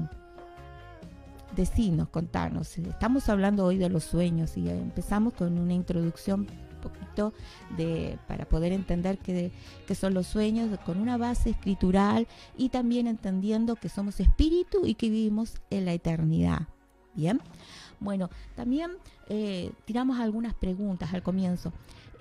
decinos, 1.56 2.10
contanos. 2.10 2.78
Estamos 2.78 3.30
hablando 3.30 3.66
hoy 3.66 3.78
de 3.78 3.90
los 3.90 4.04
sueños 4.04 4.58
y 4.58 4.70
empezamos 4.70 5.34
con 5.34 5.58
una 5.58 5.74
introducción 5.74 6.48
poquito 6.82 7.34
de 7.78 8.18
para 8.28 8.46
poder 8.46 8.74
entender 8.74 9.20
qué, 9.20 9.52
son 9.96 10.14
los 10.14 10.28
sueños 10.28 10.78
con 10.86 10.98
una 10.98 11.18
base 11.18 11.52
escritural 11.52 12.28
y 12.58 12.70
también 12.70 13.08
entendiendo 13.08 13.76
que 13.76 13.88
somos 13.88 14.20
espíritu 14.20 14.86
y 14.86 14.96
que 14.96 15.10
vivimos 15.10 15.62
en 15.70 15.86
la 15.86 15.94
eternidad. 15.94 16.68
Bien, 17.14 17.40
bueno, 18.00 18.30
también 18.56 18.92
eh, 19.30 19.72
tiramos 19.86 20.20
algunas 20.20 20.54
preguntas 20.54 21.14
al 21.14 21.24
comienzo. 21.24 21.72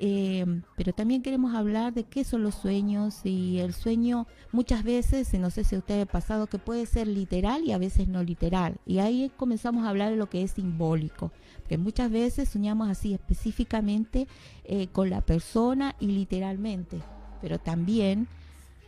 Eh, 0.02 0.62
pero 0.76 0.94
también 0.94 1.20
queremos 1.20 1.54
hablar 1.54 1.92
de 1.92 2.04
qué 2.04 2.24
son 2.24 2.42
los 2.42 2.54
sueños 2.54 3.20
y 3.22 3.58
el 3.58 3.74
sueño 3.74 4.26
muchas 4.50 4.82
veces, 4.82 5.32
no 5.34 5.50
sé 5.50 5.62
si 5.62 5.74
a 5.74 5.78
usted 5.78 6.00
ha 6.00 6.06
pasado, 6.06 6.46
que 6.46 6.58
puede 6.58 6.86
ser 6.86 7.06
literal 7.06 7.64
y 7.64 7.72
a 7.72 7.78
veces 7.78 8.08
no 8.08 8.22
literal. 8.22 8.78
Y 8.86 9.00
ahí 9.00 9.30
comenzamos 9.36 9.84
a 9.84 9.90
hablar 9.90 10.10
de 10.10 10.16
lo 10.16 10.30
que 10.30 10.42
es 10.42 10.52
simbólico, 10.52 11.32
que 11.68 11.76
muchas 11.76 12.10
veces 12.10 12.48
soñamos 12.48 12.88
así 12.88 13.12
específicamente 13.12 14.26
eh, 14.64 14.86
con 14.86 15.10
la 15.10 15.20
persona 15.20 15.94
y 16.00 16.06
literalmente, 16.06 17.02
pero 17.42 17.58
también 17.58 18.26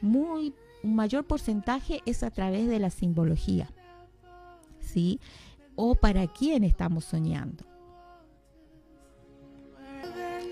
muy 0.01 0.55
un 0.83 0.97
mayor 0.97 1.25
porcentaje 1.25 2.01
es 2.07 2.23
a 2.23 2.31
través 2.31 2.69
de 2.69 2.79
la 2.79 2.89
simbología. 2.89 3.71
¿Sí? 4.81 5.21
O 5.77 5.95
para 5.95 6.27
quién 6.27 6.65
estamos 6.65 7.05
soñando. 7.05 7.72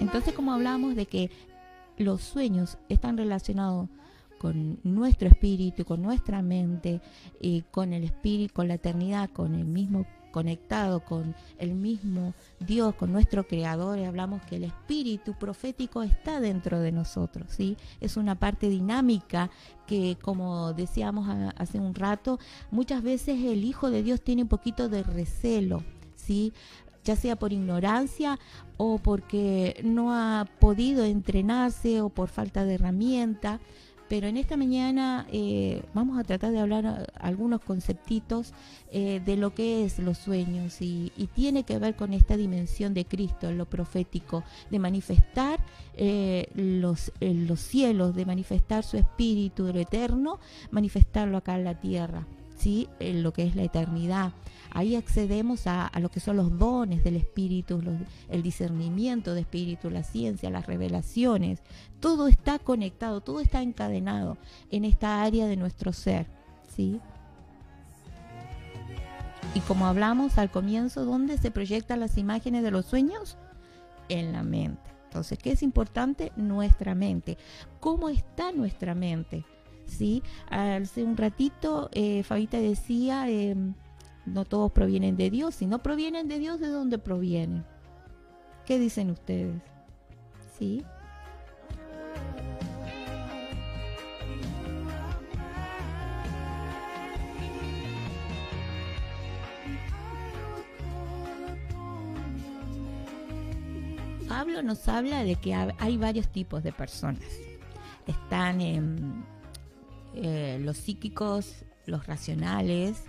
Entonces, 0.00 0.34
como 0.34 0.52
hablamos 0.52 0.96
de 0.96 1.06
que 1.06 1.30
los 1.96 2.22
sueños 2.22 2.78
están 2.88 3.16
relacionados 3.16 3.88
con 4.38 4.80
nuestro 4.82 5.28
espíritu, 5.28 5.84
con 5.84 6.02
nuestra 6.02 6.42
mente, 6.42 7.00
y 7.40 7.62
con 7.70 7.92
el 7.92 8.04
espíritu, 8.04 8.54
con 8.54 8.68
la 8.68 8.74
eternidad, 8.74 9.30
con 9.30 9.54
el 9.54 9.66
mismo 9.66 10.06
conectado 10.30 11.00
con 11.00 11.34
el 11.58 11.74
mismo 11.74 12.34
Dios, 12.60 12.94
con 12.94 13.12
nuestro 13.12 13.46
Creador, 13.46 13.98
y 13.98 14.04
hablamos 14.04 14.42
que 14.42 14.56
el 14.56 14.64
espíritu 14.64 15.34
profético 15.34 16.02
está 16.02 16.40
dentro 16.40 16.80
de 16.80 16.92
nosotros, 16.92 17.48
¿sí? 17.50 17.76
Es 18.00 18.16
una 18.16 18.38
parte 18.38 18.68
dinámica 18.68 19.50
que, 19.86 20.16
como 20.20 20.72
decíamos 20.72 21.28
hace 21.56 21.78
un 21.80 21.94
rato, 21.94 22.38
muchas 22.70 23.02
veces 23.02 23.42
el 23.44 23.64
Hijo 23.64 23.90
de 23.90 24.02
Dios 24.02 24.22
tiene 24.22 24.42
un 24.42 24.48
poquito 24.48 24.88
de 24.88 25.02
recelo, 25.02 25.82
¿sí? 26.14 26.52
Ya 27.04 27.16
sea 27.16 27.36
por 27.36 27.52
ignorancia 27.52 28.38
o 28.76 28.98
porque 28.98 29.80
no 29.84 30.12
ha 30.14 30.46
podido 30.58 31.04
entrenarse 31.04 32.00
o 32.00 32.08
por 32.08 32.28
falta 32.28 32.64
de 32.64 32.74
herramienta. 32.74 33.60
Pero 34.08 34.26
en 34.26 34.36
esta 34.36 34.56
mañana 34.56 35.28
eh, 35.30 35.84
vamos 35.94 36.18
a 36.18 36.24
tratar 36.24 36.50
de 36.50 36.58
hablar 36.58 36.84
eh, 36.84 37.06
algunos 37.20 37.60
conceptitos 37.60 38.52
eh, 38.90 39.22
de 39.24 39.36
lo 39.36 39.54
que 39.54 39.84
es 39.84 40.00
los 40.00 40.18
sueños 40.18 40.82
y, 40.82 41.12
tiene 41.32 41.62
que 41.62 41.78
ver 41.78 41.94
con 41.94 42.12
esta 42.12 42.36
dimensión 42.36 42.92
de 42.92 43.04
Cristo, 43.04 43.52
lo 43.52 43.66
profético, 43.66 44.42
de 44.68 44.80
manifestar 44.80 45.60
los, 46.54 47.12
los 47.20 47.60
cielos, 47.60 48.16
de 48.16 48.26
manifestar 48.26 48.82
su 48.82 48.96
espíritu, 48.96 49.72
lo 49.72 49.78
eterno, 49.78 50.40
manifestarlo 50.72 51.36
acá 51.36 51.54
en 51.54 51.64
la 51.64 51.78
tierra, 51.78 52.26
¿sí? 52.60 52.88
en 52.98 53.22
lo 53.22 53.32
que 53.32 53.44
es 53.44 53.56
la 53.56 53.62
eternidad. 53.62 54.32
Ahí 54.70 54.94
accedemos 54.94 55.66
a, 55.66 55.90
lo 55.98 56.10
que 56.10 56.20
son 56.20 56.36
los 56.36 56.56
dones 56.56 57.02
del 57.02 57.16
Espíritu, 57.16 57.82
el 58.28 58.42
discernimiento 58.42 59.34
de 59.34 59.40
Espíritu, 59.40 59.90
la 59.90 60.04
ciencia, 60.04 60.50
las 60.50 60.66
revelaciones. 60.66 61.60
Todo 61.98 62.28
está 62.28 62.58
conectado, 62.58 63.20
todo 63.20 63.40
está 63.40 63.62
encadenado 63.62 64.36
en 64.70 64.84
esta 64.84 65.22
área 65.22 65.46
de 65.46 65.56
nuestro 65.56 65.92
ser. 65.92 66.26
¿sí? 66.76 67.00
Y 69.54 69.60
como 69.60 69.86
hablamos 69.86 70.38
al 70.38 70.50
comienzo, 70.50 71.04
¿dónde 71.04 71.38
se 71.38 71.50
proyectan 71.50 71.98
las 71.98 72.16
imágenes 72.16 72.62
de 72.62 72.70
los 72.70 72.86
sueños? 72.86 73.36
En 74.08 74.32
la 74.32 74.44
mente. 74.44 74.90
Entonces, 75.04 75.38
¿qué 75.38 75.50
es 75.52 75.64
importante? 75.64 76.30
Nuestra 76.36 76.94
mente. 76.94 77.36
¿Cómo 77.80 78.08
está 78.08 78.52
nuestra 78.52 78.94
mente? 78.94 79.44
¿Sí? 79.90 80.22
Hace 80.48 81.04
un 81.04 81.16
ratito, 81.16 81.90
eh, 81.92 82.22
Fabita 82.22 82.58
decía... 82.58 83.28
Em, 83.28 83.74
no 84.26 84.44
todos 84.44 84.70
provienen 84.72 85.16
de 85.16 85.30
Dios. 85.30 85.54
Si 85.56 85.66
no 85.66 85.82
provienen 85.82 86.28
de 86.28 86.38
Dios, 86.38 86.60
¿de 86.60 86.68
dónde 86.68 86.98
provienen? 86.98 87.64
¿Qué 88.66 88.78
dicen 88.78 89.10
ustedes? 89.10 89.62
¿Sí? 90.58 90.84
Pablo 104.28 104.62
nos 104.62 104.86
habla 104.86 105.24
de 105.24 105.34
que 105.34 105.54
hay 105.54 105.96
varios 105.96 106.28
tipos 106.28 106.62
de 106.62 106.72
personas. 106.72 107.24
Están 108.06 108.60
en, 108.60 109.24
eh, 110.14 110.58
los 110.60 110.76
psíquicos, 110.76 111.64
los 111.86 112.06
racionales, 112.06 113.04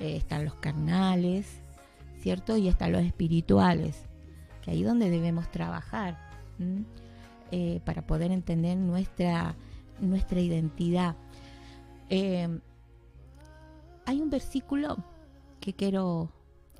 eh, 0.00 0.16
están 0.16 0.44
los 0.44 0.54
carnales, 0.54 1.46
¿cierto? 2.20 2.56
Y 2.56 2.68
están 2.68 2.92
los 2.92 3.02
espirituales, 3.02 3.96
que 4.62 4.70
ahí 4.70 4.82
es 4.82 4.86
donde 4.86 5.10
debemos 5.10 5.50
trabajar 5.50 6.18
eh, 7.50 7.80
para 7.84 8.06
poder 8.06 8.32
entender 8.32 8.76
nuestra, 8.76 9.56
nuestra 10.00 10.40
identidad. 10.40 11.16
Hay 12.10 12.60
un 14.22 14.30
versículo 14.30 14.96
que 15.60 15.74
quiero 15.74 16.32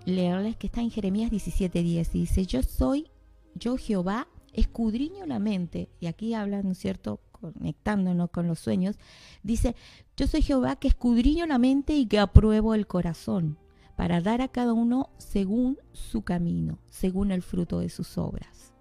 leerles 0.06 0.56
que 0.56 0.68
está 0.68 0.80
en 0.80 0.90
Jeremías 0.90 1.30
17:10 1.30 2.14
y 2.14 2.20
dice, 2.20 2.46
yo 2.46 2.62
soy, 2.62 3.10
yo 3.54 3.76
Jehová, 3.76 4.26
escudriño 4.54 5.26
la 5.26 5.38
mente, 5.38 5.90
y 6.00 6.06
aquí 6.06 6.32
hablan, 6.32 6.64
¿no 6.64 6.72
es 6.72 6.78
cierto?, 6.78 7.20
conectándonos 7.40 8.30
con 8.30 8.46
los 8.46 8.58
sueños, 8.58 8.98
dice, 9.42 9.74
yo 10.16 10.26
soy 10.26 10.42
Jehová 10.42 10.76
que 10.76 10.88
escudriño 10.88 11.46
la 11.46 11.58
mente 11.58 11.94
y 11.94 12.06
que 12.06 12.18
apruebo 12.18 12.74
el 12.74 12.86
corazón, 12.86 13.58
para 13.96 14.20
dar 14.20 14.42
a 14.42 14.48
cada 14.48 14.74
uno 14.74 15.10
según 15.18 15.76
su 15.92 16.22
camino, 16.22 16.78
según 16.88 17.32
el 17.32 17.42
fruto 17.42 17.80
de 17.80 17.88
sus 17.88 18.16
obras. 18.16 18.72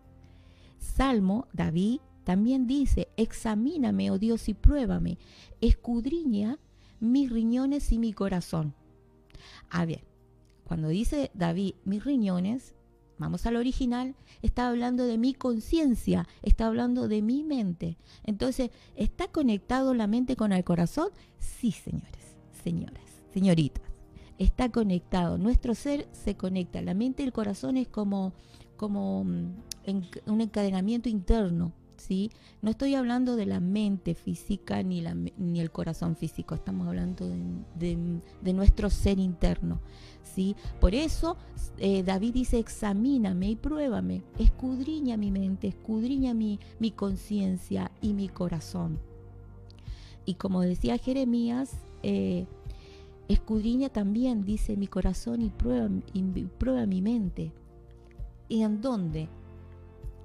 Salmo, 0.78 1.48
David, 1.54 2.02
también 2.24 2.68
dice, 2.68 3.08
examíname, 3.18 4.12
oh 4.12 4.20
Dios, 4.20 4.48
y 4.50 4.54
pruébame, 4.54 5.18
escudriña 5.62 6.60
mis 7.00 7.32
riñones 7.32 7.92
y 7.92 8.00
mi 8.00 8.14
corazón. 8.14 8.76
A 9.70 9.86
ver, 9.86 10.04
cuando 10.64 10.90
dice 10.90 11.32
David, 11.34 11.76
mis 11.86 12.04
riñones, 12.04 12.76
vamos 13.18 13.46
al 13.46 13.56
original, 13.56 14.16
está 14.42 14.68
hablando 14.68 15.06
de 15.06 15.18
mi 15.18 15.34
conciencia, 15.34 16.28
está 16.42 16.68
hablando 16.68 17.08
de 17.08 17.22
mi 17.22 17.44
mente. 17.44 17.98
Entonces, 18.24 18.72
¿está 18.96 19.28
conectado 19.28 19.94
la 19.94 20.08
mente 20.08 20.36
con 20.36 20.52
el 20.54 20.64
corazón? 20.64 21.10
Sí, 21.40 21.72
señores, 21.72 22.38
señoras, 22.64 23.04
señoritas. 23.34 23.84
Está 24.38 24.70
conectado. 24.70 25.38
Nuestro 25.38 25.74
ser 25.74 26.08
se 26.12 26.36
conecta. 26.36 26.82
La 26.82 26.94
mente 26.94 27.24
y 27.24 27.26
el 27.26 27.34
corazón 27.34 27.76
es 27.76 27.88
como, 27.88 28.34
como 28.76 29.24
mm, 29.24 29.54
un 30.28 30.42
encadenamiento 30.42 31.10
interno. 31.10 31.74
¿Sí? 31.98 32.32
No 32.62 32.72
estoy 32.72 32.96
hablando 32.96 33.36
de 33.36 33.46
la 33.46 33.60
mente 33.60 34.16
física 34.16 34.82
ni, 34.84 35.04
ni 35.38 35.60
el 35.60 35.72
corazón 35.72 36.16
físico, 36.16 36.56
estamos 36.56 36.88
hablando 36.88 37.28
de 37.76 38.54
nuestro 38.54 38.90
ser 38.90 39.20
interno. 39.20 39.82
Por 40.80 40.94
eso 40.94 41.38
eh, 41.78 42.04
David 42.04 42.34
dice, 42.34 42.60
examíname 42.60 43.50
y 43.50 43.56
pruébame, 43.56 44.24
escudriña 44.38 45.18
mi 45.18 45.32
mente, 45.32 45.68
escudriña 45.68 46.34
mi, 46.34 46.60
mi 46.80 46.92
conciencia 46.92 47.92
y 48.02 48.14
mi 48.14 48.30
corazón. 48.30 49.00
Y 50.26 50.36
como 50.36 50.62
decía 50.62 50.98
Jeremías, 50.98 51.78
eh, 52.04 52.46
escudriña 53.28 53.90
también, 53.90 54.44
dice 54.44 54.78
mi 54.78 54.88
corazón 54.88 55.42
y 55.42 55.50
prueba, 55.50 55.90
y 56.14 56.24
prueba 56.58 56.86
mi 56.86 57.02
mente. 57.02 57.52
¿Y 58.48 58.62
en 58.62 58.82
dónde? 58.82 59.30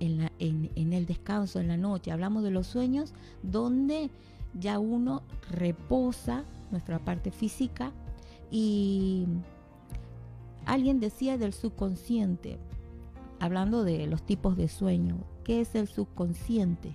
En, 0.05 0.93
el 0.93 1.07
descanso, 1.07 1.61
en 1.61 1.69
la 1.69 1.77
noche. 1.77 2.11
Hablamos 2.11 2.43
de 2.43 2.51
los 2.51 2.67
sueños 2.67 3.15
donde 3.45 4.11
ya 4.59 4.81
uno 4.81 5.23
reposa 5.51 6.45
nuestra 6.73 6.99
parte 6.99 7.31
física 7.31 7.93
y 8.51 9.27
Alguien 10.65 11.01
decía 11.01 11.39
del 11.39 11.53
subconsciente, 11.53 12.59
hablando 13.41 13.85
de 13.85 14.07
los 14.07 14.23
tipos 14.23 14.57
de 14.57 14.69
sueño. 14.69 15.17
¿Qué 15.45 15.61
es 15.61 15.75
el 15.75 15.89
subconsciente? 15.89 16.95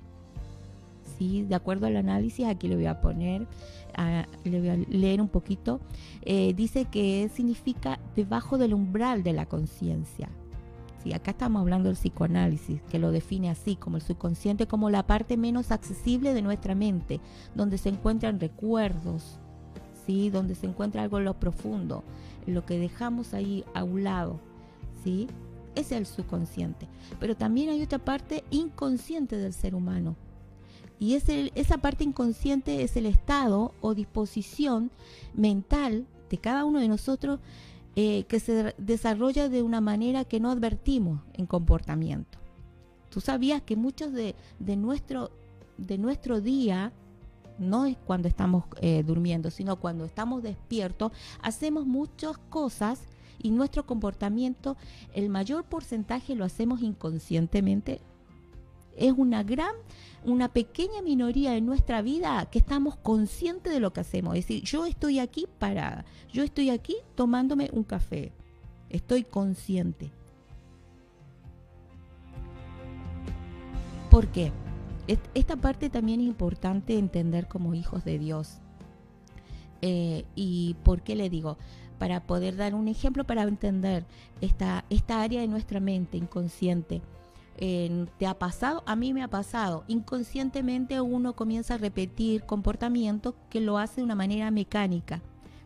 Sí, 1.17 1.43
de 1.43 1.56
acuerdo 1.56 1.88
al 1.88 1.98
análisis, 1.98 2.46
aquí 2.46 2.67
le 2.67 2.76
voy 2.76 2.86
a 2.86 3.02
poner, 3.02 3.48
le 4.46 4.60
voy 4.60 4.70
a 4.70 4.76
leer 4.76 5.20
un 5.20 5.28
poquito. 5.28 5.82
Eh, 6.22 6.54
dice 6.54 6.86
que 6.86 7.30
significa 7.34 8.00
debajo 8.15 8.58
del 8.58 8.74
umbral 8.74 9.24
de 9.24 9.34
la 9.34 9.46
conciencia. 9.48 10.30
Sí, 11.03 11.13
acá 11.13 11.31
estamos 11.31 11.62
hablando 11.62 11.89
del 11.89 11.97
psicoanálisis, 11.97 12.81
que 12.89 12.99
lo 12.99 13.12
define 13.12 13.49
así, 13.49 13.75
como 13.75 13.97
el 13.97 14.03
subconsciente, 14.03 14.67
como 14.67 14.89
la 14.89 15.05
parte 15.05 15.38
menos 15.38 15.71
accesible 15.71 16.33
de 16.33 16.41
nuestra 16.41 16.75
mente, 16.75 17.19
donde 17.53 17.77
se 17.77 17.89
encuentran 17.89 18.39
recuerdos, 18.39 19.39
¿sí? 20.05 20.29
donde 20.29 20.55
se 20.55 20.65
encuentra 20.65 21.03
algo 21.03 21.19
en 21.19 21.25
lo 21.25 21.39
profundo, 21.39 22.03
lo 22.47 22.65
que 22.65 22.79
dejamos 22.79 23.33
ahí 23.33 23.63
a 23.75 23.83
un 23.83 24.03
lado, 24.03 24.39
¿sí? 25.03 25.27
Es 25.75 25.91
el 25.91 26.05
subconsciente. 26.05 26.88
Pero 27.19 27.36
también 27.36 27.69
hay 27.69 27.83
otra 27.83 27.99
parte 27.99 28.43
inconsciente 28.49 29.38
del 29.38 29.53
ser 29.53 29.75
humano. 29.75 30.15
Y 30.99 31.13
es 31.13 31.25
esa 31.29 31.77
parte 31.77 32.03
inconsciente 32.03 32.81
es 32.81 32.97
el 32.97 33.05
estado 33.05 33.73
o 33.81 33.93
disposición 33.93 34.89
mental 35.36 36.07
de 36.29 36.38
cada 36.39 36.65
uno 36.65 36.79
de 36.79 36.88
nosotros 36.88 37.39
eh, 37.99 38.25
que 38.25 38.39
se 38.39 38.75
desarrolla 38.77 39.49
de 39.49 39.63
una 39.63 39.81
manera 39.81 40.23
que 40.23 40.39
no 40.39 40.51
advertimos 40.51 41.19
en 41.33 41.47
comportamiento. 41.47 42.38
Tú 43.10 43.21
sabías 43.21 43.63
que 43.63 43.75
muchos 43.75 44.13
de, 44.13 44.36
de, 44.60 44.75
nuestro, 44.75 45.31
de 45.79 45.97
nuestro 45.97 46.39
día 46.39 46.93
no 47.57 47.88
es 47.88 47.97
cuando 48.05 48.27
estamos 48.27 48.65
eh, 48.81 49.01
durmiendo, 49.01 49.49
sino 49.49 49.77
cuando 49.77 50.05
estamos 50.05 50.43
despiertos, 50.43 51.12
hacemos 51.41 51.88
muchas 51.88 52.38
cosas 52.38 53.01
y 53.41 53.49
nuestro 53.49 53.88
comportamiento, 53.88 54.77
el 55.15 55.29
mayor 55.29 55.63
porcentaje 55.63 56.36
lo 56.36 56.45
hacemos 56.45 56.83
inconscientemente. 56.83 58.01
Es 58.97 59.13
una 59.15 59.43
gran, 59.43 59.73
una 60.25 60.49
pequeña 60.49 61.01
minoría 61.01 61.55
en 61.55 61.65
nuestra 61.65 62.01
vida 62.01 62.47
que 62.51 62.60
estamos 62.60 62.97
conscientes 62.97 63.71
de 63.71 63.79
lo 63.79 63.93
que 63.93 64.01
hacemos. 64.01 64.36
Es 64.36 64.47
decir, 64.47 64.63
yo 64.63 64.86
estoy 64.86 65.19
aquí 65.19 65.47
para, 65.60 66.05
yo 66.31 66.43
estoy 66.43 66.69
aquí 66.69 66.95
tomándome 67.15 67.69
un 67.71 67.83
café. 67.83 68.31
Estoy 68.89 69.23
consciente. 69.23 70.12
¿Por 74.10 74.27
qué? 74.27 74.51
Esta 75.33 75.55
parte 75.55 75.89
también 75.89 76.19
es 76.19 76.27
importante 76.27 76.97
entender 76.97 77.47
como 77.47 77.73
hijos 77.73 78.03
de 78.03 78.19
Dios. 78.19 78.60
Eh, 79.81 80.25
¿Y 80.36 80.75
por 80.83 81.01
qué 81.01 81.15
le 81.15 81.29
digo? 81.29 81.57
Para 81.99 82.23
poder 82.23 82.55
dar 82.55 82.75
un 82.75 82.88
ejemplo, 82.88 83.23
para 83.23 83.43
entender 83.43 84.05
esta, 84.41 84.86
esta 84.89 85.21
área 85.21 85.41
de 85.41 85.47
nuestra 85.47 85.79
mente 85.79 86.17
inconsciente. 86.17 87.01
¿Te 87.58 88.28
ha 88.28 88.38
pasado? 88.38 88.84
A 88.86 88.96
mí 88.96 89.13
me 89.13 89.24
ha 89.24 89.28
pasado. 89.28 89.84
Inconscientemente 89.88 91.02
uno 91.02 91.34
comienza 91.34 91.74
a 91.74 91.78
repetir 91.78 92.43
comportamientos 92.43 93.34
que 93.50 93.62
lo 93.62 93.78
hace 93.78 94.02
de 94.02 94.06
una 94.06 94.15
manera 94.15 94.52
mecánica. 94.52 95.22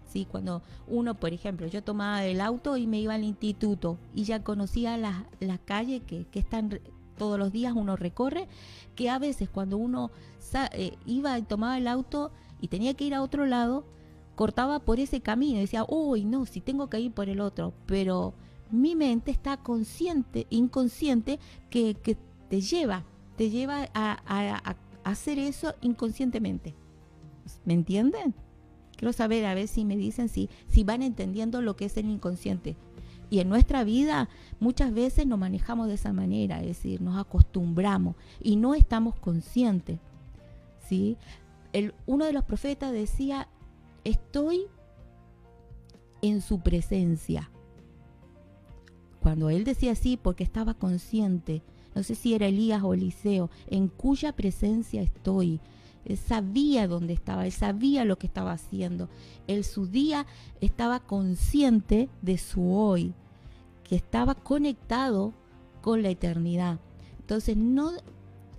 ¿sí? 0.05 0.25
Cuando 0.29 0.61
uno, 0.87 1.15
por 1.15 1.33
ejemplo, 1.33 1.67
yo 1.67 1.83
tomaba 1.83 2.23
el 2.25 2.41
auto 2.41 2.77
y 2.77 2.87
me 2.87 2.99
iba 2.99 3.13
al 3.13 3.23
instituto 3.23 3.97
y 4.13 4.23
ya 4.23 4.43
conocía 4.43 4.97
las, 4.97 5.23
las 5.39 5.59
calles 5.59 6.01
que, 6.05 6.25
que 6.25 6.39
están 6.39 6.79
todos 7.17 7.37
los 7.37 7.51
días 7.51 7.73
uno 7.75 7.95
recorre, 7.95 8.47
que 8.95 9.09
a 9.09 9.19
veces 9.19 9.47
cuando 9.47 9.77
uno 9.77 10.09
eh, 10.73 10.97
iba 11.05 11.37
y 11.37 11.43
tomaba 11.43 11.77
el 11.77 11.87
auto 11.87 12.31
y 12.59 12.67
tenía 12.67 12.93
que 12.95 13.03
ir 13.03 13.13
a 13.13 13.21
otro 13.21 13.45
lado, 13.45 13.85
cortaba 14.35 14.79
por 14.79 14.99
ese 14.99 15.21
camino 15.21 15.57
y 15.57 15.61
decía, 15.61 15.85
uy, 15.87 16.25
no, 16.25 16.45
si 16.45 16.61
tengo 16.61 16.89
que 16.89 16.99
ir 16.99 17.11
por 17.11 17.29
el 17.29 17.39
otro, 17.39 17.73
pero 17.85 18.33
mi 18.71 18.95
mente 18.95 19.31
está 19.31 19.57
consciente, 19.57 20.47
inconsciente, 20.49 21.39
que, 21.69 21.95
te 22.49 22.61
lleva, 22.61 23.05
te 23.37 23.49
lleva 23.49 23.89
a, 23.93 24.75
hacer 25.03 25.39
eso 25.39 25.73
inconscientemente. 25.81 26.75
¿Me 27.65 27.73
entienden? 27.73 28.33
Quiero 28.95 29.13
saber 29.13 29.45
a 29.45 29.53
ver 29.53 29.67
si 29.67 29.83
me 29.83 29.97
dicen 29.97 30.29
si, 30.29 30.49
si 30.67 30.83
van 30.83 31.01
entendiendo 31.01 31.61
lo 31.61 31.75
que 31.75 31.85
es 31.85 31.97
el 31.97 32.07
inconsciente. 32.07 32.75
Y 33.29 33.39
en 33.39 33.49
nuestra 33.49 33.83
vida 33.83 34.29
muchas 34.59 34.93
veces 34.93 35.25
nos 35.25 35.39
manejamos 35.39 35.87
de 35.87 35.93
esa 35.93 36.11
manera, 36.11 36.59
es 36.59 36.67
decir, 36.67 37.01
nos 37.01 37.17
acostumbramos 37.17 38.15
y 38.41 38.57
no 38.57 38.75
estamos 38.75 39.15
conscientes. 39.15 39.99
¿sí? 40.87 41.17
Uno 42.05 42.25
de 42.25 42.33
los 42.33 42.43
profetas 42.43 42.91
decía, 42.91 43.47
estoy 44.03 44.65
en 46.21 46.41
su 46.41 46.59
presencia. 46.59 47.50
Cuando 49.21 49.49
él 49.49 49.63
decía 49.63 49.91
así, 49.91 50.17
porque 50.17 50.43
estaba 50.43 50.73
consciente, 50.73 51.61
no 51.95 52.03
sé 52.03 52.15
si 52.15 52.33
era 52.33 52.47
Elías 52.47 52.81
o 52.83 52.93
Eliseo, 52.93 53.49
en 53.67 53.87
cuya 53.87 54.33
presencia 54.33 55.01
estoy. 55.01 55.59
Él 56.05 56.17
sabía 56.17 56.87
dónde 56.87 57.13
estaba, 57.13 57.45
él 57.45 57.51
sabía 57.51 58.05
lo 58.05 58.17
que 58.17 58.27
estaba 58.27 58.53
haciendo. 58.53 59.09
Él 59.47 59.63
su 59.63 59.85
día 59.85 60.25
estaba 60.59 60.99
consciente 60.99 62.09
de 62.21 62.37
su 62.37 62.73
hoy 62.73 63.13
que 63.83 63.95
estaba 63.95 64.35
conectado 64.35 65.33
con 65.81 66.01
la 66.01 66.09
eternidad. 66.09 66.79
Entonces, 67.19 67.57
no, 67.57 67.91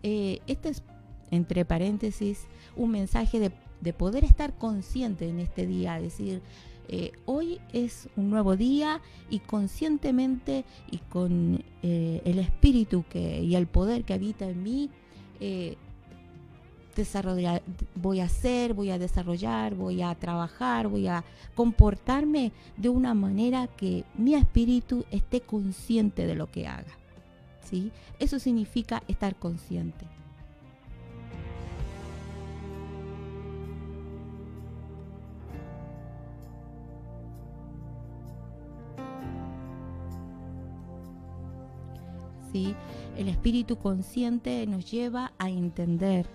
eh, 0.03 0.41
este 0.47 0.69
es, 0.69 0.83
entre 1.31 1.65
paréntesis, 1.65 2.47
un 2.77 2.91
mensaje 2.91 3.41
de, 3.41 3.93
poder 3.93 4.25
estar 4.25 4.57
consciente 4.57 5.29
en 5.29 5.41
este 5.41 5.67
día, 5.67 6.01
decir, 6.01 6.41
eh, 6.89 7.13
hoy 7.27 7.61
es 7.73 8.09
un 8.17 8.31
nuevo 8.31 8.57
día 8.57 9.01
y 9.31 9.41
conscientemente 9.41 10.65
y 10.91 10.99
con 10.99 11.65
eh, 11.83 12.23
el 12.25 12.39
espíritu 12.39 13.05
que, 13.09 13.43
y 13.43 13.57
el 13.57 13.67
poder 13.67 14.05
que 14.05 14.15
habita 14.15 14.49
en 14.49 14.63
mí, 14.63 14.91
desarrollar, 16.95 17.63
voy 17.95 18.21
a 18.21 18.25
hacer, 18.25 18.75
voy 18.75 18.91
a 18.91 18.99
desarrollar, 18.99 19.75
voy 19.75 20.03
a 20.03 20.15
trabajar, 20.15 20.89
voy 20.89 21.09
a 21.09 21.25
comportarme 21.55 22.53
de 22.77 22.89
una 22.89 23.15
manera 23.15 23.67
que 23.67 24.05
mi 24.17 24.35
espíritu 24.35 25.05
esté 25.11 25.41
consciente 25.41 26.27
de 26.27 26.35
lo 26.35 26.51
que 26.51 26.67
haga. 26.67 26.93
¿sí? 27.65 27.91
Eso 28.19 28.39
significa 28.39 29.03
estar 29.09 29.37
consciente. 29.37 30.07
El 42.55 43.29
espíritu 43.29 43.77
consciente 43.77 44.67
nos 44.67 44.91
lleva 44.91 45.33
a 45.39 45.51
entender 45.51 46.27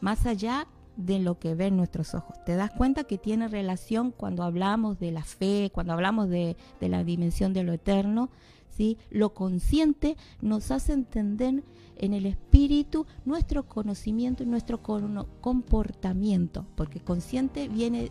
más 0.00 0.26
allá 0.26 0.66
de 0.96 1.20
lo 1.20 1.38
que 1.38 1.54
ven 1.54 1.76
nuestros 1.76 2.14
ojos. 2.14 2.36
Te 2.44 2.56
das 2.56 2.70
cuenta 2.72 3.04
que 3.04 3.18
tiene 3.18 3.48
relación 3.48 4.10
cuando 4.10 4.42
hablamos 4.42 4.98
de 4.98 5.12
la 5.12 5.22
fe, 5.22 5.70
cuando 5.72 5.92
hablamos 5.92 6.28
de, 6.28 6.56
la 6.80 7.04
dimensión 7.04 7.52
de 7.52 7.62
lo 7.62 7.72
eterno. 7.72 8.30
¿sí? 8.70 8.98
Lo 9.10 9.32
consciente 9.32 10.16
nos 10.40 10.70
hace 10.70 10.92
entender 10.92 11.62
en 11.96 12.14
el 12.14 12.26
espíritu 12.26 13.06
nuestro 13.24 13.66
conocimiento 13.68 14.42
y 14.42 14.46
nuestro 14.46 14.82
comportamiento, 14.82 16.66
porque 16.74 17.00
consciente 17.00 17.68
viene 17.68 18.10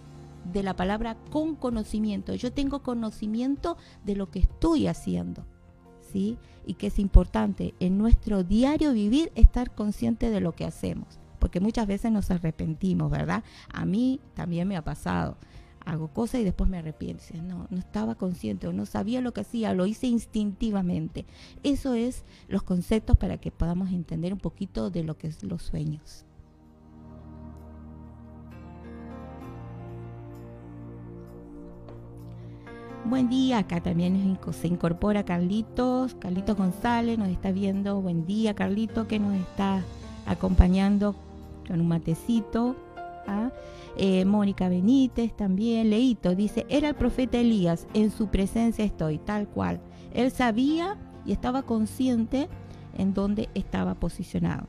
de 0.51 0.63
la 0.63 0.75
palabra 0.75 1.17
con 1.29 1.55
conocimiento. 1.55 2.35
Yo 2.35 2.53
tengo 2.53 2.83
conocimiento 2.83 3.77
de 4.05 4.15
lo 4.15 4.31
que 4.31 4.39
estoy 4.39 4.87
haciendo. 4.87 5.45
Y 6.13 6.73
que 6.77 6.87
es 6.87 6.99
importante 6.99 7.73
en 7.79 7.97
nuestro 7.97 8.43
diario 8.43 8.93
vivir 8.93 9.31
estar 9.35 9.73
consciente 9.73 10.29
de 10.29 10.41
lo 10.41 10.53
que 10.53 10.65
hacemos 10.65 11.19
porque 11.39 11.59
muchas 11.59 11.87
veces 11.87 12.11
nos 12.11 12.31
arrepentimos, 12.31 13.11
¿verdad? 13.11 13.43
A 13.71 13.85
mí 13.85 14.19
también 14.33 14.67
me 14.67 14.77
ha 14.77 14.83
pasado. 14.83 15.37
Hago 15.85 16.09
cosas 16.09 16.41
y 16.41 16.43
después 16.43 16.69
me 16.69 16.77
arrepiento. 16.77 17.23
No, 17.43 17.67
no 17.69 17.77
estaba 17.77 18.15
consciente 18.15 18.67
o 18.67 18.73
no 18.73 18.85
sabía 18.85 19.21
lo 19.21 19.33
que 19.33 19.41
hacía, 19.41 19.73
lo 19.73 19.85
hice 19.85 20.07
instintivamente. 20.07 21.25
Eso 21.63 21.93
es 21.93 22.25
los 22.49 22.63
conceptos 22.63 23.15
para 23.17 23.37
que 23.37 23.51
podamos 23.51 23.91
entender 23.91 24.33
un 24.33 24.39
poquito 24.39 24.89
de 24.89 25.03
lo 25.03 25.17
que 25.17 25.27
es 25.27 25.43
los 25.43 25.63
sueños. 25.63 26.26
Buen 33.09 33.29
día, 33.29 33.59
acá 33.59 33.79
también 33.79 34.37
se 34.51 34.67
incorpora 34.67 35.23
Carlitos, 35.23 36.13
Carlitos 36.15 36.57
González 36.57 37.17
nos 37.17 37.29
está 37.29 37.53
viendo. 37.53 38.01
Buen 38.01 38.25
día, 38.25 38.53
Carlito, 38.53 39.07
que 39.07 39.17
nos 39.17 39.33
está 39.33 39.81
acompañando 40.25 41.15
con 41.69 41.79
un 41.79 41.87
matecito. 41.87 42.75
¿ah? 43.25 43.51
Eh, 43.95 44.25
Mónica 44.25 44.67
Benítez 44.67 45.33
también, 45.37 45.89
Leito, 45.89 46.35
dice, 46.35 46.65
era 46.67 46.89
el 46.89 46.95
profeta 46.95 47.37
Elías, 47.37 47.87
en 47.93 48.11
su 48.11 48.27
presencia 48.27 48.83
estoy, 48.83 49.19
tal 49.19 49.47
cual. 49.47 49.79
Él 50.13 50.29
sabía 50.29 50.97
y 51.25 51.31
estaba 51.31 51.61
consciente 51.63 52.49
en 52.97 53.13
dónde 53.13 53.47
estaba 53.53 53.95
posicionado. 53.95 54.67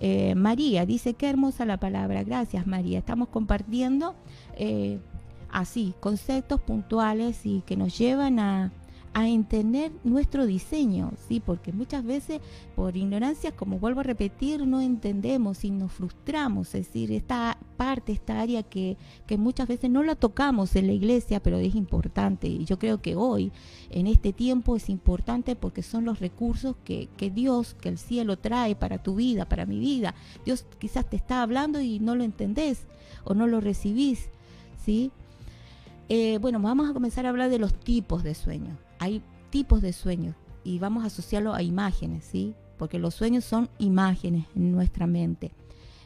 Eh, 0.00 0.34
María 0.34 0.86
dice, 0.86 1.14
qué 1.14 1.30
hermosa 1.30 1.64
la 1.66 1.78
palabra, 1.78 2.24
gracias 2.24 2.66
María, 2.66 2.98
estamos 2.98 3.28
compartiendo 3.28 4.16
eh, 4.56 4.98
así, 5.52 5.94
conceptos 6.00 6.60
puntuales 6.60 7.44
y 7.44 7.62
que 7.62 7.76
nos 7.76 7.96
llevan 7.98 8.38
a, 8.38 8.72
a 9.12 9.28
entender 9.28 9.90
nuestro 10.04 10.46
diseño, 10.46 11.12
¿sí? 11.28 11.40
Porque 11.40 11.72
muchas 11.72 12.04
veces 12.04 12.40
por 12.76 12.96
ignorancia, 12.96 13.50
como 13.50 13.78
vuelvo 13.80 14.00
a 14.00 14.04
repetir, 14.04 14.64
no 14.66 14.80
entendemos 14.80 15.64
y 15.64 15.70
nos 15.72 15.92
frustramos, 15.92 16.68
es 16.74 16.86
decir, 16.86 17.10
esta 17.10 17.58
parte, 17.76 18.12
esta 18.12 18.40
área 18.40 18.62
que, 18.62 18.96
que 19.26 19.36
muchas 19.36 19.66
veces 19.66 19.90
no 19.90 20.04
la 20.04 20.14
tocamos 20.14 20.76
en 20.76 20.86
la 20.86 20.92
iglesia, 20.92 21.42
pero 21.42 21.58
es 21.58 21.74
importante. 21.74 22.46
Y 22.46 22.64
yo 22.64 22.78
creo 22.78 23.02
que 23.02 23.16
hoy, 23.16 23.50
en 23.90 24.06
este 24.06 24.32
tiempo, 24.32 24.76
es 24.76 24.88
importante 24.88 25.56
porque 25.56 25.82
son 25.82 26.04
los 26.04 26.20
recursos 26.20 26.76
que, 26.84 27.08
que 27.16 27.30
Dios, 27.30 27.74
que 27.74 27.88
el 27.88 27.98
cielo 27.98 28.38
trae 28.38 28.76
para 28.76 29.02
tu 29.02 29.16
vida, 29.16 29.48
para 29.48 29.66
mi 29.66 29.80
vida. 29.80 30.14
Dios 30.44 30.66
quizás 30.78 31.10
te 31.10 31.16
está 31.16 31.42
hablando 31.42 31.80
y 31.80 31.98
no 31.98 32.14
lo 32.14 32.22
entendés 32.22 32.86
o 33.24 33.34
no 33.34 33.48
lo 33.48 33.60
recibís, 33.60 34.30
¿sí? 34.84 35.10
Eh, 36.10 36.38
bueno, 36.38 36.60
vamos 36.60 36.90
a 36.90 36.92
comenzar 36.92 37.24
a 37.24 37.30
hablar 37.30 37.48
de 37.48 37.58
los 37.58 37.72
tipos 37.72 38.22
de 38.22 38.34
sueños 38.34 38.76
hay 39.00 39.22
tipos 39.48 39.82
de 39.82 39.92
sueños 39.92 40.36
y 40.62 40.78
vamos 40.78 41.02
a 41.02 41.06
asociarlo 41.08 41.54
a 41.54 41.62
imágenes, 41.62 42.24
¿sí? 42.24 42.54
Porque 42.78 42.98
los 42.98 43.14
sueños 43.14 43.44
son 43.44 43.68
imágenes 43.78 44.46
en 44.54 44.70
nuestra 44.70 45.06
mente. 45.06 45.52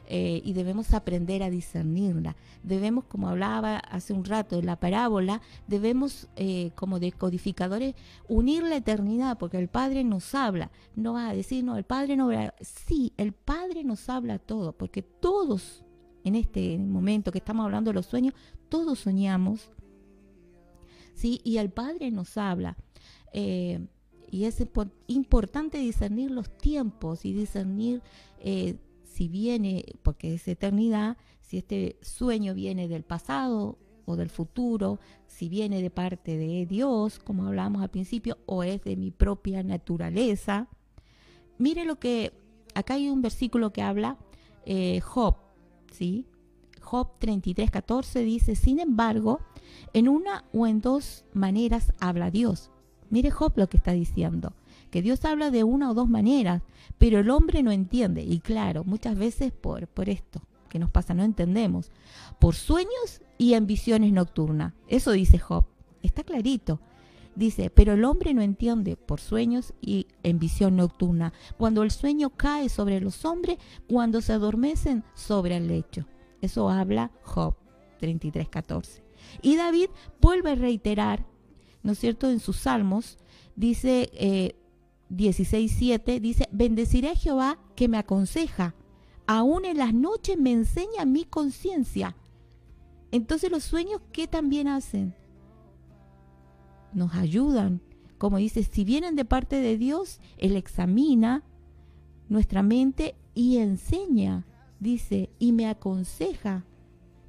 Eh, 0.07 0.43
y 0.45 0.53
debemos 0.53 0.93
aprender 0.93 1.43
a 1.43 1.51
discernirla. 1.51 2.37
Debemos, 2.63 3.05
como 3.05 3.29
hablaba 3.29 3.79
hace 3.79 4.13
un 4.13 4.25
rato 4.25 4.59
en 4.59 4.67
la 4.67 4.79
parábola, 4.79 5.41
debemos 5.67 6.29
eh, 6.37 6.71
como 6.75 7.01
decodificadores 7.01 7.95
unir 8.29 8.63
la 8.63 8.77
eternidad, 8.77 9.39
porque 9.39 9.59
el 9.59 9.69
Padre 9.69 10.05
nos 10.05 10.35
habla. 10.35 10.71
No 10.95 11.15
va 11.15 11.31
a 11.31 11.35
decir, 11.35 11.65
no, 11.65 11.77
el 11.77 11.85
Padre 11.85 12.17
no 12.17 12.25
habla. 12.25 12.55
Sí, 12.61 13.13
el 13.17 13.33
Padre 13.33 13.83
nos 13.83 14.09
habla 14.09 14.39
todo, 14.39 14.73
porque 14.73 15.03
todos 15.03 15.85
en 16.23 16.37
este 16.37 16.79
momento 16.79 17.33
que 17.33 17.39
estamos 17.39 17.65
hablando 17.65 17.91
de 17.91 17.95
los 17.95 18.07
sueños, 18.07 18.35
todos 18.69 19.01
soñamos, 19.01 19.71
¿sí? 21.15 21.41
Y 21.45 21.57
el 21.57 21.71
Padre 21.71 22.11
nos 22.11 22.37
habla. 22.37 22.77
Eh, 23.33 23.81
Y 24.31 24.47
es 24.47 24.59
importante 25.07 25.79
discernir 25.79 26.31
los 26.31 26.49
tiempos 26.59 27.25
y 27.25 27.33
discernir 27.33 28.03
eh, 28.41 28.75
si 29.05 29.29
viene, 29.29 29.85
porque 30.03 30.35
es 30.35 30.49
eternidad, 30.49 31.17
si 31.41 31.59
este 31.59 31.97
sueño 32.03 32.53
viene 32.53 32.89
del 32.89 33.05
pasado 33.05 33.79
o 34.07 34.17
del 34.17 34.29
futuro, 34.29 34.99
si 35.27 35.49
viene 35.49 35.81
de 35.83 35.91
parte 35.91 36.37
de 36.37 36.67
Dios, 36.67 37.21
como 37.21 37.47
hablábamos 37.47 37.83
al 37.83 37.91
principio, 37.91 38.39
o 38.47 38.65
es 38.65 38.83
de 38.83 38.97
mi 38.97 39.13
propia 39.13 39.63
naturaleza. 39.63 40.67
Mire 41.59 41.85
lo 41.85 41.97
que, 42.01 42.33
acá 42.75 42.95
hay 42.95 43.09
un 43.09 43.23
versículo 43.23 43.71
que 43.73 43.83
habla 43.83 44.19
eh, 44.67 45.01
Job, 45.01 45.37
¿sí? 45.93 46.27
Job 46.85 47.09
33, 47.19 47.71
14 47.71 48.21
dice, 48.21 48.55
sin 48.55 48.79
embargo, 48.79 49.41
en 49.93 50.09
una 50.09 50.45
o 50.53 50.67
en 50.67 50.81
dos 50.81 51.25
maneras 51.33 51.93
habla 51.99 52.31
Dios. 52.31 52.71
Mire 53.11 53.31
Job 53.31 53.55
lo 53.57 53.69
que 53.69 53.77
está 53.77 53.93
diciendo, 53.93 54.53
que 54.91 55.03
Dios 55.03 55.25
habla 55.25 55.51
de 55.51 55.65
una 55.65 55.91
o 55.91 55.95
dos 55.95 56.09
maneras, 56.09 56.63
pero 56.99 57.19
el 57.19 57.31
hombre 57.31 57.63
no 57.63 57.73
entiende. 57.73 58.23
Y 58.23 58.41
claro, 58.41 58.85
muchas 58.85 59.19
veces 59.19 59.53
por, 59.53 59.89
por 59.89 60.09
esto 60.09 60.43
que 60.69 60.81
nos 60.81 60.91
pasa, 60.91 61.15
no 61.15 61.23
entendemos. 61.23 61.93
Por 62.41 62.57
sueños 62.57 63.23
y 63.39 63.55
en 63.55 63.67
visiones 63.67 64.13
nocturnas. 64.13 64.73
Eso 64.89 65.13
dice 65.13 65.39
Job. 65.39 65.67
Está 66.03 66.25
clarito. 66.25 66.81
Dice, 67.37 67.71
pero 67.71 67.93
el 67.93 68.05
hombre 68.05 68.35
no 68.35 68.43
entiende 68.43 68.97
por 68.97 69.21
sueños 69.21 69.73
y 69.81 70.09
en 70.25 70.41
visión 70.41 70.75
nocturna, 70.75 71.33
cuando 71.59 71.85
el 71.85 71.93
sueño 71.93 72.31
cae 72.31 72.69
sobre 72.69 73.01
los 73.01 73.25
hombres, 73.25 73.59
cuando 73.89 74.21
se 74.21 74.33
adormecen 74.33 75.05
sobre 75.15 75.57
el 75.57 75.69
lecho. 75.69 76.07
Eso 76.45 76.69
habla 76.69 77.11
Job 77.23 77.57
33.14. 78.01 79.03
Y 79.43 79.57
David 79.57 79.89
vuelve 80.21 80.51
a 80.51 80.55
reiterar, 80.55 81.27
¿no 81.83 81.93
es 81.93 81.99
cierto?, 81.99 82.31
en 82.31 82.39
sus 82.39 82.57
salmos, 82.57 83.19
dice 83.57 84.11
eh, 84.13 84.57
16.7, 85.11 86.21
dice, 86.21 86.49
bendeciré 86.53 87.11
a 87.11 87.15
Jehová 87.15 87.59
que 87.77 87.89
me 87.89 87.99
aconseja, 87.99 88.75
aún 89.27 89.65
en 89.65 89.79
las 89.79 89.95
noches 89.95 90.39
me 90.39 90.53
enseña 90.53 91.05
mi 91.07 91.25
conciencia. 91.25 92.17
Entonces 93.11 93.51
los 93.51 93.65
sueños, 93.65 94.01
¿qué 94.13 94.27
también 94.27 94.69
hacen? 94.69 95.15
Nos 96.93 97.15
ayudan. 97.15 97.81
Como 98.19 98.39
dice, 98.39 98.63
si 98.65 98.85
vienen 98.85 99.17
de 99.17 99.25
parte 99.25 99.61
de 99.61 99.79
Dios, 99.79 100.21
Él 100.37 100.57
examina 100.57 101.43
nuestra 102.29 102.63
mente 102.63 103.15
y 103.35 103.59
enseña, 103.59 104.47
dice, 104.85 105.31
y 105.41 105.51
me 105.51 105.67
aconseja 105.67 106.65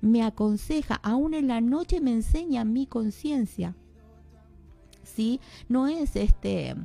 me 0.06 0.22
aconseja, 0.22 0.96
aún 1.04 1.34
en 1.34 1.48
la 1.48 1.62
noche 1.62 2.00
me 2.00 2.12
enseña 2.14 2.64
mi 2.64 2.86
conciencia. 2.86 3.76
¿Sí? 5.04 5.40
No 5.68 5.88
es 5.88 6.16
este 6.16 6.76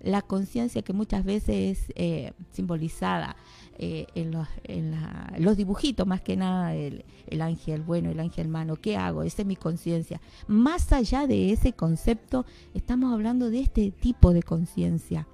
la 0.00 0.22
conciencia 0.22 0.82
que 0.82 0.92
muchas 0.92 1.24
veces 1.24 1.80
es 1.80 1.92
eh, 1.96 2.32
simbolizada 2.52 3.34
eh, 3.78 4.06
en, 4.14 4.30
los, 4.30 4.46
en 4.62 4.94
los, 5.38 5.56
dibujitos, 5.56 6.06
más 6.06 6.20
que 6.20 6.36
nada 6.36 6.76
el, 6.76 7.04
el, 7.26 7.42
ángel 7.42 7.82
bueno, 7.82 8.10
el 8.10 8.20
ángel 8.20 8.46
malo. 8.46 8.76
¿Qué 8.76 8.96
hago? 8.96 9.24
Esa 9.24 9.42
es 9.42 9.48
mi 9.48 9.56
conciencia. 9.56 10.20
Más 10.46 10.92
allá 10.92 11.26
de 11.26 11.52
ese 11.52 11.72
concepto, 11.72 12.46
estamos 12.74 13.12
hablando 13.12 13.50
de 13.50 13.58
este 13.58 13.90
tipo 13.90 14.32
de 14.32 14.44
conciencia, 14.44 15.26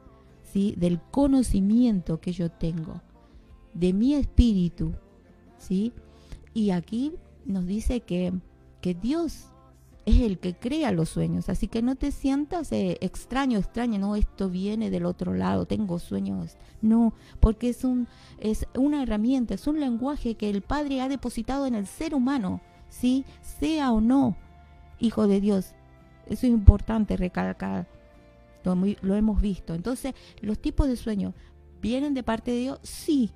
¿sí? 0.50 0.74
del 0.78 0.98
conocimiento 1.10 2.18
que 2.20 2.32
yo 2.32 2.50
tengo, 2.50 3.02
de 3.74 3.92
mi 3.92 4.14
espíritu. 4.14 4.94
¿sí? 5.58 5.92
Y 6.52 6.70
aquí 6.70 7.12
nos 7.44 7.66
dice 7.66 8.00
que, 8.00 8.32
que 8.80 8.94
Dios 8.94 9.46
es 10.06 10.20
el 10.20 10.38
que 10.38 10.54
crea 10.54 10.92
los 10.92 11.08
sueños, 11.08 11.48
así 11.48 11.66
que 11.66 11.80
no 11.80 11.96
te 11.96 12.12
sientas 12.12 12.70
eh, 12.72 12.98
extraño, 13.00 13.58
extraño, 13.58 13.98
no, 13.98 14.16
esto 14.16 14.50
viene 14.50 14.90
del 14.90 15.06
otro 15.06 15.32
lado, 15.32 15.64
tengo 15.64 15.98
sueños, 15.98 16.58
no, 16.82 17.14
porque 17.40 17.70
es, 17.70 17.84
un, 17.84 18.06
es 18.38 18.66
una 18.76 19.02
herramienta, 19.02 19.54
es 19.54 19.66
un 19.66 19.80
lenguaje 19.80 20.34
que 20.34 20.50
el 20.50 20.60
Padre 20.60 21.00
ha 21.00 21.08
depositado 21.08 21.66
en 21.66 21.74
el 21.74 21.86
ser 21.86 22.14
humano, 22.14 22.60
¿sí? 22.90 23.24
Sea 23.40 23.92
o 23.92 24.02
no 24.02 24.36
hijo 24.98 25.26
de 25.26 25.40
Dios. 25.40 25.74
Eso 26.26 26.46
es 26.46 26.52
importante 26.52 27.16
recalcar, 27.16 27.86
lo, 28.64 28.74
lo 28.74 29.14
hemos 29.14 29.40
visto. 29.40 29.74
Entonces, 29.74 30.14
los 30.40 30.58
tipos 30.58 30.88
de 30.88 30.96
sueños, 30.96 31.34
¿vienen 31.80 32.14
de 32.14 32.22
parte 32.22 32.50
de 32.50 32.58
Dios? 32.58 32.80
Sí, 32.82 33.30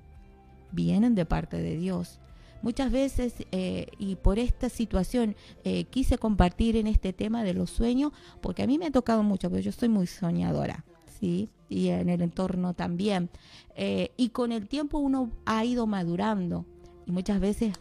vienen 0.71 1.15
de 1.15 1.25
parte 1.25 1.57
de 1.57 1.77
Dios. 1.77 2.19
Muchas 2.61 2.91
veces, 2.91 3.33
eh, 3.51 3.87
y 3.97 4.15
por 4.15 4.37
esta 4.37 4.67
situación, 4.67 5.35
eh, 5.63 5.85
quise 5.85 6.17
compartir 6.17 6.75
en 6.75 6.87
este 6.87 7.13
tema 7.13 7.43
de 7.43 7.53
los 7.53 7.69
sueños, 7.69 8.11
porque 8.41 8.63
a 8.63 8.67
mí 8.67 8.77
me 8.77 8.87
ha 8.87 8.91
tocado 8.91 9.23
mucho, 9.23 9.49
porque 9.49 9.63
yo 9.63 9.71
soy 9.71 9.87
muy 9.87 10.07
soñadora, 10.07 10.83
¿sí? 11.19 11.49
Y 11.69 11.87
en 11.87 12.09
el 12.09 12.21
entorno 12.21 12.73
también. 12.73 13.29
Eh, 13.75 14.11
y 14.17 14.29
con 14.29 14.51
el 14.51 14.67
tiempo 14.67 14.97
uno 14.97 15.31
ha 15.45 15.63
ido 15.63 15.87
madurando, 15.87 16.65
y 17.05 17.11
muchas 17.11 17.39
veces 17.39 17.73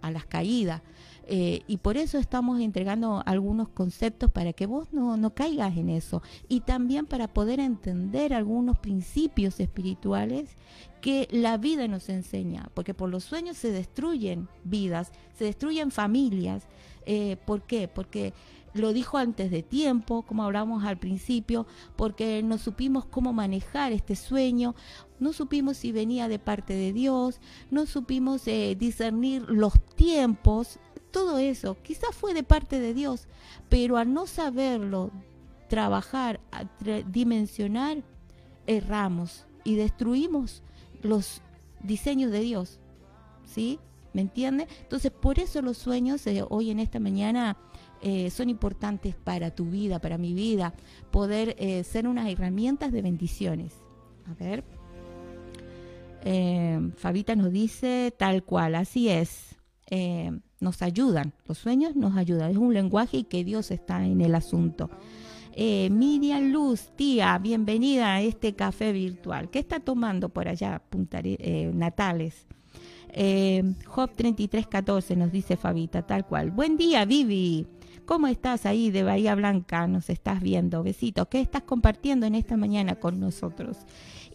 a 0.00 0.10
las 0.10 0.24
caídas. 0.24 0.80
Y 1.24 1.78
por 1.78 1.96
eso 1.96 2.18
estamos 2.18 2.60
entregando 2.60 3.22
algunos 3.24 3.68
conceptos 3.68 4.30
para 4.30 4.52
que 4.52 4.66
vos 4.66 4.92
no, 4.92 5.16
no 5.16 5.34
caigas 5.34 5.78
en 5.78 5.88
eso. 5.88 6.20
Y 6.46 6.60
también 6.60 7.06
para 7.06 7.26
poder 7.26 7.58
entender 7.58 8.34
algunos 8.34 8.78
principios 8.78 9.58
espirituales 9.58 10.50
que 11.02 11.28
la 11.30 11.58
vida 11.58 11.86
nos 11.86 12.08
enseña. 12.08 12.70
Porque 12.72 12.94
por 12.94 13.10
los 13.10 13.24
sueños 13.24 13.58
se 13.58 13.70
destruyen 13.70 14.48
vidas, 14.64 15.12
se 15.34 15.44
destruyen 15.44 15.90
familias. 15.90 16.66
Eh, 17.04 17.36
¿Por 17.44 17.62
qué? 17.62 17.88
Porque 17.88 18.32
lo 18.72 18.94
dijo 18.94 19.18
antes 19.18 19.50
de 19.50 19.62
tiempo, 19.62 20.22
como 20.22 20.44
hablamos 20.44 20.84
al 20.84 20.96
principio, 20.96 21.66
porque 21.94 22.42
no 22.42 22.56
supimos 22.56 23.04
cómo 23.04 23.34
manejar 23.34 23.92
este 23.92 24.16
sueño, 24.16 24.74
no 25.20 25.34
supimos 25.34 25.76
si 25.76 25.92
venía 25.92 26.28
de 26.28 26.38
parte 26.38 26.72
de 26.72 26.94
Dios, 26.94 27.38
no 27.70 27.84
supimos 27.84 28.48
eh, 28.48 28.74
discernir 28.78 29.42
los 29.50 29.74
tiempos 29.94 30.78
todo 31.12 31.38
eso 31.38 31.76
quizás 31.82 32.16
fue 32.16 32.34
de 32.34 32.42
parte 32.42 32.80
de 32.80 32.94
Dios, 32.94 33.28
pero 33.68 33.98
al 33.98 34.12
no 34.12 34.26
saberlo 34.26 35.12
trabajar, 35.68 36.40
dimensionar, 37.06 38.02
erramos 38.66 39.46
y 39.62 39.76
destruimos 39.76 40.62
los 41.02 41.42
diseños 41.82 42.30
de 42.30 42.40
Dios. 42.40 42.80
¿Sí? 43.44 43.78
¿Me 44.12 44.20
entiende? 44.20 44.68
Entonces, 44.82 45.10
por 45.10 45.38
eso 45.38 45.62
los 45.62 45.78
sueños 45.78 46.26
eh, 46.26 46.44
hoy 46.48 46.70
en 46.70 46.78
esta 46.78 47.00
mañana 47.00 47.56
eh, 48.02 48.30
son 48.30 48.50
importantes 48.50 49.14
para 49.14 49.54
tu 49.54 49.66
vida, 49.66 50.00
para 50.00 50.18
mi 50.18 50.34
vida, 50.34 50.74
poder 51.10 51.56
eh, 51.58 51.82
ser 51.84 52.06
unas 52.06 52.28
herramientas 52.28 52.92
de 52.92 53.02
bendiciones. 53.02 53.74
A 54.30 54.34
ver. 54.34 54.64
Fabita 56.98 57.34
nos 57.34 57.50
dice 57.50 58.14
tal 58.16 58.44
cual, 58.44 58.76
así 58.76 59.08
es 59.08 59.56
nos 60.62 60.80
ayudan, 60.80 61.34
los 61.46 61.58
sueños 61.58 61.96
nos 61.96 62.16
ayudan, 62.16 62.52
es 62.52 62.56
un 62.56 62.72
lenguaje 62.72 63.18
y 63.18 63.24
que 63.24 63.44
Dios 63.44 63.70
está 63.70 64.06
en 64.06 64.20
el 64.20 64.34
asunto. 64.34 64.88
Eh, 65.54 65.90
Miriam 65.90 66.50
Luz, 66.50 66.90
tía, 66.96 67.36
bienvenida 67.38 68.14
a 68.14 68.22
este 68.22 68.54
café 68.54 68.92
virtual. 68.92 69.50
¿Qué 69.50 69.58
está 69.58 69.80
tomando 69.80 70.30
por 70.30 70.48
allá, 70.48 70.80
Punta 70.88 71.20
eh, 71.22 71.70
Natales? 71.74 72.46
Eh, 73.10 73.62
Job 73.84 74.12
3314 74.16 75.14
nos 75.16 75.30
dice 75.30 75.58
Fabita, 75.58 76.06
tal 76.06 76.26
cual. 76.26 76.50
Buen 76.50 76.78
día, 76.78 77.04
Vivi. 77.04 77.66
¿Cómo 78.06 78.28
estás 78.28 78.64
ahí 78.64 78.90
de 78.90 79.02
Bahía 79.02 79.34
Blanca? 79.34 79.86
Nos 79.86 80.08
estás 80.08 80.40
viendo. 80.40 80.82
Besitos. 80.82 81.28
¿Qué 81.28 81.40
estás 81.40 81.62
compartiendo 81.62 82.24
en 82.24 82.34
esta 82.34 82.56
mañana 82.56 82.94
con 82.96 83.20
nosotros? 83.20 83.76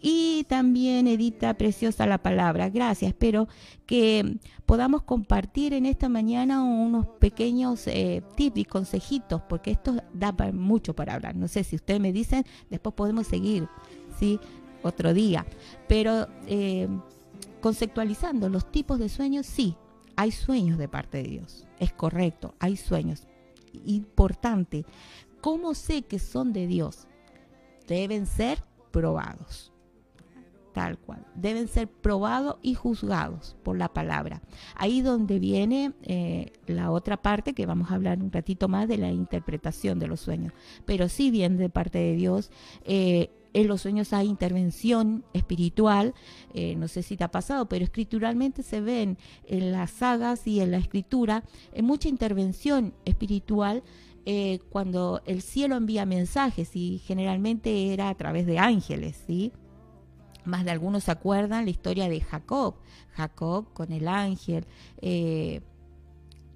Y 0.01 0.45
también 0.47 1.07
Edita, 1.07 1.53
preciosa 1.55 2.05
la 2.05 2.17
palabra. 2.17 2.69
Gracias. 2.69 3.09
Espero 3.09 3.47
que 3.85 4.37
podamos 4.65 5.03
compartir 5.03 5.73
en 5.73 5.85
esta 5.85 6.09
mañana 6.09 6.63
unos 6.63 7.07
pequeños 7.19 7.87
eh, 7.87 8.21
tips 8.35 8.57
y 8.57 8.65
consejitos, 8.65 9.41
porque 9.47 9.71
esto 9.71 9.95
da 10.13 10.33
mucho 10.53 10.95
para 10.95 11.15
hablar. 11.15 11.35
No 11.35 11.47
sé 11.47 11.63
si 11.63 11.75
ustedes 11.75 11.99
me 11.99 12.11
dicen, 12.11 12.45
después 12.69 12.95
podemos 12.95 13.27
seguir, 13.27 13.67
¿sí? 14.19 14.39
Otro 14.83 15.13
día. 15.13 15.45
Pero 15.87 16.27
eh, 16.47 16.87
conceptualizando 17.61 18.49
los 18.49 18.71
tipos 18.71 18.99
de 18.99 19.09
sueños, 19.09 19.45
sí, 19.45 19.75
hay 20.15 20.31
sueños 20.31 20.77
de 20.77 20.87
parte 20.87 21.23
de 21.23 21.29
Dios. 21.29 21.65
Es 21.79 21.93
correcto, 21.93 22.53
hay 22.59 22.77
sueños. 22.77 23.27
Importante. 23.85 24.85
¿Cómo 25.41 25.73
sé 25.75 26.01
que 26.01 26.19
son 26.19 26.51
de 26.51 26.67
Dios? 26.67 27.07
Deben 27.87 28.25
ser 28.25 28.63
probados 28.91 29.71
tal 30.77 30.99
cual. 30.99 31.25
Deben 31.33 31.67
ser 31.67 31.87
probados 31.87 32.57
y 32.61 32.75
juzgados 32.75 33.55
por 33.63 33.79
la 33.79 33.91
palabra. 33.91 34.43
Ahí 34.75 35.01
donde 35.01 35.39
viene 35.39 35.93
eh, 36.03 36.51
la 36.67 36.91
otra 36.91 37.17
parte 37.17 37.55
que 37.55 37.65
vamos 37.65 37.89
a 37.89 37.95
hablar 37.95 38.21
un 38.21 38.31
ratito 38.31 38.67
más 38.67 38.87
de 38.87 38.99
la 38.99 39.11
interpretación 39.11 39.97
de 39.97 40.05
los 40.05 40.19
sueños. 40.19 40.53
Pero 40.85 41.09
sí 41.09 41.31
bien 41.31 41.57
de 41.57 41.69
parte 41.69 41.97
de 41.97 42.13
Dios. 42.13 42.51
Eh, 42.85 43.31
en 43.53 43.67
los 43.67 43.81
sueños 43.81 44.13
hay 44.13 44.27
intervención 44.27 45.25
espiritual, 45.33 46.13
eh, 46.53 46.75
no 46.75 46.87
sé 46.87 47.01
si 47.01 47.17
te 47.17 47.23
ha 47.23 47.31
pasado, 47.31 47.67
pero 47.67 47.83
escrituralmente 47.83 48.61
se 48.61 48.79
ven 48.79 49.17
en 49.47 49.71
las 49.71 49.89
sagas 49.89 50.45
y 50.45 50.59
en 50.59 50.69
la 50.69 50.77
escritura 50.77 51.43
mucha 51.81 52.07
intervención 52.07 52.93
espiritual 53.05 53.81
cuando 54.69 55.21
el 55.25 55.41
cielo 55.41 55.77
envía 55.77 56.05
mensajes 56.05 56.75
y 56.75 56.97
generalmente 56.97 57.93
era 57.93 58.09
a 58.09 58.15
través 58.15 58.45
de 58.45 58.59
ángeles, 58.59 59.23
¿sí? 59.25 59.53
Más 60.47 60.63
de 60.63 60.71
algunos 60.71 61.03
se 61.03 61.11
acuerdan 61.11 61.65
la 61.65 61.71
historia 61.71 62.07
de 62.07 62.21
Jacob, 62.21 62.75
Jacob 63.11 63.73
con 63.73 63.91
el 63.91 64.07
ángel. 64.07 64.65
Eh, 65.01 65.61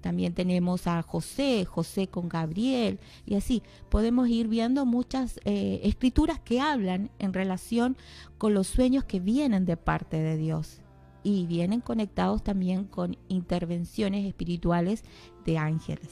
también 0.00 0.34
tenemos 0.34 0.86
a 0.86 1.02
José, 1.02 1.64
José 1.64 2.08
con 2.08 2.28
Gabriel, 2.28 2.98
y 3.24 3.36
así 3.36 3.62
podemos 3.88 4.28
ir 4.28 4.48
viendo 4.48 4.84
muchas 4.84 5.38
eh, 5.44 5.80
escrituras 5.84 6.40
que 6.40 6.60
hablan 6.60 7.10
en 7.18 7.32
relación 7.32 7.96
con 8.38 8.54
los 8.54 8.66
sueños 8.66 9.04
que 9.04 9.20
vienen 9.20 9.64
de 9.64 9.76
parte 9.76 10.16
de 10.18 10.36
Dios 10.36 10.80
y 11.22 11.46
vienen 11.46 11.80
conectados 11.80 12.42
también 12.42 12.84
con 12.84 13.16
intervenciones 13.28 14.26
espirituales 14.26 15.04
de 15.44 15.58
ángeles. 15.58 16.08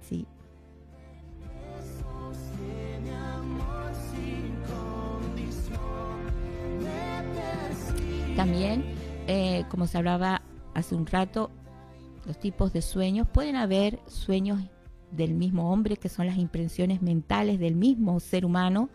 ¿sí? 0.00 0.26
También, 8.40 8.82
eh, 9.26 9.66
como 9.68 9.86
se 9.86 9.98
hablaba 9.98 10.40
hace 10.72 10.94
un 10.94 11.04
rato, 11.04 11.50
los 12.24 12.40
tipos 12.40 12.72
de 12.72 12.80
sueños, 12.80 13.28
pueden 13.28 13.54
haber 13.54 14.00
sueños 14.06 14.62
del 15.10 15.34
mismo 15.34 15.70
hombre, 15.70 15.98
que 15.98 16.08
son 16.08 16.24
las 16.24 16.38
impresiones 16.38 17.02
mentales 17.02 17.60
del 17.60 17.76
mismo 17.76 18.18
ser 18.18 18.46
humano, 18.46 18.88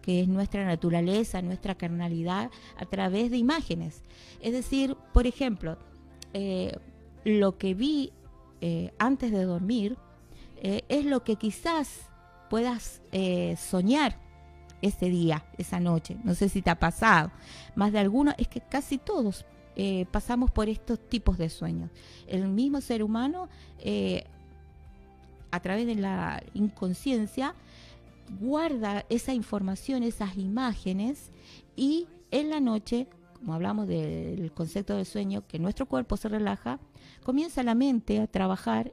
que 0.00 0.20
es 0.20 0.28
nuestra 0.28 0.64
naturaleza, 0.64 1.42
nuestra 1.42 1.74
carnalidad, 1.74 2.52
a 2.76 2.86
través 2.86 3.32
de 3.32 3.36
imágenes. 3.36 4.04
Es 4.40 4.52
decir, 4.52 4.96
por 5.12 5.26
ejemplo, 5.26 5.76
eh, 6.32 6.78
lo 7.24 7.58
que 7.58 7.74
vi 7.74 8.12
eh, 8.60 8.92
antes 9.00 9.32
de 9.32 9.42
dormir 9.42 9.98
es 10.62 11.04
lo 11.04 11.24
que 11.24 11.34
quizás 11.34 12.08
puedas 12.48 13.02
soñar 13.56 14.23
ese 14.84 15.08
día, 15.08 15.44
esa 15.56 15.80
noche. 15.80 16.18
No 16.24 16.34
sé 16.34 16.48
si 16.48 16.60
te 16.60 16.70
ha 16.70 16.78
pasado. 16.78 17.30
Más 17.74 17.92
de 17.92 17.98
alguno, 17.98 18.34
es 18.36 18.48
que 18.48 18.60
casi 18.60 18.98
todos 18.98 19.46
eh, 19.76 20.06
pasamos 20.10 20.50
por 20.50 20.68
estos 20.68 21.00
tipos 21.08 21.38
de 21.38 21.48
sueños. 21.48 21.90
El 22.26 22.48
mismo 22.48 22.80
ser 22.80 23.02
humano, 23.02 23.48
eh, 23.78 24.24
a 25.50 25.60
través 25.60 25.86
de 25.86 25.94
la 25.94 26.42
inconsciencia, 26.52 27.54
guarda 28.40 29.06
esa 29.08 29.32
información, 29.32 30.02
esas 30.02 30.36
imágenes 30.36 31.30
y 31.76 32.06
en 32.30 32.50
la 32.50 32.60
noche, 32.60 33.06
como 33.34 33.54
hablamos 33.54 33.88
del 33.88 34.52
concepto 34.52 34.96
del 34.96 35.06
sueño, 35.06 35.46
que 35.46 35.58
nuestro 35.58 35.86
cuerpo 35.86 36.16
se 36.16 36.28
relaja, 36.28 36.78
comienza 37.22 37.62
la 37.62 37.74
mente 37.74 38.20
a 38.20 38.26
trabajar 38.26 38.92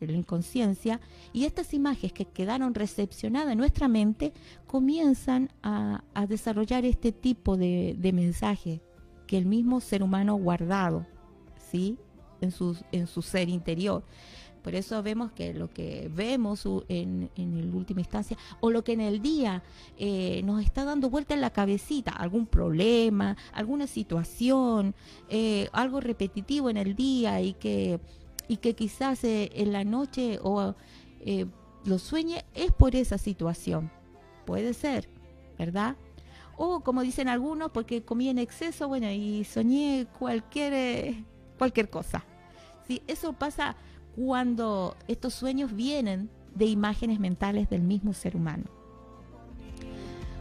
en 0.00 0.12
la 0.12 0.18
inconsciencia 0.18 1.00
y 1.32 1.44
estas 1.44 1.74
imágenes 1.74 2.12
que 2.12 2.24
quedaron 2.24 2.74
recepcionadas 2.74 3.52
en 3.52 3.58
nuestra 3.58 3.88
mente 3.88 4.32
comienzan 4.66 5.50
a, 5.62 6.02
desarrollar 6.28 6.84
este 6.84 7.12
tipo 7.12 7.56
de, 7.56 7.94
de 7.98 8.12
mensaje 8.12 8.80
que 9.26 9.38
el 9.38 9.46
mismo 9.46 9.80
ser 9.80 10.02
humano 10.02 10.34
guardado, 10.34 11.06
¿sí? 11.70 11.96
En 12.40 12.50
su, 12.50 12.76
en 12.92 13.06
su 13.06 13.22
ser 13.22 13.48
interior. 13.48 14.04
Por 14.62 14.74
eso 14.74 15.02
vemos 15.02 15.32
que 15.32 15.54
lo 15.54 15.70
que 15.70 16.10
vemos 16.12 16.66
en, 16.88 17.30
en 17.36 17.74
última 17.74 18.00
instancia, 18.00 18.36
o 18.60 18.70
lo 18.70 18.84
que 18.84 18.92
en 18.92 19.00
el 19.00 19.22
día 19.22 19.62
eh, 19.96 20.42
nos 20.44 20.62
está 20.62 20.84
dando 20.84 21.08
vuelta 21.10 21.34
en 21.34 21.40
la 21.40 21.50
cabecita, 21.50 22.10
algún 22.10 22.46
problema, 22.46 23.36
alguna 23.52 23.86
situación, 23.86 24.94
eh, 25.28 25.68
algo 25.72 26.00
repetitivo 26.00 26.68
en 26.70 26.76
el 26.76 26.94
día 26.94 27.40
y 27.40 27.54
que, 27.54 28.00
y 28.48 28.56
que 28.56 28.74
quizás 28.74 29.22
eh, 29.24 29.50
en 29.54 29.72
la 29.72 29.84
noche 29.84 30.38
o 30.42 30.74
lo 31.84 31.98
sueñe, 31.98 32.44
es 32.54 32.72
por 32.72 32.96
esa 32.96 33.18
situación. 33.18 33.90
Puede 34.46 34.72
ser, 34.74 35.08
¿verdad? 35.58 35.96
o 36.58 36.80
como 36.80 37.02
dicen 37.02 37.28
algunos, 37.28 37.70
porque 37.70 38.02
comí 38.02 38.28
en 38.28 38.38
exceso, 38.38 38.88
bueno, 38.88 39.08
y 39.10 39.44
soñé 39.44 40.06
cualquier, 40.18 40.72
eh, 40.74 41.24
cualquier 41.56 41.88
cosa. 41.88 42.24
¿Sí? 42.86 43.00
Eso 43.06 43.32
pasa 43.32 43.76
cuando 44.16 44.96
estos 45.06 45.34
sueños 45.34 45.74
vienen 45.74 46.28
de 46.54 46.66
imágenes 46.66 47.20
mentales 47.20 47.70
del 47.70 47.82
mismo 47.82 48.12
ser 48.12 48.34
humano. 48.34 48.64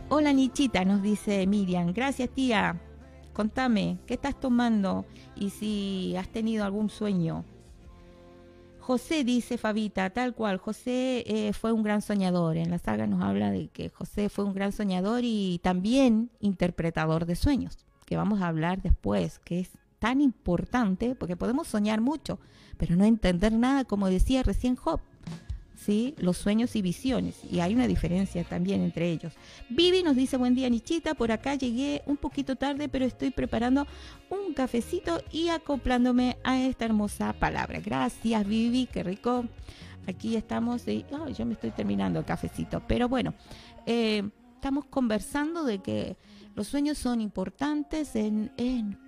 Hola 0.10 0.34
Nichita, 0.34 0.84
nos 0.86 1.04
dice 1.04 1.46
Miriam. 1.46 1.94
Gracias 1.94 2.30
tía. 2.30 2.82
Contame, 3.34 4.00
¿qué 4.08 4.16
estás 4.16 4.40
tomando? 4.40 5.06
Y 5.36 5.52
si 5.52 6.16
has 6.18 6.30
tenido 6.30 6.66
algún 6.66 6.90
sueño. 6.90 7.46
José 8.88 9.26
dice 9.26 9.58
Fabita, 9.58 10.10
tal 10.12 10.34
cual, 10.34 10.60
José 10.60 11.26
eh, 11.28 11.52
fue 11.52 11.74
un 11.74 11.84
gran 11.84 12.02
soñador. 12.02 12.56
En 12.56 12.72
la 12.72 12.80
saga 12.80 13.06
nos 13.06 13.22
habla 13.22 13.52
de 13.52 13.68
que 13.68 13.90
José 13.90 14.30
fue 14.30 14.46
un 14.46 14.54
gran 14.54 14.72
soñador 14.72 15.26
y 15.26 15.60
también 15.62 16.30
interpretador 16.40 17.26
de 17.26 17.36
sueños, 17.36 17.80
que 18.06 18.16
vamos 18.16 18.42
a 18.42 18.48
hablar 18.48 18.82
después, 18.82 19.40
que 19.40 19.60
es 19.60 19.72
tan 20.00 20.22
importante, 20.22 21.16
porque 21.16 21.36
podemos 21.36 21.68
soñar 21.68 22.00
mucho, 22.00 22.40
pero 22.78 22.96
no 22.96 23.04
entender 23.04 23.52
nada, 23.52 23.84
como 23.84 24.08
decía 24.08 24.42
recién 24.42 24.78
Job. 24.78 25.02
¿Sí? 25.78 26.16
los 26.18 26.38
sueños 26.38 26.76
y 26.76 26.82
visiones. 26.82 27.40
Y 27.50 27.60
hay 27.60 27.74
una 27.74 27.88
diferencia 27.88 28.44
también 28.44 28.82
entre 28.82 29.12
ellos. 29.12 29.34
Vivi 29.70 30.04
nos 30.04 30.16
dice, 30.16 30.38
buen 30.38 30.56
día 30.56 30.70
Nichita, 30.70 31.14
por 31.14 31.32
acá 31.32 31.56
llegué 31.56 32.02
un 32.06 32.18
poquito 32.18 32.56
tarde, 32.56 32.90
pero 32.90 33.06
estoy 33.06 33.32
preparando 33.32 33.88
un 34.30 34.54
cafecito 34.54 35.22
y 35.32 35.50
acoplándome 35.50 36.38
a 36.44 36.60
esta 36.60 36.86
hermosa 36.86 37.34
palabra. 37.34 37.80
Gracias 37.80 38.46
Vivi, 38.48 38.88
qué 38.88 39.04
rico. 39.04 39.46
Aquí 40.08 40.36
estamos, 40.36 40.88
y, 40.88 41.06
yo 41.38 41.46
me 41.46 41.54
estoy 41.54 41.72
terminando 41.72 42.20
el 42.20 42.26
cafecito, 42.26 42.82
pero 42.88 43.10
bueno, 43.10 43.34
eh, 43.86 44.24
estamos 44.56 44.86
conversando 44.86 45.66
de 45.66 45.80
que 45.80 46.16
los 46.56 46.68
sueños 46.68 46.98
son 46.98 47.22
importantes 47.22 48.16
en, 48.16 48.50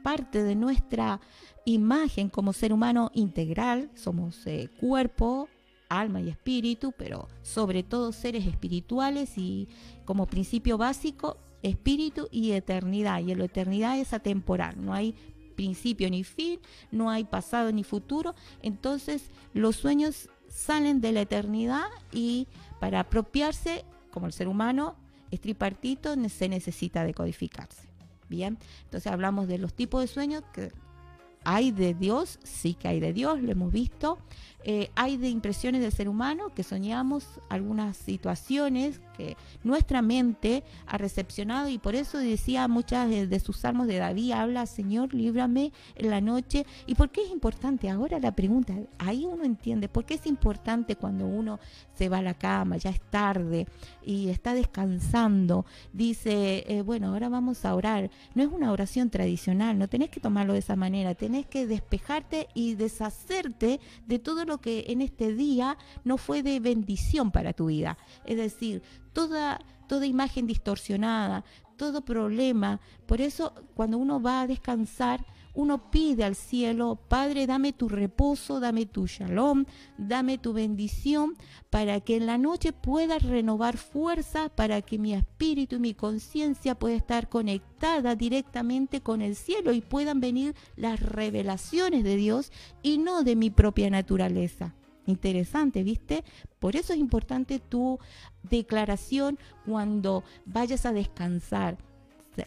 parte 0.03 0.43
de 0.43 0.55
nuestra 0.55 1.19
imagen 1.65 2.29
como 2.29 2.53
ser 2.53 2.71
humano 2.71 3.09
integral. 3.15 3.89
Somos 3.95 4.45
eh, 4.45 4.69
cuerpo, 4.79 5.49
alma 5.89 6.21
y 6.21 6.29
espíritu, 6.29 6.93
pero 6.97 7.27
sobre 7.41 7.83
todo 7.83 8.11
seres 8.11 8.45
espirituales 8.45 9.37
y 9.37 9.67
como 10.05 10.27
principio 10.27 10.77
básico, 10.77 11.37
espíritu 11.63 12.27
y 12.31 12.51
eternidad. 12.51 13.19
Y 13.19 13.35
la 13.35 13.45
eternidad 13.45 13.97
es 13.97 14.13
atemporal, 14.13 14.83
no 14.83 14.93
hay 14.93 15.15
principio 15.55 16.09
ni 16.09 16.23
fin, 16.23 16.59
no 16.91 17.09
hay 17.09 17.25
pasado 17.25 17.71
ni 17.71 17.83
futuro. 17.83 18.33
Entonces 18.61 19.31
los 19.53 19.75
sueños 19.75 20.29
salen 20.47 21.01
de 21.01 21.11
la 21.11 21.21
eternidad 21.21 21.87
y 22.13 22.47
para 22.79 23.01
apropiarse, 23.01 23.83
como 24.11 24.27
el 24.27 24.33
ser 24.33 24.47
humano, 24.47 24.95
es 25.31 25.41
tripartito, 25.41 26.15
se 26.29 26.49
necesita 26.49 27.03
decodificarse. 27.03 27.89
Bien, 28.29 28.57
entonces 28.83 29.11
hablamos 29.11 29.47
de 29.47 29.57
los 29.57 29.73
tipos 29.73 30.01
de 30.01 30.07
sueños 30.07 30.43
que 30.53 30.71
hay 31.43 31.71
de 31.71 31.93
Dios, 31.93 32.39
sí 32.43 32.73
que 32.73 32.87
hay 32.87 32.99
de 32.99 33.13
Dios, 33.13 33.41
lo 33.41 33.51
hemos 33.51 33.71
visto. 33.71 34.19
Eh, 34.65 34.91
hay 34.95 35.15
de 35.15 35.29
impresiones 35.29 35.81
del 35.81 35.91
ser 35.93 36.09
humano 36.09 36.53
que 36.53 36.63
soñamos 36.63 37.25
algunas 37.47 37.95
situaciones 37.95 38.99
que 39.15 39.37
nuestra 39.63 40.01
mente 40.01 40.63
ha 40.85 40.97
recepcionado 40.97 41.69
y 41.69 41.77
por 41.77 41.95
eso 41.95 42.17
decía 42.17 42.67
muchas 42.67 43.09
de, 43.09 43.39
sus 43.39 43.57
salmos 43.57 43.87
de 43.87 43.97
David, 43.97 44.33
habla 44.33 44.65
Señor, 44.65 45.13
líbrame 45.13 45.71
en 45.95 46.09
la 46.09 46.19
noche. 46.19 46.65
¿Y 46.87 46.95
por 46.95 47.09
qué 47.09 47.23
es 47.23 47.31
importante? 47.31 47.89
Ahora 47.89 48.19
la 48.19 48.33
pregunta, 48.33 48.75
ahí 48.97 49.25
uno 49.25 49.45
entiende, 49.45 49.87
¿por 49.87 50.05
qué 50.05 50.15
es 50.15 50.25
importante 50.25 50.97
cuando 50.97 51.25
uno 51.25 51.59
se 51.95 52.09
va 52.09 52.17
a 52.17 52.21
la 52.21 52.33
cama, 52.33 52.75
ya 52.77 52.89
es 52.89 53.01
tarde 53.01 53.65
y 54.03 54.29
está 54.29 54.53
descansando? 54.53 55.65
Dice, 55.93 56.65
eh, 56.67 56.81
bueno, 56.81 57.07
ahora 57.07 57.29
vamos 57.29 57.63
a 57.63 57.75
orar. 57.75 58.11
No 58.35 58.43
es 58.43 58.49
una 58.49 58.73
oración 58.73 59.09
tradicional, 59.09 59.77
no 59.77 59.87
tenés 59.87 60.09
que 60.09 60.19
tomarlo 60.19 60.53
de 60.53 60.59
esa 60.59 60.75
manera, 60.75 61.15
tenés 61.15 61.45
que 61.45 61.65
despejarte 61.65 62.49
y 62.53 62.75
deshacerte 62.75 63.79
de 64.05 64.19
todo 64.19 64.45
lo 64.49 64.59
que 64.59 64.85
en 64.89 65.01
este 65.01 65.33
día 65.33 65.77
no 66.03 66.17
fue 66.17 66.43
de 66.43 66.59
bendición 66.59 67.31
para 67.31 67.53
tu 67.53 67.67
vida. 67.67 67.97
Es 68.25 68.35
decir, 68.35 68.83
toda, 69.13 69.59
toda 69.87 70.05
imagen 70.05 70.45
distorsionada, 70.45 71.45
todo 71.77 72.03
problema. 72.03 72.81
Por 73.05 73.21
eso 73.21 73.53
cuando 73.75 73.97
uno 73.97 74.21
va 74.21 74.41
a 74.41 74.47
descansar, 74.47 75.25
uno 75.59 75.91
pide 75.91 76.23
al 76.23 76.35
cielo, 76.35 76.97
Padre, 77.09 77.45
dame 77.45 77.73
tu 77.73 77.89
reposo, 77.89 78.61
dame 78.61 78.85
tu 78.85 79.07
shalom, 79.07 79.65
dame 79.97 80.37
tu 80.37 80.53
bendición, 80.53 81.35
para 81.69 81.99
que 81.99 82.15
en 82.15 82.27
la 82.27 82.37
noche 82.37 82.71
pueda 82.71 83.19
renovar 83.19 83.75
fuerza, 83.75 84.47
para 84.47 84.81
que 84.81 84.97
mi 84.97 85.13
espíritu 85.13 85.75
y 85.75 85.79
mi 85.79 85.93
conciencia 85.93 86.75
pueda 86.75 86.95
estar 86.95 87.27
conectada 87.27 88.15
directamente 88.15 89.01
con 89.01 89.21
el 89.21 89.35
cielo 89.35 89.73
y 89.73 89.81
puedan 89.81 90.21
venir 90.21 90.55
las 90.77 91.01
revelaciones 91.01 92.05
de 92.05 92.15
Dios 92.15 92.53
y 92.81 92.97
no 92.97 93.23
de 93.23 93.35
mi 93.35 93.49
propia 93.49 93.89
naturaleza. 93.89 94.75
Interesante, 95.07 95.83
¿viste? 95.83 96.23
Por 96.59 96.77
eso 96.77 96.93
es 96.93 96.99
importante 96.99 97.59
tu 97.59 97.99
declaración 98.43 99.37
cuando 99.65 100.23
vayas 100.45 100.85
a 100.85 100.93
descansar 100.93 101.88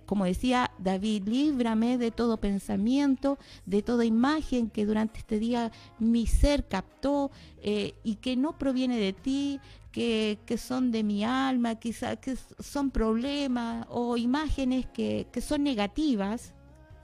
como 0.07 0.24
decía 0.24 0.70
David, 0.78 1.24
líbrame 1.26 1.99
de 1.99 2.11
todo 2.11 2.39
pensamiento, 2.39 3.39
de 3.66 3.83
toda 3.83 4.05
imagen 4.05 4.70
que 4.70 4.87
durante 4.87 5.18
este 5.18 5.39
día 5.39 5.70
mi 5.99 6.26
ser 6.26 6.66
captó 6.66 7.30
eh, 7.62 7.95
y 8.03 8.16
que 8.16 8.37
no 8.37 8.59
proviene 8.59 8.99
de 8.99 9.12
ti, 9.12 9.61
que, 9.93 10.39
son 10.57 10.91
de 10.91 11.03
mi 11.03 11.24
alma, 11.24 11.74
quizá, 11.74 12.16
que 12.16 12.37
son 12.59 12.91
problemas 12.91 13.87
o 13.91 14.16
imágenes 14.16 14.87
que, 14.87 15.26
que 15.30 15.41
son 15.41 15.62
negativas, 15.62 16.55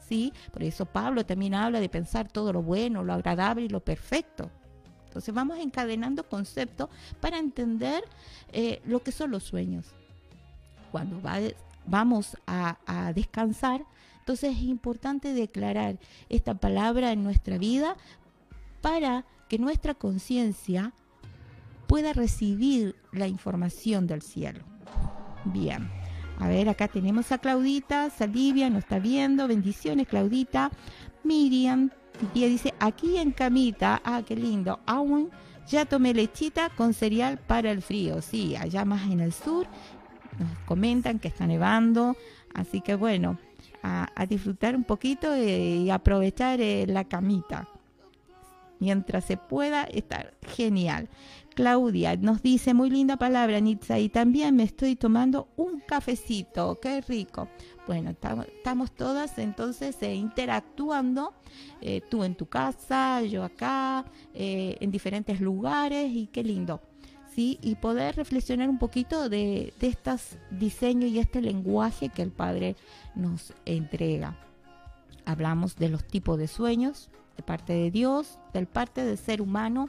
¿sí? 0.08 0.32
Por 0.52 0.62
eso 0.62 0.86
Pablo 0.86 1.26
también 1.26 1.54
habla 1.54 1.80
de 1.80 1.88
pensar 1.88 2.32
todo 2.32 2.52
lo 2.52 2.62
bueno, 2.62 3.04
lo 3.04 3.12
agradable 3.12 3.66
y 3.66 3.68
lo 3.68 3.80
perfecto. 3.80 4.50
Entonces 5.06 5.34
vamos 5.34 5.58
encadenando 5.58 6.28
conceptos 6.28 6.88
para 7.20 7.38
entender 7.38 8.04
eh, 8.52 8.80
lo 8.84 9.02
que 9.02 9.12
son 9.12 9.30
los 9.30 9.42
sueños. 9.42 9.86
Cuando 10.90 11.20
vamos 11.88 12.36
a, 12.46 13.12
descansar, 13.14 13.84
entonces 14.20 14.56
es 14.56 14.62
importante 14.62 15.32
declarar 15.32 15.98
esta 16.28 16.54
palabra 16.54 17.12
en 17.12 17.24
nuestra 17.24 17.58
vida 17.58 17.96
para 18.80 19.24
que 19.48 19.58
nuestra 19.58 19.94
conciencia 19.94 20.92
pueda 21.86 22.12
recibir 22.12 22.94
la 23.12 23.26
información 23.26 24.06
del 24.06 24.22
cielo. 24.22 24.60
Bien. 25.44 25.90
A 26.38 26.46
ver, 26.46 26.68
acá 26.68 26.86
tenemos 26.86 27.32
a 27.32 27.38
Claudita, 27.38 28.10
Salivia, 28.10 28.70
nos 28.70 28.84
está 28.84 29.00
viendo. 29.00 29.48
Bendiciones, 29.48 30.06
Claudita. 30.06 30.70
Miriam, 31.24 31.90
y 32.34 32.44
dice, 32.46 32.74
aquí 32.78 33.16
en 33.16 33.32
camita, 33.32 34.00
ah, 34.04 34.22
qué 34.24 34.36
lindo, 34.36 34.80
aún 34.86 35.30
ya 35.68 35.84
tomé 35.84 36.14
lechita 36.14 36.70
con 36.70 36.94
cereal 36.94 37.38
para 37.38 37.70
el 37.70 37.82
frío. 37.82 38.22
Sí, 38.22 38.56
allá 38.56 38.84
más 38.84 39.10
en 39.10 39.20
el 39.20 39.32
sur 39.32 39.66
nos 40.38 40.58
comentan 40.66 41.18
que 41.18 41.28
está 41.28 41.46
nevando, 41.46 42.16
así 42.54 42.80
que 42.80 42.94
bueno, 42.94 43.38
a, 43.82 44.26
disfrutar 44.28 44.76
un 44.76 44.84
poquito 44.84 45.36
y 45.36 45.90
aprovechar 45.90 46.60
eh, 46.60 46.86
la 46.86 47.04
camita. 47.04 47.68
Mientras 48.80 49.24
se 49.24 49.36
pueda, 49.36 49.84
está 49.84 50.30
genial. 50.46 51.08
Claudia 51.58 52.14
nos 52.14 52.40
dice, 52.40 52.72
muy 52.72 52.88
linda 52.88 53.16
palabra, 53.16 53.58
Nitza, 53.58 53.98
y 53.98 54.08
también 54.08 54.54
me 54.54 54.62
estoy 54.62 54.94
tomando 54.94 55.48
un 55.56 55.80
cafecito, 55.80 56.78
qué 56.80 57.00
rico. 57.00 57.48
Bueno, 57.88 58.10
estamos 58.10 58.92
todas 58.92 59.36
entonces 59.38 59.96
eh, 60.00 60.14
interactuando, 60.14 61.34
eh, 61.80 62.00
tú 62.08 62.22
en 62.22 62.36
tu 62.36 62.46
casa, 62.46 63.22
yo 63.22 63.42
acá, 63.42 64.04
eh, 64.34 64.76
en 64.78 64.92
diferentes 64.92 65.40
lugares, 65.40 66.12
y 66.12 66.28
qué 66.28 66.44
lindo. 66.44 66.80
Y 67.40 67.76
poder 67.80 68.16
reflexionar 68.16 68.68
un 68.68 68.78
poquito 68.78 69.28
de, 69.28 69.72
de 69.78 69.86
estos 69.86 70.36
diseños 70.50 71.10
y 71.10 71.18
este 71.20 71.40
lenguaje 71.40 72.08
que 72.08 72.22
el 72.22 72.30
Padre 72.30 72.74
nos 73.14 73.52
entrega. 73.64 74.36
Hablamos 75.24 75.76
de 75.76 75.88
los 75.88 76.04
tipos 76.04 76.38
de 76.38 76.48
sueños 76.48 77.10
de 77.38 77.42
parte 77.44 77.72
de 77.72 77.90
Dios, 77.90 78.38
del 78.52 78.66
parte 78.66 79.04
del 79.04 79.16
ser 79.16 79.40
humano, 79.40 79.88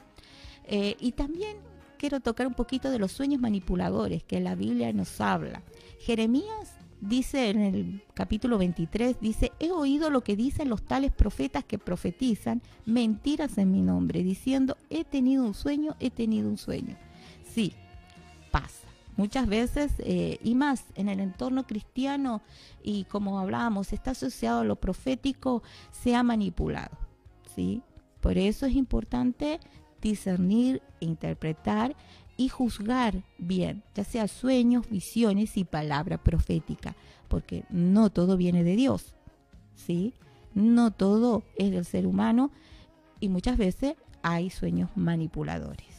eh, 0.64 0.96
y 1.00 1.12
también 1.12 1.56
quiero 1.98 2.20
tocar 2.20 2.46
un 2.46 2.54
poquito 2.54 2.90
de 2.90 2.98
los 3.00 3.12
sueños 3.12 3.40
manipuladores 3.40 4.22
que 4.22 4.40
la 4.40 4.54
Biblia 4.54 4.92
nos 4.92 5.20
habla. 5.20 5.62
Jeremías 5.98 6.76
dice 7.00 7.50
en 7.50 7.60
el 7.60 8.02
capítulo 8.14 8.56
23, 8.56 9.20
dice, 9.20 9.50
he 9.58 9.72
oído 9.72 10.10
lo 10.10 10.22
que 10.22 10.36
dicen 10.36 10.68
los 10.68 10.82
tales 10.82 11.10
profetas 11.10 11.64
que 11.64 11.78
profetizan 11.78 12.62
mentiras 12.86 13.58
en 13.58 13.72
mi 13.72 13.82
nombre, 13.82 14.22
diciendo, 14.22 14.76
he 14.90 15.04
tenido 15.04 15.44
un 15.44 15.54
sueño, 15.54 15.96
he 15.98 16.10
tenido 16.10 16.48
un 16.48 16.56
sueño. 16.56 16.96
Sí, 17.52 17.74
pasa. 18.50 18.88
Muchas 19.16 19.46
veces, 19.48 19.92
eh, 19.98 20.38
y 20.42 20.54
más 20.54 20.84
en 20.94 21.08
el 21.08 21.20
entorno 21.20 21.66
cristiano, 21.66 22.40
y 22.82 23.04
como 23.04 23.38
hablábamos, 23.38 23.92
está 23.92 24.12
asociado 24.12 24.60
a 24.60 24.64
lo 24.64 24.76
profético, 24.76 25.62
se 25.90 26.14
ha 26.14 26.22
manipulado. 26.22 26.96
¿sí? 27.54 27.82
Por 28.20 28.38
eso 28.38 28.66
es 28.66 28.74
importante 28.74 29.60
discernir, 30.00 30.82
interpretar 31.00 31.96
y 32.36 32.48
juzgar 32.48 33.22
bien, 33.38 33.82
ya 33.94 34.04
sea 34.04 34.26
sueños, 34.26 34.88
visiones 34.88 35.56
y 35.58 35.64
palabra 35.64 36.16
profética, 36.16 36.96
porque 37.28 37.64
no 37.68 38.08
todo 38.08 38.38
viene 38.38 38.64
de 38.64 38.76
Dios, 38.76 39.14
¿sí? 39.74 40.14
No 40.54 40.90
todo 40.90 41.42
es 41.58 41.70
del 41.70 41.84
ser 41.84 42.06
humano 42.06 42.50
y 43.20 43.28
muchas 43.28 43.58
veces 43.58 43.94
hay 44.22 44.48
sueños 44.48 44.88
manipuladores. 44.94 45.89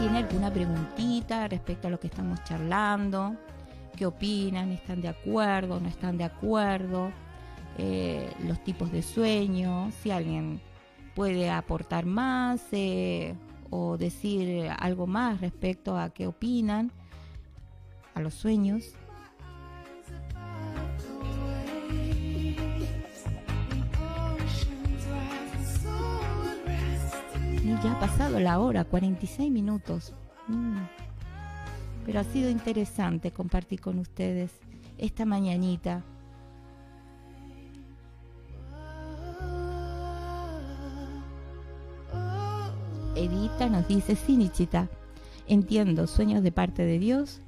Tiene 0.00 0.16
alguna 0.16 0.50
preguntita 0.50 1.46
respecto 1.46 1.88
a 1.88 1.90
lo 1.90 2.00
que 2.00 2.06
estamos 2.06 2.42
charlando, 2.44 3.36
qué 3.94 4.06
opinan, 4.06 4.72
están 4.72 5.02
de 5.02 5.08
acuerdo, 5.08 5.78
no 5.78 5.90
están 5.90 6.16
de 6.16 6.24
acuerdo, 6.24 7.12
eh, 7.76 8.32
los 8.46 8.64
tipos 8.64 8.90
de 8.90 9.02
sueños, 9.02 9.94
si 9.96 10.10
alguien 10.10 10.62
puede 11.14 11.50
aportar 11.50 12.06
más 12.06 12.62
eh, 12.72 13.34
o 13.68 13.98
decir 13.98 14.70
algo 14.78 15.06
más 15.06 15.42
respecto 15.42 15.98
a 15.98 16.08
qué 16.08 16.26
opinan 16.26 16.92
a 18.14 18.20
los 18.20 18.32
sueños. 18.32 18.94
Ya 27.82 27.92
ha 27.92 28.00
pasado 28.00 28.40
la 28.40 28.58
hora, 28.58 28.84
46 28.84 29.50
minutos. 29.50 30.12
Mm. 30.48 30.78
Pero 32.04 32.20
ha 32.20 32.24
sido 32.24 32.50
interesante 32.50 33.30
compartir 33.30 33.80
con 33.80 33.98
ustedes 33.98 34.50
esta 34.98 35.24
mañanita. 35.24 36.02
Edita 43.14 43.68
nos 43.68 43.86
dice, 43.86 44.16
sí, 44.16 44.36
Nichita, 44.36 44.88
entiendo 45.46 46.06
sueños 46.06 46.42
de 46.42 46.52
parte 46.52 46.84
de 46.84 46.98
Dios, 46.98 47.40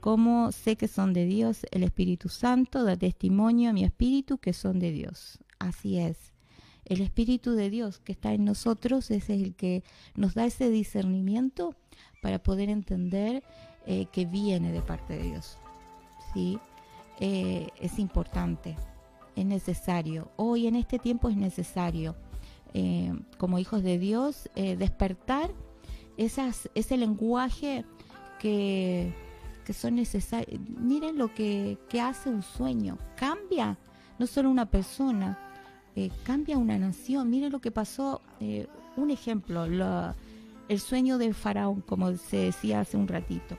como 0.00 0.52
sé 0.52 0.76
que 0.76 0.88
son 0.88 1.12
de 1.12 1.24
Dios, 1.24 1.66
el 1.70 1.82
Espíritu 1.82 2.28
Santo 2.28 2.84
da 2.84 2.96
testimonio 2.96 3.70
a 3.70 3.72
mi 3.72 3.84
espíritu 3.84 4.38
que 4.38 4.52
son 4.52 4.78
de 4.78 4.92
Dios. 4.92 5.38
Así 5.58 5.98
es. 5.98 6.35
El 6.86 7.00
Espíritu 7.00 7.52
de 7.52 7.68
Dios 7.68 7.98
que 7.98 8.12
está 8.12 8.32
en 8.32 8.44
nosotros 8.44 9.10
es 9.10 9.28
el 9.28 9.56
que 9.56 9.82
nos 10.14 10.34
da 10.34 10.46
ese 10.46 10.70
discernimiento 10.70 11.74
para 12.22 12.38
poder 12.38 12.68
entender 12.68 13.42
eh, 13.86 14.06
que 14.12 14.24
viene 14.24 14.70
de 14.70 14.82
parte 14.82 15.18
de 15.18 15.22
Dios. 15.24 15.58
¿sí? 16.32 16.60
Eh, 17.18 17.68
es 17.80 17.98
importante, 17.98 18.76
es 19.34 19.44
necesario. 19.44 20.30
Hoy 20.36 20.68
en 20.68 20.76
este 20.76 21.00
tiempo 21.00 21.28
es 21.28 21.36
necesario, 21.36 22.14
eh, 22.72 23.12
como 23.36 23.58
hijos 23.58 23.82
de 23.82 23.98
Dios, 23.98 24.48
despertar 24.54 25.50
esas, 26.16 26.70
ese 26.76 26.96
lenguaje 26.96 27.84
que, 28.38 29.12
que 29.64 29.72
son 29.72 29.96
necesarios. 29.96 30.60
Miren 30.68 31.18
lo 31.18 31.34
que, 31.34 31.78
que 31.88 32.00
hace 32.00 32.28
un 32.28 32.42
sueño. 32.42 32.96
Cambia 33.16 33.76
no 34.20 34.26
solo 34.28 34.50
una 34.50 34.66
persona, 34.70 35.45
eh, 35.96 36.10
cambia 36.24 36.58
una 36.58 36.78
nación. 36.78 37.30
Miren 37.30 37.50
lo 37.50 37.60
que 37.60 37.70
pasó, 37.70 38.20
eh, 38.40 38.66
un 38.96 39.10
ejemplo, 39.10 39.64
el 40.68 40.80
sueño 40.80 41.18
del 41.18 41.34
faraón, 41.34 41.80
como 41.80 42.14
se 42.16 42.36
decía 42.36 42.80
hace 42.80 42.96
un 42.96 43.08
ratito. 43.08 43.56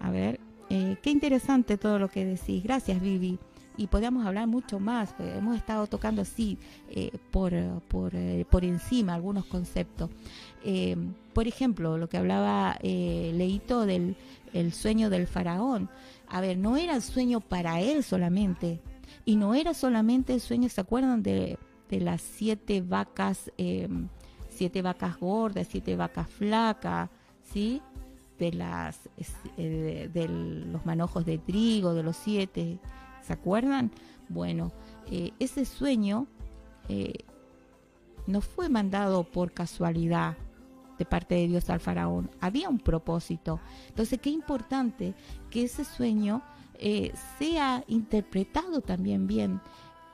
A 0.00 0.10
ver, 0.10 0.40
eh, 0.70 0.96
qué 1.02 1.10
interesante 1.10 1.76
todo 1.76 1.98
lo 1.98 2.08
que 2.08 2.24
decís. 2.24 2.62
Gracias, 2.62 3.00
Vivi. 3.00 3.38
Y 3.76 3.86
podríamos 3.86 4.26
hablar 4.26 4.46
mucho 4.46 4.80
más. 4.80 5.14
Hemos 5.18 5.56
estado 5.56 5.86
tocando 5.86 6.22
así 6.22 6.58
por, 7.30 7.52
por, 7.88 8.12
por, 8.46 8.64
encima 8.64 9.14
algunos 9.14 9.46
conceptos. 9.46 10.10
por 11.32 11.46
ejemplo, 11.46 11.96
lo 11.96 12.08
que 12.08 12.18
hablaba 12.18 12.76
Leito 12.82 13.86
del 13.86 14.16
el 14.52 14.72
sueño 14.72 15.10
del 15.10 15.26
faraón. 15.26 15.88
A 16.28 16.40
ver, 16.40 16.58
no 16.58 16.76
era 16.76 16.94
el 16.94 17.02
sueño 17.02 17.40
para 17.40 17.80
él 17.80 18.04
solamente, 18.04 18.80
y 19.24 19.36
no 19.36 19.54
era 19.54 19.74
solamente 19.74 20.34
el 20.34 20.40
sueño, 20.40 20.68
¿se 20.68 20.80
acuerdan 20.80 21.22
de, 21.22 21.58
las 21.90 22.22
siete 22.22 22.80
vacas, 22.82 23.50
em, 23.58 24.08
siete 24.48 24.82
vacas 24.82 25.18
gordas, 25.18 25.66
siete 25.70 25.96
vacas 25.96 26.28
flacas, 26.28 27.10
¿sí? 27.52 27.82
De, 28.38 28.52
las, 28.52 29.08
eh, 29.56 30.08
de, 30.12 30.28
los 30.28 30.86
manojos 30.86 31.26
de 31.26 31.38
trigo, 31.38 31.94
de 31.94 32.02
los 32.02 32.16
siete, 32.16 32.78
¿se 33.22 33.32
acuerdan? 33.32 33.90
Bueno, 34.28 34.72
eh, 35.10 35.32
ese 35.38 35.64
sueño 35.64 36.26
eh, 36.88 37.24
no 38.26 38.40
fue 38.40 38.68
mandado 38.68 39.24
por 39.24 39.52
casualidad, 39.52 40.36
de 41.00 41.06
parte 41.06 41.34
de 41.34 41.48
Dios 41.48 41.70
al 41.70 41.80
faraón. 41.80 42.30
Había 42.40 42.68
un 42.68 42.78
propósito. 42.78 43.58
Entonces, 43.88 44.20
qué 44.20 44.28
importante 44.28 45.14
que 45.48 45.64
ese 45.64 45.86
sueño 45.86 46.42
eh, 46.82 47.12
sea 47.38 47.84
interpretado 47.88 48.80
también 48.80 49.26
bien 49.26 49.60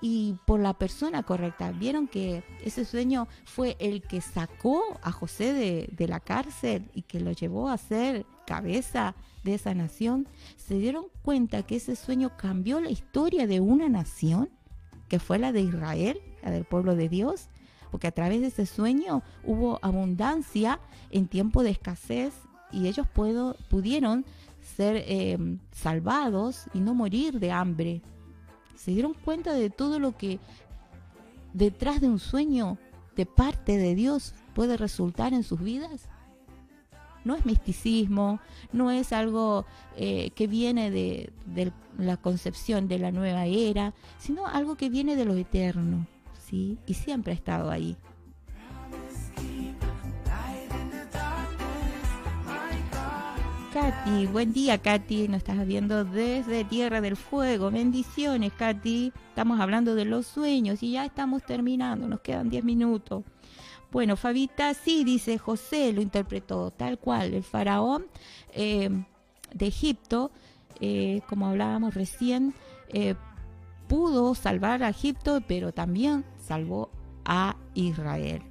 y 0.01 0.35
por 0.45 0.61
la 0.61 0.75
persona 0.75 1.23
correcta. 1.23 1.71
Vieron 1.73 2.09
que 2.09 2.43
ese 2.64 2.85
sueño 2.85 3.29
fue 3.45 3.77
el 3.79 4.03
que 4.03 4.21
sacó 4.21 4.83
a 5.03 5.12
José 5.12 5.53
de, 5.53 5.89
de, 5.93 6.09
la 6.09 6.21
cárcel 6.21 6.91
y 6.93 7.03
que 7.03 7.21
lo 7.21 7.33
llevó 7.33 7.69
a 7.69 7.79
ser 7.79 8.27
cabeza 8.47 9.14
de 9.45 9.55
esa 9.55 9.75
nación. 9.75 10.29
Se 10.57 10.79
dieron 10.79 11.07
cuenta 11.23 11.62
que 11.62 11.77
ese 11.77 11.97
sueño 11.97 12.37
cambió 12.37 12.81
la 12.81 12.91
historia 12.91 13.47
de 13.47 13.61
una 13.61 13.89
nación, 13.89 14.51
que 15.09 15.19
fue 15.19 15.39
la 15.39 15.53
de 15.53 15.62
Israel, 15.62 16.21
la 16.43 16.51
del 16.51 16.64
pueblo 16.64 16.97
de 16.97 17.09
Dios, 17.09 17.49
porque 17.91 18.09
a 18.09 18.12
través 18.12 18.41
de 18.41 18.49
ese 18.49 18.67
sueño 18.67 19.23
hubo 19.45 19.79
abundancia 19.83 20.81
en 21.11 21.29
tiempo 21.29 21.62
de 21.62 21.71
escasez 21.71 22.35
y 22.73 22.89
ellos 22.89 23.07
puedo, 23.07 23.57
pudieron 23.71 24.27
ser 24.67 24.97
eh, 25.07 25.39
salvados 25.73 26.67
y 26.75 26.81
no 26.81 26.95
morir 26.95 27.39
de 27.39 27.53
hambre. 27.53 28.03
Se 28.75 28.91
dieron 28.91 29.14
cuenta 29.14 29.55
de 29.55 29.71
todo 29.71 29.99
lo 29.99 30.17
que 30.17 30.39
detrás 31.53 32.01
de 32.01 32.09
un 32.09 32.19
sueño 32.19 32.79
de 33.14 33.27
parte 33.27 33.79
de 33.79 33.95
Dios 33.95 34.35
puede 34.55 34.77
resultar 34.77 35.33
en 35.33 35.45
sus 35.45 35.61
vidas. 35.61 36.09
No 37.25 37.35
es 37.35 37.47
misticismo, 37.47 38.41
no 38.73 38.91
es 38.91 39.12
algo 39.12 39.64
eh, 39.97 40.31
que 40.31 40.47
viene 40.47 40.91
de, 40.91 41.33
de 41.47 41.73
la 41.99 42.17
concepción 42.17 42.87
de 42.87 42.99
la 42.99 43.11
nueva 43.11 43.47
era, 43.47 43.95
sino 44.19 44.47
algo 44.47 44.77
que 44.77 44.91
viene 44.91 45.17
de 45.17 45.25
lo 45.25 45.35
eterno, 45.35 46.07
¿sí? 46.39 46.79
Y 46.87 46.95
siempre 46.95 47.33
ha 47.33 47.37
estado 47.37 47.71
ahí. 47.71 47.97
Katy, 53.73 54.27
buen 54.27 54.53
día 54.53 54.79
Katy, 54.79 55.29
nos 55.29 55.39
estás 55.39 55.67
viendo 55.67 56.05
desde 56.05 56.64
Tierra 56.64 57.01
del 57.01 57.17
Fuego. 57.17 57.71
Bendiciones 57.71 58.53
Katy, 58.53 59.12
estamos 59.29 59.61
hablando 59.61 59.95
de 59.95 60.05
los 60.05 60.27
sueños 60.27 60.83
y 60.83 60.93
ya 60.93 61.05
estamos 61.05 61.43
terminando, 61.45 62.09
nos 62.09 62.21
quedan 62.21 62.49
10 62.49 62.64
minutos. 62.64 63.25
Bueno, 63.91 64.17
Fabita 64.17 64.75
sí, 64.75 65.05
dice 65.05 65.39
José, 65.39 65.93
lo 65.93 66.01
interpretó 66.01 66.71
tal 66.71 66.99
cual, 66.99 67.35
el 67.35 67.43
faraón 67.43 68.07
eh, 68.53 68.91
de 69.53 69.67
Egipto, 69.67 70.31
eh, 70.81 71.21
como 71.29 71.47
hablábamos 71.47 71.95
recién, 71.95 72.55
eh, 72.89 73.14
pudo 73.89 74.35
salvar 74.35 74.83
a 74.83 74.89
Egipto, 74.89 75.43
pero 75.47 75.73
también 75.73 76.25
salvó 76.39 76.91
a 77.25 77.57
Israel. 77.75 78.43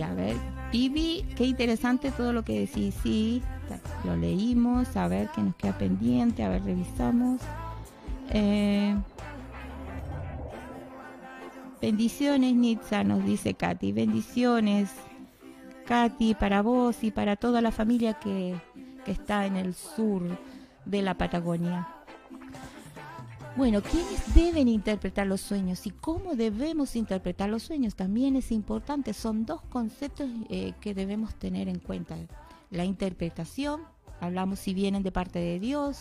A 0.00 0.14
ver, 0.14 0.36
Vivi, 0.72 1.24
qué 1.36 1.44
interesante 1.44 2.10
todo 2.10 2.32
lo 2.32 2.44
que 2.44 2.60
decís. 2.60 2.94
Sí, 3.02 3.42
lo 4.04 4.16
leímos, 4.16 4.96
a 4.96 5.08
ver 5.08 5.28
qué 5.34 5.42
nos 5.42 5.54
queda 5.56 5.76
pendiente, 5.76 6.42
a 6.42 6.48
ver, 6.48 6.64
revisamos. 6.64 7.40
Eh, 8.30 8.96
bendiciones, 11.80 12.54
Nitza, 12.54 13.04
nos 13.04 13.24
dice 13.24 13.54
Katy. 13.54 13.92
Bendiciones, 13.92 14.90
Katy, 15.86 16.34
para 16.34 16.62
vos 16.62 17.04
y 17.04 17.10
para 17.10 17.36
toda 17.36 17.60
la 17.60 17.72
familia 17.72 18.14
que, 18.14 18.54
que 19.04 19.12
está 19.12 19.46
en 19.46 19.56
el 19.56 19.74
sur 19.74 20.22
de 20.84 21.02
la 21.02 21.14
Patagonia. 21.14 21.86
Bueno, 23.54 23.82
¿quiénes 23.82 24.34
deben 24.34 24.66
interpretar 24.66 25.26
los 25.26 25.42
sueños 25.42 25.86
y 25.86 25.90
cómo 25.90 26.34
debemos 26.36 26.96
interpretar 26.96 27.50
los 27.50 27.62
sueños? 27.62 27.94
También 27.94 28.34
es 28.34 28.50
importante, 28.50 29.12
son 29.12 29.44
dos 29.44 29.60
conceptos 29.68 30.30
eh, 30.48 30.72
que 30.80 30.94
debemos 30.94 31.34
tener 31.34 31.68
en 31.68 31.78
cuenta. 31.78 32.16
La 32.70 32.86
interpretación, 32.86 33.82
hablamos 34.20 34.58
si 34.58 34.72
vienen 34.72 35.02
de 35.02 35.12
parte 35.12 35.38
de 35.38 35.60
Dios, 35.60 35.98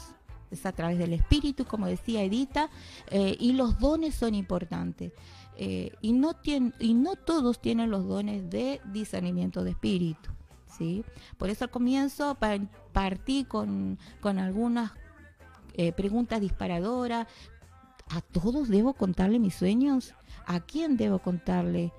es 0.50 0.66
a 0.66 0.72
través 0.72 0.98
del 0.98 1.12
Espíritu, 1.12 1.66
como 1.66 1.88
decía 1.88 2.24
Edita, 2.24 2.70
eh, 3.10 3.36
y 3.38 3.52
los 3.52 3.78
dones 3.80 4.16
son 4.16 4.34
importantes. 4.34 5.12
Eh, 5.58 5.92
y, 6.00 6.14
no 6.14 6.34
y 6.80 6.94
no 6.94 7.18
todos 7.18 7.60
tienen 7.60 7.92
los 7.92 8.08
dones 8.08 8.50
de 8.50 8.80
discernimiento 8.94 9.66
de 9.66 9.72
espíritu. 9.72 10.30
¿sí? 10.78 11.04
Por 11.38 11.50
eso 11.50 11.66
al 11.66 11.70
comienzo 11.70 12.38
partí 12.94 13.44
con, 13.44 14.00
con 14.22 14.40
algunas 14.40 14.94
eh, 15.74 15.92
preguntas 15.92 16.42
disparadoras. 16.42 17.28
¿A 18.10 18.22
todos 18.22 18.68
debo 18.68 18.94
contarle 18.94 19.40
mis 19.40 19.56
sueños? 19.56 20.14
¿A 20.46 20.60
quién 20.60 20.98
debo 20.98 21.20
contarle? 21.20 21.94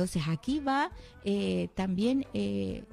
Entonces 0.00 0.22
aquí 0.28 0.60
va 0.60 0.90
eh, 1.24 1.68
también 1.74 2.26
eh, 2.32 2.84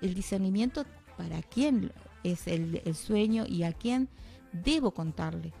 el 0.00 0.14
discernimiento 0.14 0.84
para 1.16 1.42
quién 1.42 1.92
es 2.22 2.46
el, 2.46 2.82
sueño 2.94 3.44
y 3.46 3.64
a 3.64 3.72
quién 3.72 4.08
debo 4.52 4.92
contarle. 4.92 5.52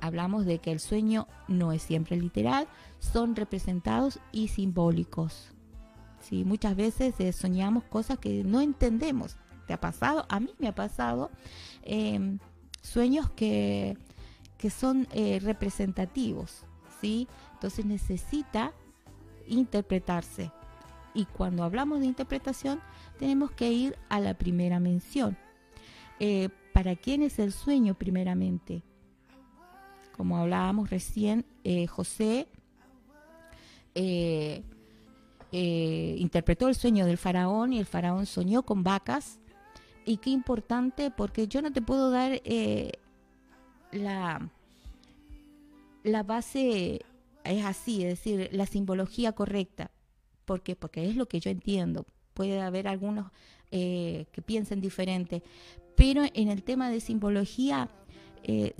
Hablamos 0.00 0.46
de 0.46 0.58
que 0.58 0.72
el 0.72 0.80
sueño 0.80 1.28
no 1.46 1.72
es 1.72 1.82
siempre 1.82 2.16
literal, 2.16 2.66
son 2.98 3.36
representados 3.36 4.18
y 4.32 4.48
simbólicos. 4.48 5.52
¿sí? 6.20 6.44
Muchas 6.44 6.74
veces 6.74 7.14
soñamos 7.36 7.84
cosas 7.84 8.18
que 8.18 8.42
no 8.42 8.60
entendemos 8.60 9.36
¿Te 9.66 9.72
ha 9.72 9.80
pasado? 9.80 10.26
A 10.28 10.40
mí 10.40 10.50
me 10.58 10.68
ha 10.68 10.74
pasado 10.74 11.30
em, 11.82 12.38
sueños 12.82 13.30
que, 13.30 13.96
que 14.62 14.70
son 14.70 15.08
eh, 15.12 15.40
representativos, 15.42 16.66
¿sí? 17.00 17.26
Entonces 17.54 17.84
necesita 17.84 18.72
interpretarse. 19.48 20.52
Y 21.14 21.24
cuando 21.24 21.64
hablamos 21.64 21.98
de 21.98 22.06
interpretación, 22.06 22.80
tenemos 23.18 23.50
que 23.50 23.72
ir 23.72 23.98
a 24.08 24.20
la 24.20 24.34
primera 24.34 24.78
mención. 24.78 25.36
Eh, 26.20 26.48
¿Para 26.72 26.94
quién 26.94 27.22
es 27.22 27.40
el 27.40 27.52
sueño 27.52 27.94
primeramente? 27.94 28.84
Como 30.16 30.38
hablábamos 30.38 30.90
recién, 30.90 31.44
eh, 31.64 31.88
José 31.88 32.46
interpretó 35.50 36.68
el 36.68 36.76
sueño 36.76 37.04
del 37.04 37.18
faraón 37.18 37.72
y 37.72 37.80
el 37.80 37.86
faraón 37.86 38.26
soñó 38.26 38.62
con 38.62 38.84
vacas 38.84 39.40
y 40.04 40.16
qué 40.18 40.30
importante, 40.30 41.10
porque 41.10 41.48
yo 41.48 41.62
no 41.62 41.72
te 41.72 41.82
puedo 41.82 42.10
dar 42.10 42.40
eh, 42.44 42.92
la, 43.92 44.50
la 46.02 46.22
base, 46.22 47.02
es 47.44 47.64
así, 47.64 48.02
es 48.02 48.18
decir, 48.18 48.48
la 48.52 48.66
simbología 48.66 49.32
correcta. 49.32 49.90
¿Por 50.44 50.62
qué? 50.62 50.76
Porque 50.76 51.08
es 51.08 51.16
lo 51.16 51.26
que 51.26 51.40
yo 51.40 51.50
entiendo. 51.50 52.06
Puede 52.34 52.60
haber 52.60 52.88
algunos 52.88 53.30
eh, 53.70 54.26
que 54.32 54.42
piensen 54.42 54.80
diferente, 54.80 55.42
pero 55.96 56.22
en 56.34 56.48
el 56.48 56.62
tema 56.62 56.90
de 56.90 57.00
simbología 57.00 57.88
eh, 58.42 58.74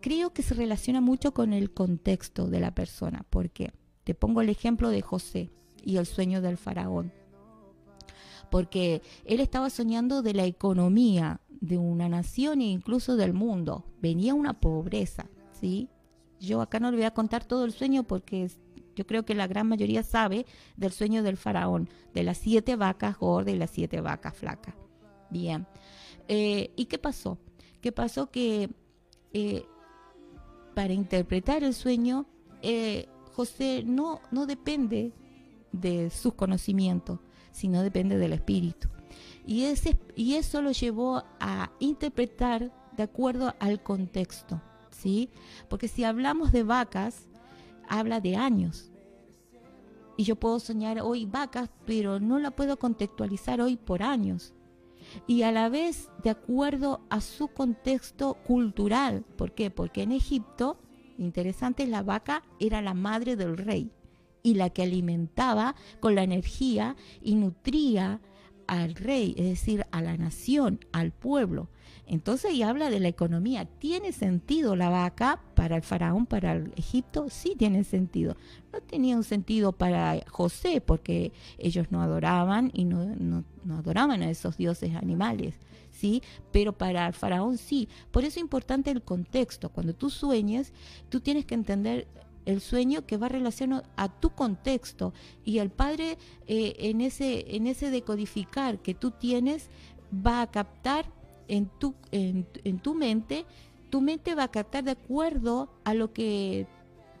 creo 0.00 0.32
que 0.32 0.42
se 0.42 0.54
relaciona 0.54 1.00
mucho 1.00 1.32
con 1.32 1.52
el 1.52 1.70
contexto 1.70 2.48
de 2.48 2.60
la 2.60 2.74
persona. 2.74 3.24
porque 3.30 3.72
Te 4.04 4.14
pongo 4.14 4.40
el 4.40 4.48
ejemplo 4.48 4.88
de 4.90 5.02
José 5.02 5.50
y 5.84 5.96
el 5.98 6.06
sueño 6.06 6.40
del 6.40 6.56
faraón 6.56 7.12
porque 8.50 9.02
él 9.24 9.40
estaba 9.40 9.70
soñando 9.70 10.22
de 10.22 10.34
la 10.34 10.44
economía 10.44 11.40
de 11.60 11.78
una 11.78 12.08
nación 12.08 12.60
e 12.60 12.66
incluso 12.66 13.16
del 13.16 13.32
mundo. 13.32 13.84
Venía 14.00 14.34
una 14.34 14.54
pobreza, 14.60 15.26
¿sí? 15.52 15.88
Yo 16.40 16.60
acá 16.62 16.80
no 16.80 16.90
le 16.90 16.96
voy 16.96 17.06
a 17.06 17.14
contar 17.14 17.44
todo 17.44 17.64
el 17.64 17.72
sueño 17.72 18.04
porque 18.04 18.50
yo 18.96 19.06
creo 19.06 19.24
que 19.24 19.34
la 19.34 19.46
gran 19.46 19.68
mayoría 19.68 20.02
sabe 20.02 20.46
del 20.76 20.92
sueño 20.92 21.22
del 21.22 21.36
faraón, 21.36 21.88
de 22.14 22.22
las 22.22 22.38
siete 22.38 22.76
vacas 22.76 23.18
gordas 23.18 23.54
y 23.54 23.58
las 23.58 23.70
siete 23.70 24.00
vacas 24.00 24.34
flacas. 24.34 24.74
Bien. 25.30 25.66
Eh, 26.28 26.72
¿Y 26.76 26.86
qué 26.86 26.98
pasó? 26.98 27.38
¿Qué 27.80 27.92
pasó? 27.92 28.30
Que 28.30 28.70
eh, 29.32 29.64
para 30.74 30.92
interpretar 30.92 31.62
el 31.62 31.74
sueño, 31.74 32.26
eh, 32.62 33.08
José 33.34 33.84
no, 33.86 34.20
no 34.30 34.46
depende 34.46 35.12
de 35.72 36.10
sus 36.10 36.34
conocimientos, 36.34 37.20
sino 37.52 37.82
depende 37.82 38.18
del 38.18 38.32
espíritu. 38.32 38.88
Y, 39.46 39.64
ese, 39.64 39.98
y 40.14 40.34
eso 40.34 40.62
lo 40.62 40.72
llevó 40.72 41.24
a 41.40 41.70
interpretar 41.80 42.72
de 42.96 43.02
acuerdo 43.02 43.54
al 43.58 43.82
contexto, 43.82 44.60
¿sí? 44.90 45.30
Porque 45.68 45.88
si 45.88 46.04
hablamos 46.04 46.52
de 46.52 46.62
vacas, 46.62 47.28
habla 47.88 48.20
de 48.20 48.36
años. 48.36 48.90
Y 50.16 50.24
yo 50.24 50.36
puedo 50.36 50.60
soñar 50.60 51.00
hoy 51.00 51.24
vacas, 51.24 51.70
pero 51.86 52.20
no 52.20 52.38
la 52.38 52.50
puedo 52.50 52.78
contextualizar 52.78 53.60
hoy 53.60 53.76
por 53.76 54.02
años. 54.02 54.52
Y 55.26 55.42
a 55.42 55.50
la 55.50 55.68
vez 55.68 56.10
de 56.22 56.30
acuerdo 56.30 57.00
a 57.08 57.20
su 57.20 57.48
contexto 57.48 58.34
cultural. 58.46 59.24
¿Por 59.36 59.52
qué? 59.52 59.70
Porque 59.70 60.02
en 60.02 60.12
Egipto, 60.12 60.78
interesante, 61.16 61.86
la 61.86 62.02
vaca 62.02 62.42
era 62.60 62.82
la 62.82 62.92
madre 62.92 63.34
del 63.34 63.56
rey 63.56 63.90
y 64.42 64.54
la 64.54 64.70
que 64.70 64.82
alimentaba 64.82 65.74
con 66.00 66.14
la 66.14 66.22
energía 66.22 66.96
y 67.22 67.34
nutría 67.34 68.20
al 68.66 68.94
rey, 68.94 69.34
es 69.36 69.46
decir, 69.46 69.84
a 69.90 70.00
la 70.00 70.16
nación, 70.16 70.78
al 70.92 71.10
pueblo. 71.10 71.68
Entonces, 72.06 72.54
y 72.54 72.62
habla 72.62 72.88
de 72.90 73.00
la 73.00 73.08
economía. 73.08 73.64
¿Tiene 73.64 74.12
sentido 74.12 74.76
la 74.76 74.88
vaca 74.88 75.40
para 75.54 75.76
el 75.76 75.82
faraón, 75.82 76.26
para 76.26 76.52
el 76.52 76.72
Egipto? 76.76 77.30
Sí 77.30 77.54
tiene 77.56 77.84
sentido. 77.84 78.36
No 78.72 78.80
tenía 78.80 79.16
un 79.16 79.24
sentido 79.24 79.72
para 79.72 80.20
José, 80.28 80.80
porque 80.80 81.32
ellos 81.58 81.86
no 81.90 82.00
adoraban 82.00 82.70
y 82.72 82.84
no, 82.84 83.04
no, 83.16 83.44
no 83.64 83.76
adoraban 83.76 84.22
a 84.22 84.30
esos 84.30 84.56
dioses 84.56 84.94
animales. 84.94 85.54
¿Sí? 85.90 86.22
Pero 86.52 86.72
para 86.72 87.06
el 87.08 87.12
faraón 87.12 87.58
sí. 87.58 87.88
Por 88.10 88.22
eso 88.22 88.38
es 88.38 88.42
importante 88.42 88.90
el 88.90 89.02
contexto. 89.02 89.68
Cuando 89.68 89.94
tú 89.94 90.10
sueñes, 90.10 90.72
tú 91.08 91.20
tienes 91.20 91.44
que 91.44 91.54
entender 91.54 92.08
el 92.50 92.60
sueño 92.60 93.06
que 93.06 93.16
va 93.16 93.28
relacionado 93.28 93.84
a 93.96 94.08
tu 94.08 94.30
contexto 94.30 95.12
y 95.44 95.58
el 95.58 95.70
padre 95.70 96.18
eh, 96.46 96.74
en 96.78 97.00
ese 97.00 97.56
en 97.56 97.66
ese 97.66 97.90
decodificar 97.90 98.80
que 98.80 98.94
tú 98.94 99.12
tienes 99.12 99.70
va 100.14 100.42
a 100.42 100.50
captar 100.50 101.06
en 101.48 101.66
tu 101.78 101.94
en, 102.12 102.44
tu 102.82 102.94
mente 102.94 103.46
tu 103.88 104.00
mente 104.00 104.34
va 104.34 104.44
a 104.44 104.50
captar 104.50 104.84
de 104.84 104.92
acuerdo 104.92 105.68
a 105.84 105.94
lo 105.94 106.12
que 106.12 106.66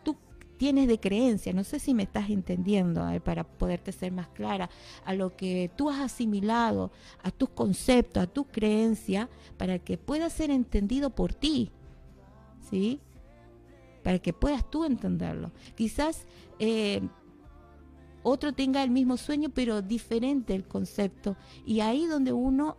tú 0.04 0.16
tienes 0.56 0.86
de 0.86 1.00
creencia. 1.00 1.52
No 1.52 1.64
sé 1.64 1.80
si 1.80 1.94
me 1.94 2.04
estás 2.04 2.30
entendiendo 2.30 3.04
para 3.24 3.42
poderte 3.42 3.90
ser 3.90 4.12
más 4.12 4.28
clara 4.28 4.70
a 5.04 5.14
lo 5.14 5.36
que 5.36 5.68
tú 5.74 5.90
has 5.90 5.98
asimilado 5.98 6.92
a 7.24 7.32
tus 7.32 7.48
conceptos 7.48 8.22
a 8.22 8.26
tu 8.28 8.44
creencia 8.44 9.28
para 9.56 9.80
que 9.80 9.98
pueda 9.98 10.30
ser 10.30 10.50
entendido 10.50 11.10
por 11.10 11.34
ti 11.34 11.72
sí 12.70 13.00
para 14.10 14.18
que 14.18 14.32
puedas 14.32 14.68
tú 14.68 14.84
entenderlo. 14.84 15.52
Quizás 15.76 16.26
eh, 16.58 17.00
otro 18.24 18.52
tenga 18.52 18.82
el 18.82 18.90
mismo 18.90 19.16
sueño, 19.16 19.50
pero 19.54 19.82
diferente 19.82 20.52
el 20.52 20.66
concepto. 20.66 21.36
Y 21.64 21.78
ahí 21.78 22.06
donde 22.06 22.32
uno 22.32 22.76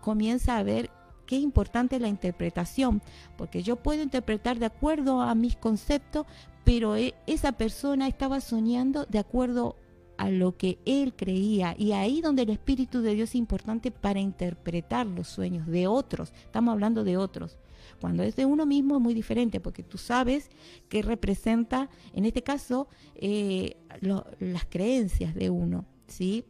comienza 0.00 0.56
a 0.56 0.62
ver 0.62 0.88
qué 1.26 1.34
importante 1.34 1.96
es 1.96 2.02
la 2.02 2.06
interpretación, 2.06 3.02
porque 3.36 3.64
yo 3.64 3.74
puedo 3.74 4.04
interpretar 4.04 4.60
de 4.60 4.66
acuerdo 4.66 5.20
a 5.20 5.34
mis 5.34 5.56
conceptos, 5.56 6.26
pero 6.62 6.94
e, 6.94 7.16
esa 7.26 7.50
persona 7.50 8.06
estaba 8.06 8.40
soñando 8.40 9.04
de 9.06 9.18
acuerdo 9.18 9.74
a 10.16 10.30
lo 10.30 10.56
que 10.56 10.78
él 10.86 11.12
creía. 11.16 11.74
Y 11.76 11.90
ahí 11.90 12.20
donde 12.20 12.42
el 12.42 12.50
Espíritu 12.50 13.02
de 13.02 13.16
Dios 13.16 13.30
es 13.30 13.34
importante 13.34 13.90
para 13.90 14.20
interpretar 14.20 15.08
los 15.08 15.26
sueños 15.26 15.66
de 15.66 15.88
otros. 15.88 16.32
Estamos 16.44 16.70
hablando 16.70 17.02
de 17.02 17.16
otros. 17.16 17.58
Cuando 18.00 18.22
es 18.22 18.36
de 18.36 18.44
uno 18.44 18.66
mismo 18.66 18.96
es 18.96 19.02
muy 19.02 19.14
diferente 19.14 19.60
porque 19.60 19.82
tú 19.82 19.98
sabes 19.98 20.50
que 20.88 21.02
representa, 21.02 21.88
en 22.12 22.24
este 22.24 22.42
caso, 22.42 22.88
eh, 23.14 23.76
las 24.00 24.64
creencias 24.66 25.34
de 25.34 25.50
uno, 25.50 25.84
¿sí? 26.06 26.44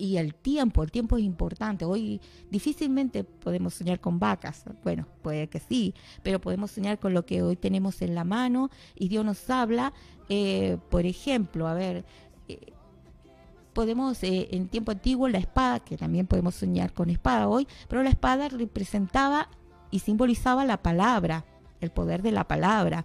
y 0.00 0.16
el 0.16 0.34
tiempo, 0.34 0.82
el 0.82 0.90
tiempo 0.90 1.18
es 1.18 1.24
importante. 1.24 1.84
Hoy 1.84 2.22
difícilmente 2.50 3.22
podemos 3.22 3.74
soñar 3.74 4.00
con 4.00 4.18
vacas, 4.18 4.64
bueno, 4.82 5.06
puede 5.20 5.48
que 5.48 5.60
sí, 5.60 5.94
pero 6.22 6.40
podemos 6.40 6.70
soñar 6.70 6.98
con 6.98 7.12
lo 7.12 7.26
que 7.26 7.42
hoy 7.42 7.54
tenemos 7.54 8.00
en 8.00 8.14
la 8.14 8.24
mano 8.24 8.70
y 8.94 9.08
Dios 9.08 9.26
nos 9.26 9.50
habla, 9.50 9.92
eh, 10.30 10.78
por 10.88 11.04
ejemplo, 11.04 11.68
a 11.68 11.74
ver, 11.74 12.06
eh, 12.48 12.72
podemos 13.74 14.18
en 14.22 14.68
tiempo 14.68 14.90
antiguo 14.90 15.28
la 15.28 15.38
espada, 15.38 15.80
que 15.80 15.98
también 15.98 16.26
podemos 16.26 16.54
soñar 16.54 16.94
con 16.94 17.10
espada 17.10 17.46
hoy, 17.46 17.68
pero 17.86 18.02
la 18.02 18.10
espada 18.10 18.48
representaba 18.48 19.50
y 19.90 20.00
simbolizaba 20.00 20.64
la 20.64 20.82
palabra, 20.82 21.44
el 21.80 21.90
poder 21.90 22.22
de 22.22 22.32
la 22.32 22.46
palabra. 22.46 23.04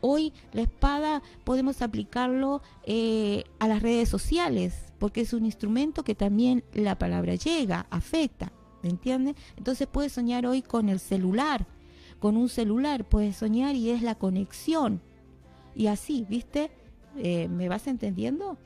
Hoy 0.00 0.32
la 0.52 0.62
espada 0.62 1.22
podemos 1.44 1.82
aplicarlo 1.82 2.62
eh, 2.84 3.44
a 3.58 3.68
las 3.68 3.82
redes 3.82 4.08
sociales, 4.08 4.92
porque 4.98 5.22
es 5.22 5.32
un 5.32 5.44
instrumento 5.44 6.04
que 6.04 6.14
también 6.14 6.64
la 6.72 6.98
palabra 6.98 7.34
llega, 7.34 7.86
afecta, 7.90 8.52
¿me 8.82 8.90
entiendes? 8.90 9.36
Entonces 9.56 9.86
puedes 9.86 10.12
soñar 10.12 10.46
hoy 10.46 10.62
con 10.62 10.88
el 10.88 11.00
celular, 11.00 11.66
con 12.18 12.36
un 12.36 12.48
celular 12.48 13.04
puedes 13.04 13.36
soñar 13.36 13.74
y 13.74 13.90
es 13.90 14.02
la 14.02 14.14
conexión. 14.14 15.00
Y 15.74 15.88
así, 15.88 16.26
¿viste? 16.28 16.70
Eh, 17.16 17.48
¿Me 17.48 17.68
vas 17.68 17.86
entendiendo? 17.86 18.58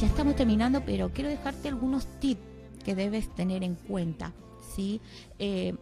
Ya 0.00 0.06
estamos 0.08 0.36
terminando, 0.36 0.82
pero 0.84 1.10
quiero 1.10 1.30
dejarte 1.30 1.68
algunos 1.68 2.06
tips 2.20 2.42
que 2.84 2.94
debes 2.94 3.34
tener 3.34 3.64
en 3.64 3.76
cuenta. 3.76 4.34
¿sí? 4.74 5.00
Eh, 5.38 5.74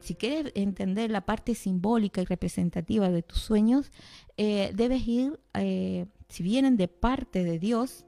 si 0.00 0.16
quieres 0.16 0.52
entender 0.56 1.12
la 1.12 1.20
parte 1.20 1.54
simbólica 1.54 2.20
y 2.20 2.24
representativa 2.24 3.08
de 3.08 3.22
tus 3.22 3.38
sueños, 3.38 3.92
eh, 4.36 4.72
debes 4.74 5.06
ir, 5.06 5.38
eh, 5.54 6.06
si 6.28 6.42
vienen 6.42 6.76
de 6.76 6.88
parte 6.88 7.44
de 7.44 7.60
Dios, 7.60 8.04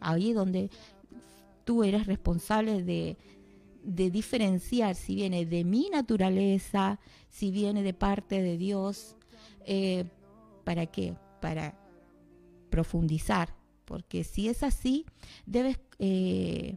ahí 0.00 0.34
donde 0.34 0.70
tú 1.64 1.82
eres 1.82 2.06
responsable 2.06 2.82
de, 2.82 3.16
de 3.84 4.10
diferenciar 4.10 4.94
si 4.96 5.14
viene 5.14 5.46
de 5.46 5.64
mi 5.64 5.88
naturaleza, 5.88 7.00
si 7.30 7.50
viene 7.50 7.82
de 7.82 7.94
parte 7.94 8.42
de 8.42 8.58
Dios, 8.58 9.16
¿para 10.64 10.86
qué? 10.86 11.14
Para 11.40 11.78
profundizar 12.70 13.57
porque 13.88 14.22
si 14.22 14.48
es 14.48 14.62
así, 14.62 15.06
debes 15.46 15.80
eh, 15.98 16.76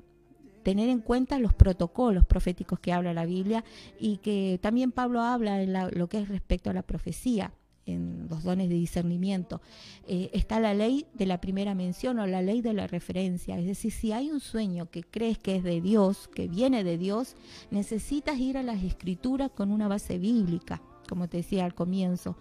tener 0.64 0.88
en 0.88 1.02
cuenta 1.02 1.40
los 1.40 1.54
protocolos 1.54 2.26
proféticos 2.26 2.80
que 2.80 2.94
habla 2.94 3.14
la 3.14 3.26
Biblia 3.26 3.66
y 4.00 4.18
que 4.18 4.60
también 4.62 4.94
Pablo 4.94 5.20
habla 5.20 5.62
en 5.62 5.74
lo 5.74 6.08
que 6.08 6.20
es 6.20 6.30
respecto 6.30 6.70
a 6.70 6.74
la 6.74 6.84
profecía 6.84 7.52
en 7.86 8.28
los 8.30 8.44
dones 8.44 8.70
de 8.70 8.76
discernimiento. 8.76 9.60
Eh, 10.08 10.30
está 10.34 10.62
la 10.62 10.74
ley 10.74 11.06
de 11.14 11.26
la 11.26 11.42
primera 11.42 11.76
mención 11.76 12.18
o 12.20 12.28
la 12.28 12.42
ley 12.42 12.62
de 12.62 12.74
la 12.74 12.88
referencia. 12.88 13.60
Es 13.60 13.66
decir, 13.66 13.92
si 13.92 14.14
hay 14.14 14.32
un 14.32 14.40
sueño 14.40 14.90
que 14.90 15.04
crees 15.04 15.38
que 15.38 15.58
es 15.58 15.64
de 15.64 15.82
Dios, 15.82 16.30
que 16.34 16.48
viene 16.48 16.86
de 16.86 16.98
Dios, 16.98 17.36
necesitas 17.72 18.40
ir 18.40 18.58
a 18.58 18.64
las 18.64 18.82
escrituras 18.84 19.52
con 19.52 19.70
una 19.70 19.90
base 19.90 20.18
bíblica, 20.18 20.82
como 21.10 21.28
te 21.28 21.38
decía 21.38 21.66
al 21.66 21.74
comienzo. 21.74 22.38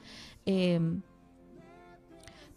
Eh, 0.47 0.79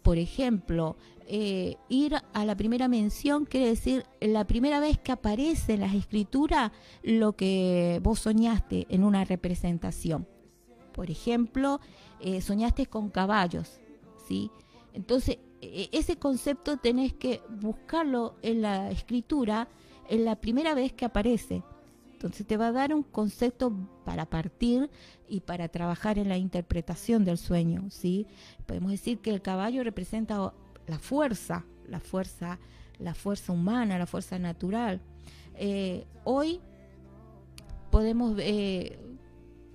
por 0.04 0.18
ejemplo, 0.18 0.96
eh, 1.26 1.76
ir 1.88 2.14
a 2.34 2.44
la 2.44 2.54
primera 2.54 2.88
mención 2.88 3.46
quiere 3.46 3.68
decir 3.68 4.04
la 4.20 4.46
primera 4.46 4.78
vez 4.78 4.98
que 4.98 5.12
aparece 5.12 5.72
en 5.72 5.80
las 5.80 5.94
escrituras 5.94 6.72
lo 7.02 7.32
que 7.32 8.00
vos 8.02 8.20
soñaste 8.20 8.86
en 8.90 9.02
una 9.02 9.24
representación. 9.24 10.28
Por 10.92 11.10
ejemplo, 11.10 11.80
eh, 12.20 12.42
soñaste 12.42 12.84
con 12.84 13.08
caballos, 13.08 13.80
¿sí? 14.28 14.50
Entonces, 14.92 15.38
e, 15.62 15.88
ese 15.92 16.18
concepto 16.18 16.76
tenés 16.76 17.14
que 17.14 17.40
buscarlo 17.48 18.36
en 18.42 18.60
la 18.60 18.90
escritura 18.90 19.68
en 20.10 20.26
la 20.26 20.36
primera 20.36 20.74
vez 20.74 20.92
que 20.92 21.06
aparece. 21.06 21.62
Entonces 22.24 22.46
te 22.46 22.56
va 22.56 22.68
a 22.68 22.72
dar 22.72 22.94
un 22.94 23.02
concepto 23.02 23.70
para 24.06 24.24
partir 24.24 24.90
y 25.28 25.40
para 25.40 25.68
trabajar 25.68 26.18
en 26.18 26.30
la 26.30 26.38
interpretación 26.38 27.22
del 27.22 27.36
sueño, 27.36 27.90
¿sí? 27.90 28.26
Podemos 28.64 28.92
decir 28.92 29.18
que 29.18 29.28
el 29.28 29.42
caballo 29.42 29.84
representa 29.84 30.54
la 30.86 30.98
fuerza, 30.98 31.66
la 31.86 32.00
fuerza, 32.00 32.58
la 32.98 33.12
fuerza 33.12 33.52
humana, 33.52 33.98
la 33.98 34.06
fuerza 34.06 34.38
natural. 34.38 35.02
Eh, 35.56 36.06
hoy 36.24 36.62
podemos 37.90 38.36
eh, 38.38 38.98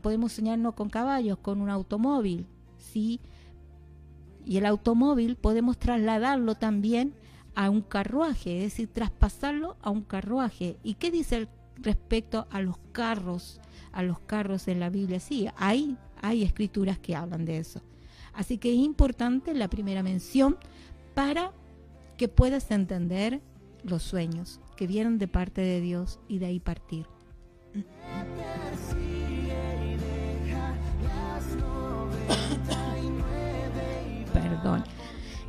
podemos 0.02 0.32
soñarnos 0.32 0.74
con 0.74 0.90
caballos, 0.90 1.38
con 1.38 1.62
un 1.62 1.70
automóvil, 1.70 2.48
¿sí? 2.80 3.20
Y 4.44 4.58
el 4.58 4.66
automóvil 4.66 5.36
podemos 5.36 5.78
trasladarlo 5.78 6.56
también 6.56 7.14
a 7.54 7.70
un 7.70 7.82
carruaje, 7.82 8.58
es 8.58 8.64
decir, 8.72 8.88
traspasarlo 8.88 9.78
a 9.84 9.92
un 9.92 10.02
carruaje. 10.02 10.78
¿Y 10.82 10.96
qué 10.96 11.12
dice 11.12 11.36
el 11.36 11.59
respecto 11.82 12.48
a 12.52 12.62
los 12.62 12.78
carros, 12.92 13.60
a 13.92 14.04
los 14.04 14.20
carros 14.20 14.68
en 14.68 14.80
la 14.80 14.90
Biblia. 14.90 15.20
Sí, 15.20 15.48
hay, 15.58 15.98
hay 16.22 16.44
escrituras 16.44 17.00
que 17.00 17.16
hablan 17.16 17.46
de 17.46 17.58
eso. 17.58 17.82
Así 18.34 18.58
que 18.58 18.72
es 18.72 18.78
importante 18.78 19.54
la 19.54 19.70
primera 19.70 20.04
mención 20.04 20.58
para 21.14 21.52
que 22.18 22.28
puedas 22.28 22.72
entender 22.72 23.42
los 23.84 24.04
sueños 24.04 24.60
que 24.76 24.88
vienen 24.88 25.18
de 25.18 25.28
parte 25.28 25.62
de 25.62 25.82
Dios 25.82 26.20
y 26.28 26.40
de 26.40 26.46
ahí 26.48 26.60
partir. 26.60 27.06
Perdón. 34.34 34.84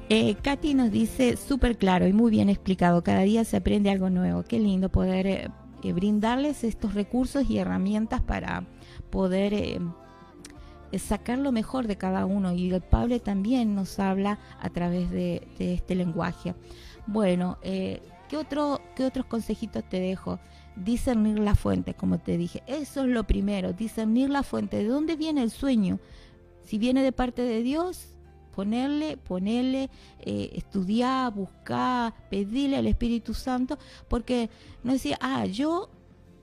Eh, 0.09 0.35
Katy 0.43 0.75
nos 0.75 0.91
dice 0.91 1.37
súper 1.37 1.79
claro 1.79 2.09
y 2.09 2.13
muy 2.13 2.33
bien 2.33 2.49
explicado. 2.49 3.05
Cada 3.05 3.21
día 3.21 3.45
se 3.45 3.57
aprende 3.57 3.91
algo 3.91 4.11
nuevo. 4.11 4.43
Qué 4.43 4.59
lindo 4.59 4.89
poder 4.89 5.27
eh, 5.27 5.49
eh, 5.83 5.93
brindarles 5.93 6.65
estos 6.65 6.95
recursos 6.95 7.49
y 7.49 7.59
herramientas 7.59 8.21
para 8.21 8.65
poder 9.11 9.55
eh, 9.55 9.81
sacar 10.99 11.39
lo 11.39 11.53
mejor 11.53 11.87
de 11.87 11.97
cada 11.97 12.27
uno. 12.27 12.53
Y 12.53 12.73
el 12.73 12.81
Pablo 12.81 13.21
también 13.21 13.75
nos 13.75 13.99
habla 13.99 14.39
a 14.61 14.71
través 14.71 15.11
de, 15.11 15.47
este 15.59 15.95
lenguaje. 15.95 16.55
Bueno, 17.07 17.59
eh, 17.63 18.03
¿qué, 18.29 18.37
otro, 18.37 18.81
¿qué 18.97 19.05
otros 19.05 19.27
consejitos 19.27 19.85
te 19.89 20.01
dejo? 20.01 20.39
discernir 20.77 21.39
la 21.39 21.57
fuente, 21.57 21.95
como 21.95 22.19
te 22.19 22.39
dije. 22.39 22.63
Eso 22.67 23.03
es 23.03 23.09
lo 23.09 23.25
primero, 23.25 23.73
discernir 23.73 24.31
la 24.31 24.43
fuente. 24.43 24.79
¿De 24.79 24.89
dónde 24.89 25.17
viene 25.17 25.43
el 25.43 25.51
sueño? 25.51 25.99
Si 26.65 26.79
viene 26.79 27.03
de 27.03 27.13
parte 27.13 27.43
de 27.43 27.63
Dios, 27.63 28.07
ponerle, 28.55 29.17
ponerle, 29.17 29.91
eh, 30.21 30.51
estudiar, 30.55 31.33
buscar, 31.33 32.15
pedirle 32.29 32.77
al 32.77 32.87
Espíritu 32.87 33.35
Santo, 33.35 33.79
porque 34.09 34.51
no 34.83 34.93
decía, 34.93 35.19
ah, 35.21 35.47
yo 35.47 35.91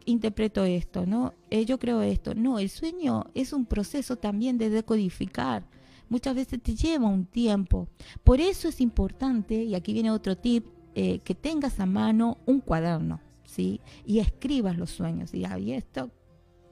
interpreto 0.06 0.64
esto, 0.64 1.06
¿no? 1.06 1.34
Eh, 1.50 1.66
yo 1.66 1.78
creo 1.78 2.02
esto. 2.02 2.34
No, 2.34 2.60
el 2.60 2.70
sueño 2.70 3.26
es 3.34 3.54
un 3.54 3.66
proceso 3.66 4.16
también 4.16 4.58
de 4.58 4.70
decodificar. 4.70 5.68
Muchas 6.10 6.36
veces 6.36 6.62
te 6.62 6.76
lleva 6.76 7.08
un 7.08 7.26
tiempo. 7.26 7.88
Por 8.24 8.40
eso 8.40 8.70
es 8.70 8.80
importante, 8.80 9.64
y 9.64 9.76
aquí 9.76 9.94
viene 9.94 10.10
otro 10.12 10.38
tip, 10.38 10.66
eh, 10.96 11.20
que 11.20 11.36
tengas 11.36 11.80
a 11.80 11.86
mano 11.86 12.38
un 12.46 12.62
cuaderno, 12.62 13.20
¿sí? 13.46 13.82
Y 14.06 14.20
escribas 14.20 14.78
los 14.78 14.90
sueños. 14.90 15.34
Y, 15.34 15.46
y 15.46 15.74
esto, 15.74 16.10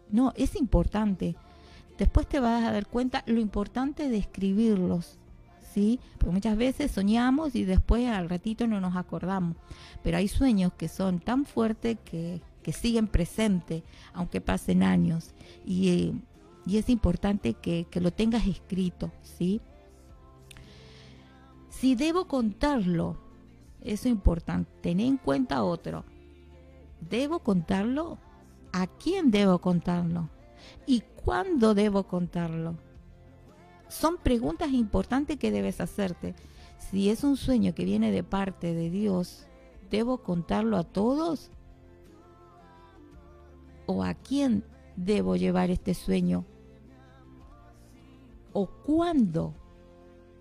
no, 0.09 0.31
es 0.35 0.55
importante. 0.55 1.35
Después 1.97 2.27
te 2.27 2.39
vas 2.39 2.63
a 2.63 2.71
dar 2.71 2.87
cuenta 2.87 3.23
lo 3.27 3.39
importante 3.39 4.09
de 4.09 4.17
escribirlos, 4.17 5.19
¿sí? 5.75 5.99
Porque 6.17 6.33
muchas 6.33 6.57
veces 6.57 6.91
soñamos 6.91 7.53
y 7.53 7.65
después 7.65 8.07
al 8.07 8.29
ratito 8.29 8.65
no 8.65 8.79
nos 8.79 8.95
acordamos. 8.95 9.57
Pero 10.01 10.17
hay 10.17 10.29
sueños 10.29 10.71
que 10.73 10.87
son 10.87 11.19
tan 11.19 11.45
fuertes 11.45 11.97
que, 12.05 12.41
siguen 12.71 13.07
presentes, 13.07 13.83
aunque 14.13 14.41
pasen 14.41 14.81
años. 14.81 15.33
Y, 15.65 16.13
es 16.65 16.89
importante 16.89 17.53
que, 17.53 17.85
que, 17.91 17.99
lo 17.99 18.11
tengas 18.11 18.47
escrito, 18.47 19.11
¿sí? 19.21 19.61
Si 21.69 21.93
debo 21.93 22.25
contarlo, 22.25 23.17
eso 23.81 24.07
es 24.07 24.13
importante, 24.13 24.71
tener 24.81 25.05
en 25.05 25.17
cuenta 25.17 25.63
otro. 25.63 26.05
¿Debo 27.07 27.39
contarlo? 27.39 28.17
¿A 28.71 28.87
quién 28.87 29.29
debo 29.29 29.59
contarlo? 29.59 30.29
¿Y 30.87 31.01
cuándo 31.01 31.75
debo 31.75 32.03
contarlo? 32.03 32.77
Son 33.87 34.17
preguntas 34.17 34.71
importantes 34.71 35.37
que 35.37 35.51
debes 35.51 35.81
hacerte. 35.81 36.35
Si 36.77 37.09
es 37.09 37.23
un 37.23 37.37
sueño 37.37 37.73
que 37.73 37.85
viene 37.85 38.11
de 38.11 38.23
parte 38.23 38.73
de 38.73 38.89
Dios, 38.89 39.47
¿debo 39.89 40.19
contarlo 40.19 40.77
a 40.77 40.83
todos? 40.83 41.51
¿O 43.85 44.03
a 44.03 44.13
quién 44.13 44.63
debo 44.95 45.35
llevar 45.35 45.69
este 45.69 45.93
sueño? 45.93 46.45
¿O 48.53 48.67
cuándo 48.67 49.53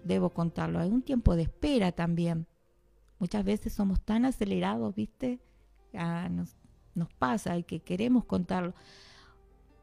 debo 0.05 0.31
contarlo? 0.31 0.79
Hay 0.79 0.91
un 0.91 1.03
tiempo 1.03 1.37
de 1.37 1.43
espera 1.43 1.93
también. 1.93 2.47
Muchas 3.19 3.45
veces 3.45 3.73
somos 3.73 4.01
tan 4.01 4.25
acelerados, 4.25 4.95
¿viste? 4.95 5.41
nos, 6.31 6.57
nos 6.95 7.13
pasa 7.15 7.57
y 7.57 7.63
que 7.63 7.81
queremos 7.81 8.25
contarlo. 8.25 8.75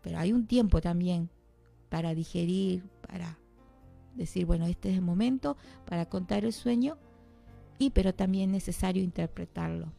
Pero 0.02 0.20
hay 0.20 0.34
un 0.34 0.48
tiempo 0.48 0.82
también 0.82 1.30
para 1.90 2.14
digerir, 2.16 2.84
para 3.08 3.38
decir, 4.16 4.46
bueno, 4.46 4.66
este 4.66 4.90
es 4.90 4.96
el 4.96 5.02
momento 5.02 5.58
para 5.86 6.08
contar 6.08 6.46
el 6.46 6.54
sueño, 6.54 6.98
y 7.78 7.90
pero 7.92 8.14
también 8.14 8.50
es 8.50 8.54
necesario 8.54 9.04
interpretarlo. 9.04 9.92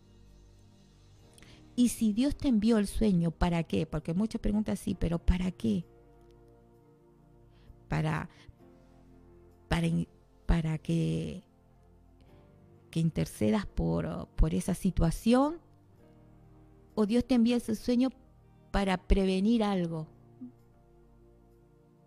Y 1.75 1.89
si 1.89 2.13
Dios 2.13 2.37
te 2.37 2.49
envió 2.49 2.79
el 2.79 2.87
sueño, 2.87 3.31
¿para 3.31 3.63
qué? 3.65 3.87
Porque 3.87 4.15
muchas 4.15 4.41
preguntas 4.41 4.79
sí, 4.79 4.95
pero 4.95 5.19
¿para 5.19 5.51
qué? 5.51 5.85
Para, 7.89 8.29
para, 9.69 9.89
para 10.47 10.79
que, 10.79 11.43
que 12.91 13.01
intercedas 13.01 13.67
por, 13.67 14.29
por 14.37 14.55
esa 14.55 14.75
situación, 14.75 15.59
o 16.95 17.07
Dios 17.07 17.25
te 17.25 17.35
envía 17.35 17.57
ese 17.57 17.75
sueño 17.75 18.11
para 18.71 18.99
prevenir 18.99 19.65
algo, 19.65 20.07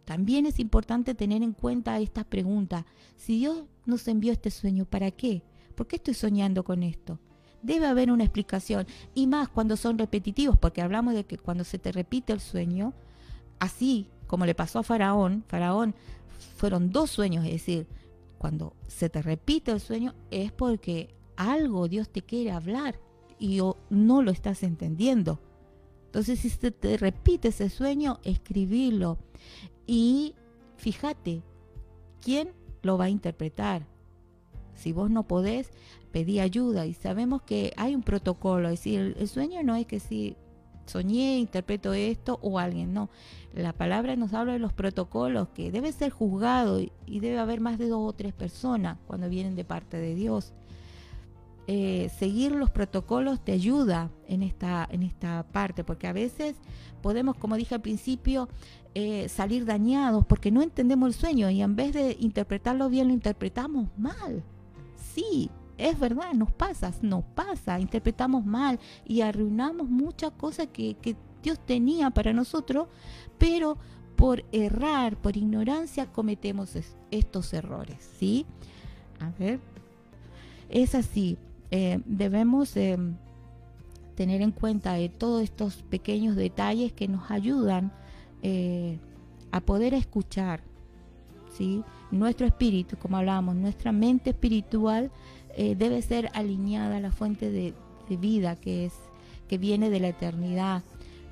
también 0.06 0.46
es 0.46 0.60
importante 0.60 1.16
tener 1.16 1.44
en 1.44 1.54
cuenta 1.54 2.00
estas 2.00 2.26
preguntas. 2.26 2.86
Si 3.16 3.40
Dios 3.40 3.64
nos 3.86 4.08
envió 4.08 4.32
este 4.32 4.52
sueño, 4.52 4.86
¿para 4.86 5.12
qué? 5.12 5.44
¿Por 5.76 5.88
qué 5.88 5.98
estoy 5.98 6.14
soñando 6.14 6.64
con 6.64 6.84
esto? 6.84 7.20
Debe 7.62 7.88
haber 7.88 8.12
una 8.12 8.24
explicación. 8.24 8.86
Y 9.16 9.28
más 9.28 9.50
cuando 9.50 9.76
son 9.76 9.98
repetitivos, 9.98 10.58
porque 10.58 10.82
hablamos 10.82 11.16
de 11.16 11.26
que 11.26 11.38
cuando 11.38 11.64
se 11.64 11.80
te 11.80 11.92
repite 11.92 12.32
el 12.32 12.40
sueño, 12.40 12.94
así 13.60 14.08
como 14.28 14.46
le 14.46 14.56
pasó 14.56 14.80
a 14.80 14.84
Faraón, 14.84 15.44
Faraón 15.48 15.96
fueron 16.58 16.92
dos 16.92 17.10
sueños, 17.12 17.46
es 17.46 17.52
decir, 17.52 17.88
cuando 18.38 18.76
se 18.88 19.10
te 19.10 19.22
repite 19.22 19.72
el 19.72 19.80
sueño 19.80 20.14
es 20.30 20.52
porque 20.52 21.16
algo 21.36 21.88
Dios 21.88 22.10
te 22.10 22.22
quiere 22.22 22.52
hablar 22.52 23.00
y 23.40 23.60
no 23.90 24.22
lo 24.22 24.32
estás 24.32 24.64
entendiendo. 24.64 25.40
Entonces, 26.06 26.40
si 26.40 26.50
se 26.50 26.72
te 26.72 26.96
repite 26.98 27.50
ese 27.50 27.70
sueño, 27.70 28.20
escribirlo. 28.24 29.18
Y 29.86 30.36
fíjate, 30.78 31.42
¿quién 32.22 32.54
lo 32.82 32.98
va 32.98 33.06
a 33.06 33.10
interpretar? 33.10 33.88
Si 34.74 34.92
vos 34.92 35.10
no 35.10 35.28
podés, 35.28 35.72
pedí 36.12 36.40
ayuda. 36.40 36.86
Y 36.86 36.94
sabemos 36.94 37.42
que 37.42 37.74
hay 37.78 37.96
un 37.96 38.04
protocolo. 38.04 38.70
Es 38.70 38.80
decir, 38.80 39.16
el, 39.18 39.28
sueño 39.28 39.64
no 39.64 39.76
es 39.76 39.86
que 39.86 40.00
si 40.00 40.36
soñé, 40.86 41.40
interpreto 41.40 41.94
esto 41.94 42.40
o 42.42 42.60
alguien, 42.60 42.94
no. 42.94 43.10
La 43.54 43.74
palabra 43.74 44.16
nos 44.16 44.34
habla 44.34 44.54
de 44.54 44.60
los 44.60 44.74
protocolos 44.74 45.48
que 45.50 45.72
debe 45.72 45.92
ser 45.92 46.12
juzgado 46.12 46.80
y 46.80 47.20
debe 47.20 47.40
haber 47.40 47.62
más 47.62 47.78
de 47.78 47.88
dos 47.88 48.10
o 48.10 48.14
tres 48.14 48.34
personas 48.34 48.98
cuando 49.08 49.30
vienen 49.30 49.56
de 49.56 49.64
parte 49.64 49.98
de 49.98 50.14
Dios. 50.14 50.54
Eh, 51.68 52.12
seguir 52.20 52.52
los 52.52 52.70
protocolos 52.70 53.44
te 53.44 53.52
ayuda 53.52 54.12
en 54.28 54.44
esta, 54.44 54.88
en 54.92 55.02
esta 55.02 55.44
parte, 55.52 55.84
porque 55.84 56.06
a 56.06 56.14
veces 56.14 56.56
podemos, 57.02 57.36
como 57.38 57.56
dije 57.56 57.74
al 57.74 57.82
principio, 57.82 58.50
eh, 58.98 59.28
salir 59.28 59.66
dañados 59.66 60.26
porque 60.26 60.52
no 60.52 60.62
entendemos 60.62 61.08
el 61.10 61.14
sueño 61.14 61.50
y 61.50 61.62
en 61.62 61.76
vez 61.76 61.94
de 61.94 62.16
interpretarlo 62.18 62.90
bien 62.90 63.10
lo 63.10 63.14
interpretamos 63.14 63.90
mal. 63.98 64.42
Sí, 65.14 65.50
es 65.78 66.00
verdad, 66.00 66.34
nos 66.34 66.54
pasa, 66.54 66.94
nos 67.02 67.26
pasa, 67.26 67.78
interpretamos 67.78 68.46
mal 68.46 68.80
y 69.06 69.20
arruinamos 69.20 69.90
muchas 69.90 70.32
cosas 70.32 70.68
que, 70.72 70.96
que 70.96 71.18
Dios 71.44 71.60
tenía 71.60 72.10
para 72.10 72.32
nosotros, 72.32 72.88
pero 73.38 73.78
por 74.16 74.46
errar, 74.54 75.18
por 75.18 75.36
ignorancia 75.36 76.06
cometemos 76.06 76.78
estos 77.12 77.54
errores, 77.54 77.98
¿sí? 78.18 78.46
A 79.20 79.30
ver, 79.38 79.60
es 80.70 80.96
así, 80.96 81.38
eh, 81.70 82.00
debemos 82.06 82.78
eh, 82.78 82.98
tener 84.16 84.42
en 84.42 84.52
cuenta 84.52 84.96
todos 85.18 85.44
estos 85.44 85.84
pequeños 85.84 86.38
detalles 86.38 86.94
que 86.94 87.10
nos 87.10 87.30
ayudan 87.30 87.92
eh, 88.42 89.00
a 89.52 89.62
poder 89.62 89.94
escuchar. 89.94 90.62
¿sí? 91.58 91.84
Nuestro 92.12 92.46
espíritu, 92.46 92.98
como 92.98 93.18
hablábamos, 93.18 93.56
nuestra 93.56 93.92
mente 93.92 94.32
espiritual 94.32 95.12
debe 95.58 96.02
ser 96.02 96.30
alineada 96.34 96.98
a 96.98 97.00
la 97.00 97.14
fuente 97.14 97.50
de, 97.50 97.74
de 98.10 98.18
vida 98.18 98.58
que, 98.58 98.88
es, 98.88 98.94
que 99.48 99.58
viene 99.58 99.90
de 99.90 100.02
la 100.02 100.10
eternidad 100.10 100.84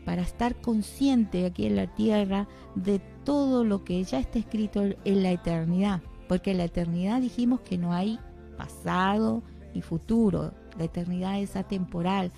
para 0.06 0.22
estar 0.22 0.56
consciente 0.62 1.46
aquí 1.46 1.66
en 1.66 1.76
la 1.76 1.88
tierra 1.88 2.48
de 2.76 3.00
todo 3.26 3.66
lo 3.66 3.84
que 3.84 4.02
ya 4.04 4.20
está 4.20 4.40
escrito 4.40 4.82
en 4.82 5.24
la 5.24 5.32
eternidad, 5.32 6.02
porque 6.30 6.52
en 6.52 6.60
la 6.60 6.66
eternidad 6.66 7.20
dijimos 7.20 7.60
que 7.60 7.78
no 7.78 7.92
hay 7.92 8.18
pasado, 8.58 9.44
y 9.74 9.82
futuro. 9.82 10.54
La 10.78 10.86
eternidad 10.86 11.40
es 11.40 11.56
atemporal. 11.56 12.32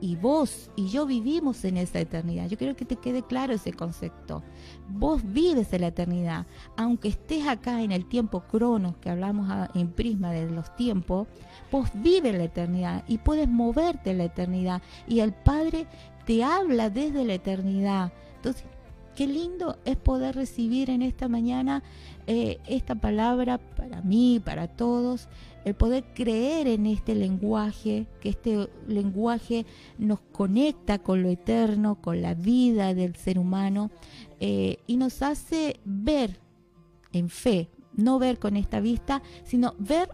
Y 0.00 0.16
vos 0.16 0.70
y 0.76 0.88
yo 0.88 1.06
vivimos 1.06 1.64
en 1.64 1.78
esa 1.78 2.00
eternidad. 2.00 2.48
Yo 2.48 2.58
quiero 2.58 2.76
que 2.76 2.84
te 2.84 2.96
quede 2.96 3.22
claro 3.22 3.54
ese 3.54 3.72
concepto. 3.72 4.42
Vos 4.88 5.22
vives 5.24 5.72
en 5.72 5.80
la 5.80 5.86
eternidad. 5.88 6.46
Aunque 6.76 7.08
estés 7.08 7.46
acá 7.48 7.82
en 7.82 7.92
el 7.92 8.06
tiempo 8.06 8.40
cronos, 8.40 8.96
que 8.98 9.08
hablamos 9.08 9.48
en 9.74 9.90
prisma 9.90 10.32
de 10.32 10.50
los 10.50 10.74
tiempos, 10.76 11.28
vos 11.72 11.88
vives 11.94 12.36
la 12.36 12.44
eternidad 12.44 13.04
y 13.08 13.18
puedes 13.18 13.48
moverte 13.48 14.10
en 14.10 14.18
la 14.18 14.24
eternidad. 14.24 14.82
Y 15.08 15.20
el 15.20 15.32
Padre 15.32 15.86
te 16.26 16.44
habla 16.44 16.90
desde 16.90 17.24
la 17.24 17.34
eternidad. 17.34 18.12
Entonces, 18.36 18.64
qué 19.16 19.26
lindo 19.26 19.78
es 19.84 19.96
poder 19.96 20.36
recibir 20.36 20.90
en 20.90 21.02
esta 21.02 21.26
mañana 21.26 21.82
eh, 22.26 22.58
esta 22.66 22.94
palabra 22.94 23.58
para 23.58 24.02
mí, 24.02 24.40
para 24.44 24.68
todos, 24.68 25.28
el 25.66 25.74
poder 25.74 26.04
creer 26.14 26.68
en 26.68 26.86
este 26.86 27.16
lenguaje, 27.16 28.06
que 28.20 28.28
este 28.28 28.68
lenguaje 28.86 29.66
nos 29.98 30.20
conecta 30.20 31.00
con 31.00 31.24
lo 31.24 31.28
eterno, 31.28 32.00
con 32.00 32.22
la 32.22 32.34
vida 32.34 32.94
del 32.94 33.16
ser 33.16 33.36
humano 33.36 33.90
eh, 34.38 34.76
y 34.86 34.96
nos 34.96 35.22
hace 35.22 35.80
ver 35.84 36.38
en 37.12 37.28
fe, 37.28 37.68
no 37.94 38.20
ver 38.20 38.38
con 38.38 38.56
esta 38.56 38.78
vista, 38.78 39.24
sino 39.42 39.74
ver 39.80 40.08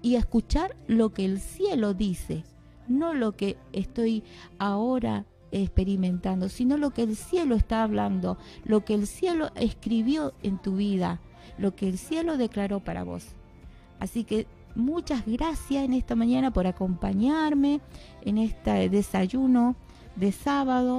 y 0.00 0.14
escuchar 0.14 0.74
lo 0.86 1.12
que 1.12 1.26
el 1.26 1.38
cielo 1.38 1.92
dice, 1.92 2.42
no 2.88 3.12
lo 3.12 3.32
que 3.32 3.58
estoy 3.74 4.24
ahora 4.58 5.26
experimentando, 5.52 6.48
sino 6.48 6.78
lo 6.78 6.92
que 6.94 7.02
el 7.02 7.14
cielo 7.14 7.56
está 7.56 7.82
hablando, 7.82 8.38
lo 8.64 8.86
que 8.86 8.94
el 8.94 9.06
cielo 9.06 9.50
escribió 9.54 10.32
en 10.42 10.56
tu 10.62 10.76
vida, 10.76 11.20
lo 11.58 11.76
que 11.76 11.90
el 11.90 11.98
cielo 11.98 12.38
declaró 12.38 12.80
para 12.80 13.04
vos. 13.04 13.26
Así 14.00 14.24
que 14.24 14.46
muchas 14.74 15.24
gracias 15.26 15.84
en 15.84 15.92
esta 15.92 16.14
mañana 16.14 16.52
por 16.52 16.66
acompañarme 16.66 17.80
en 18.22 18.38
este 18.38 18.88
desayuno 18.88 19.76
de 20.16 20.32
sábado 20.32 20.92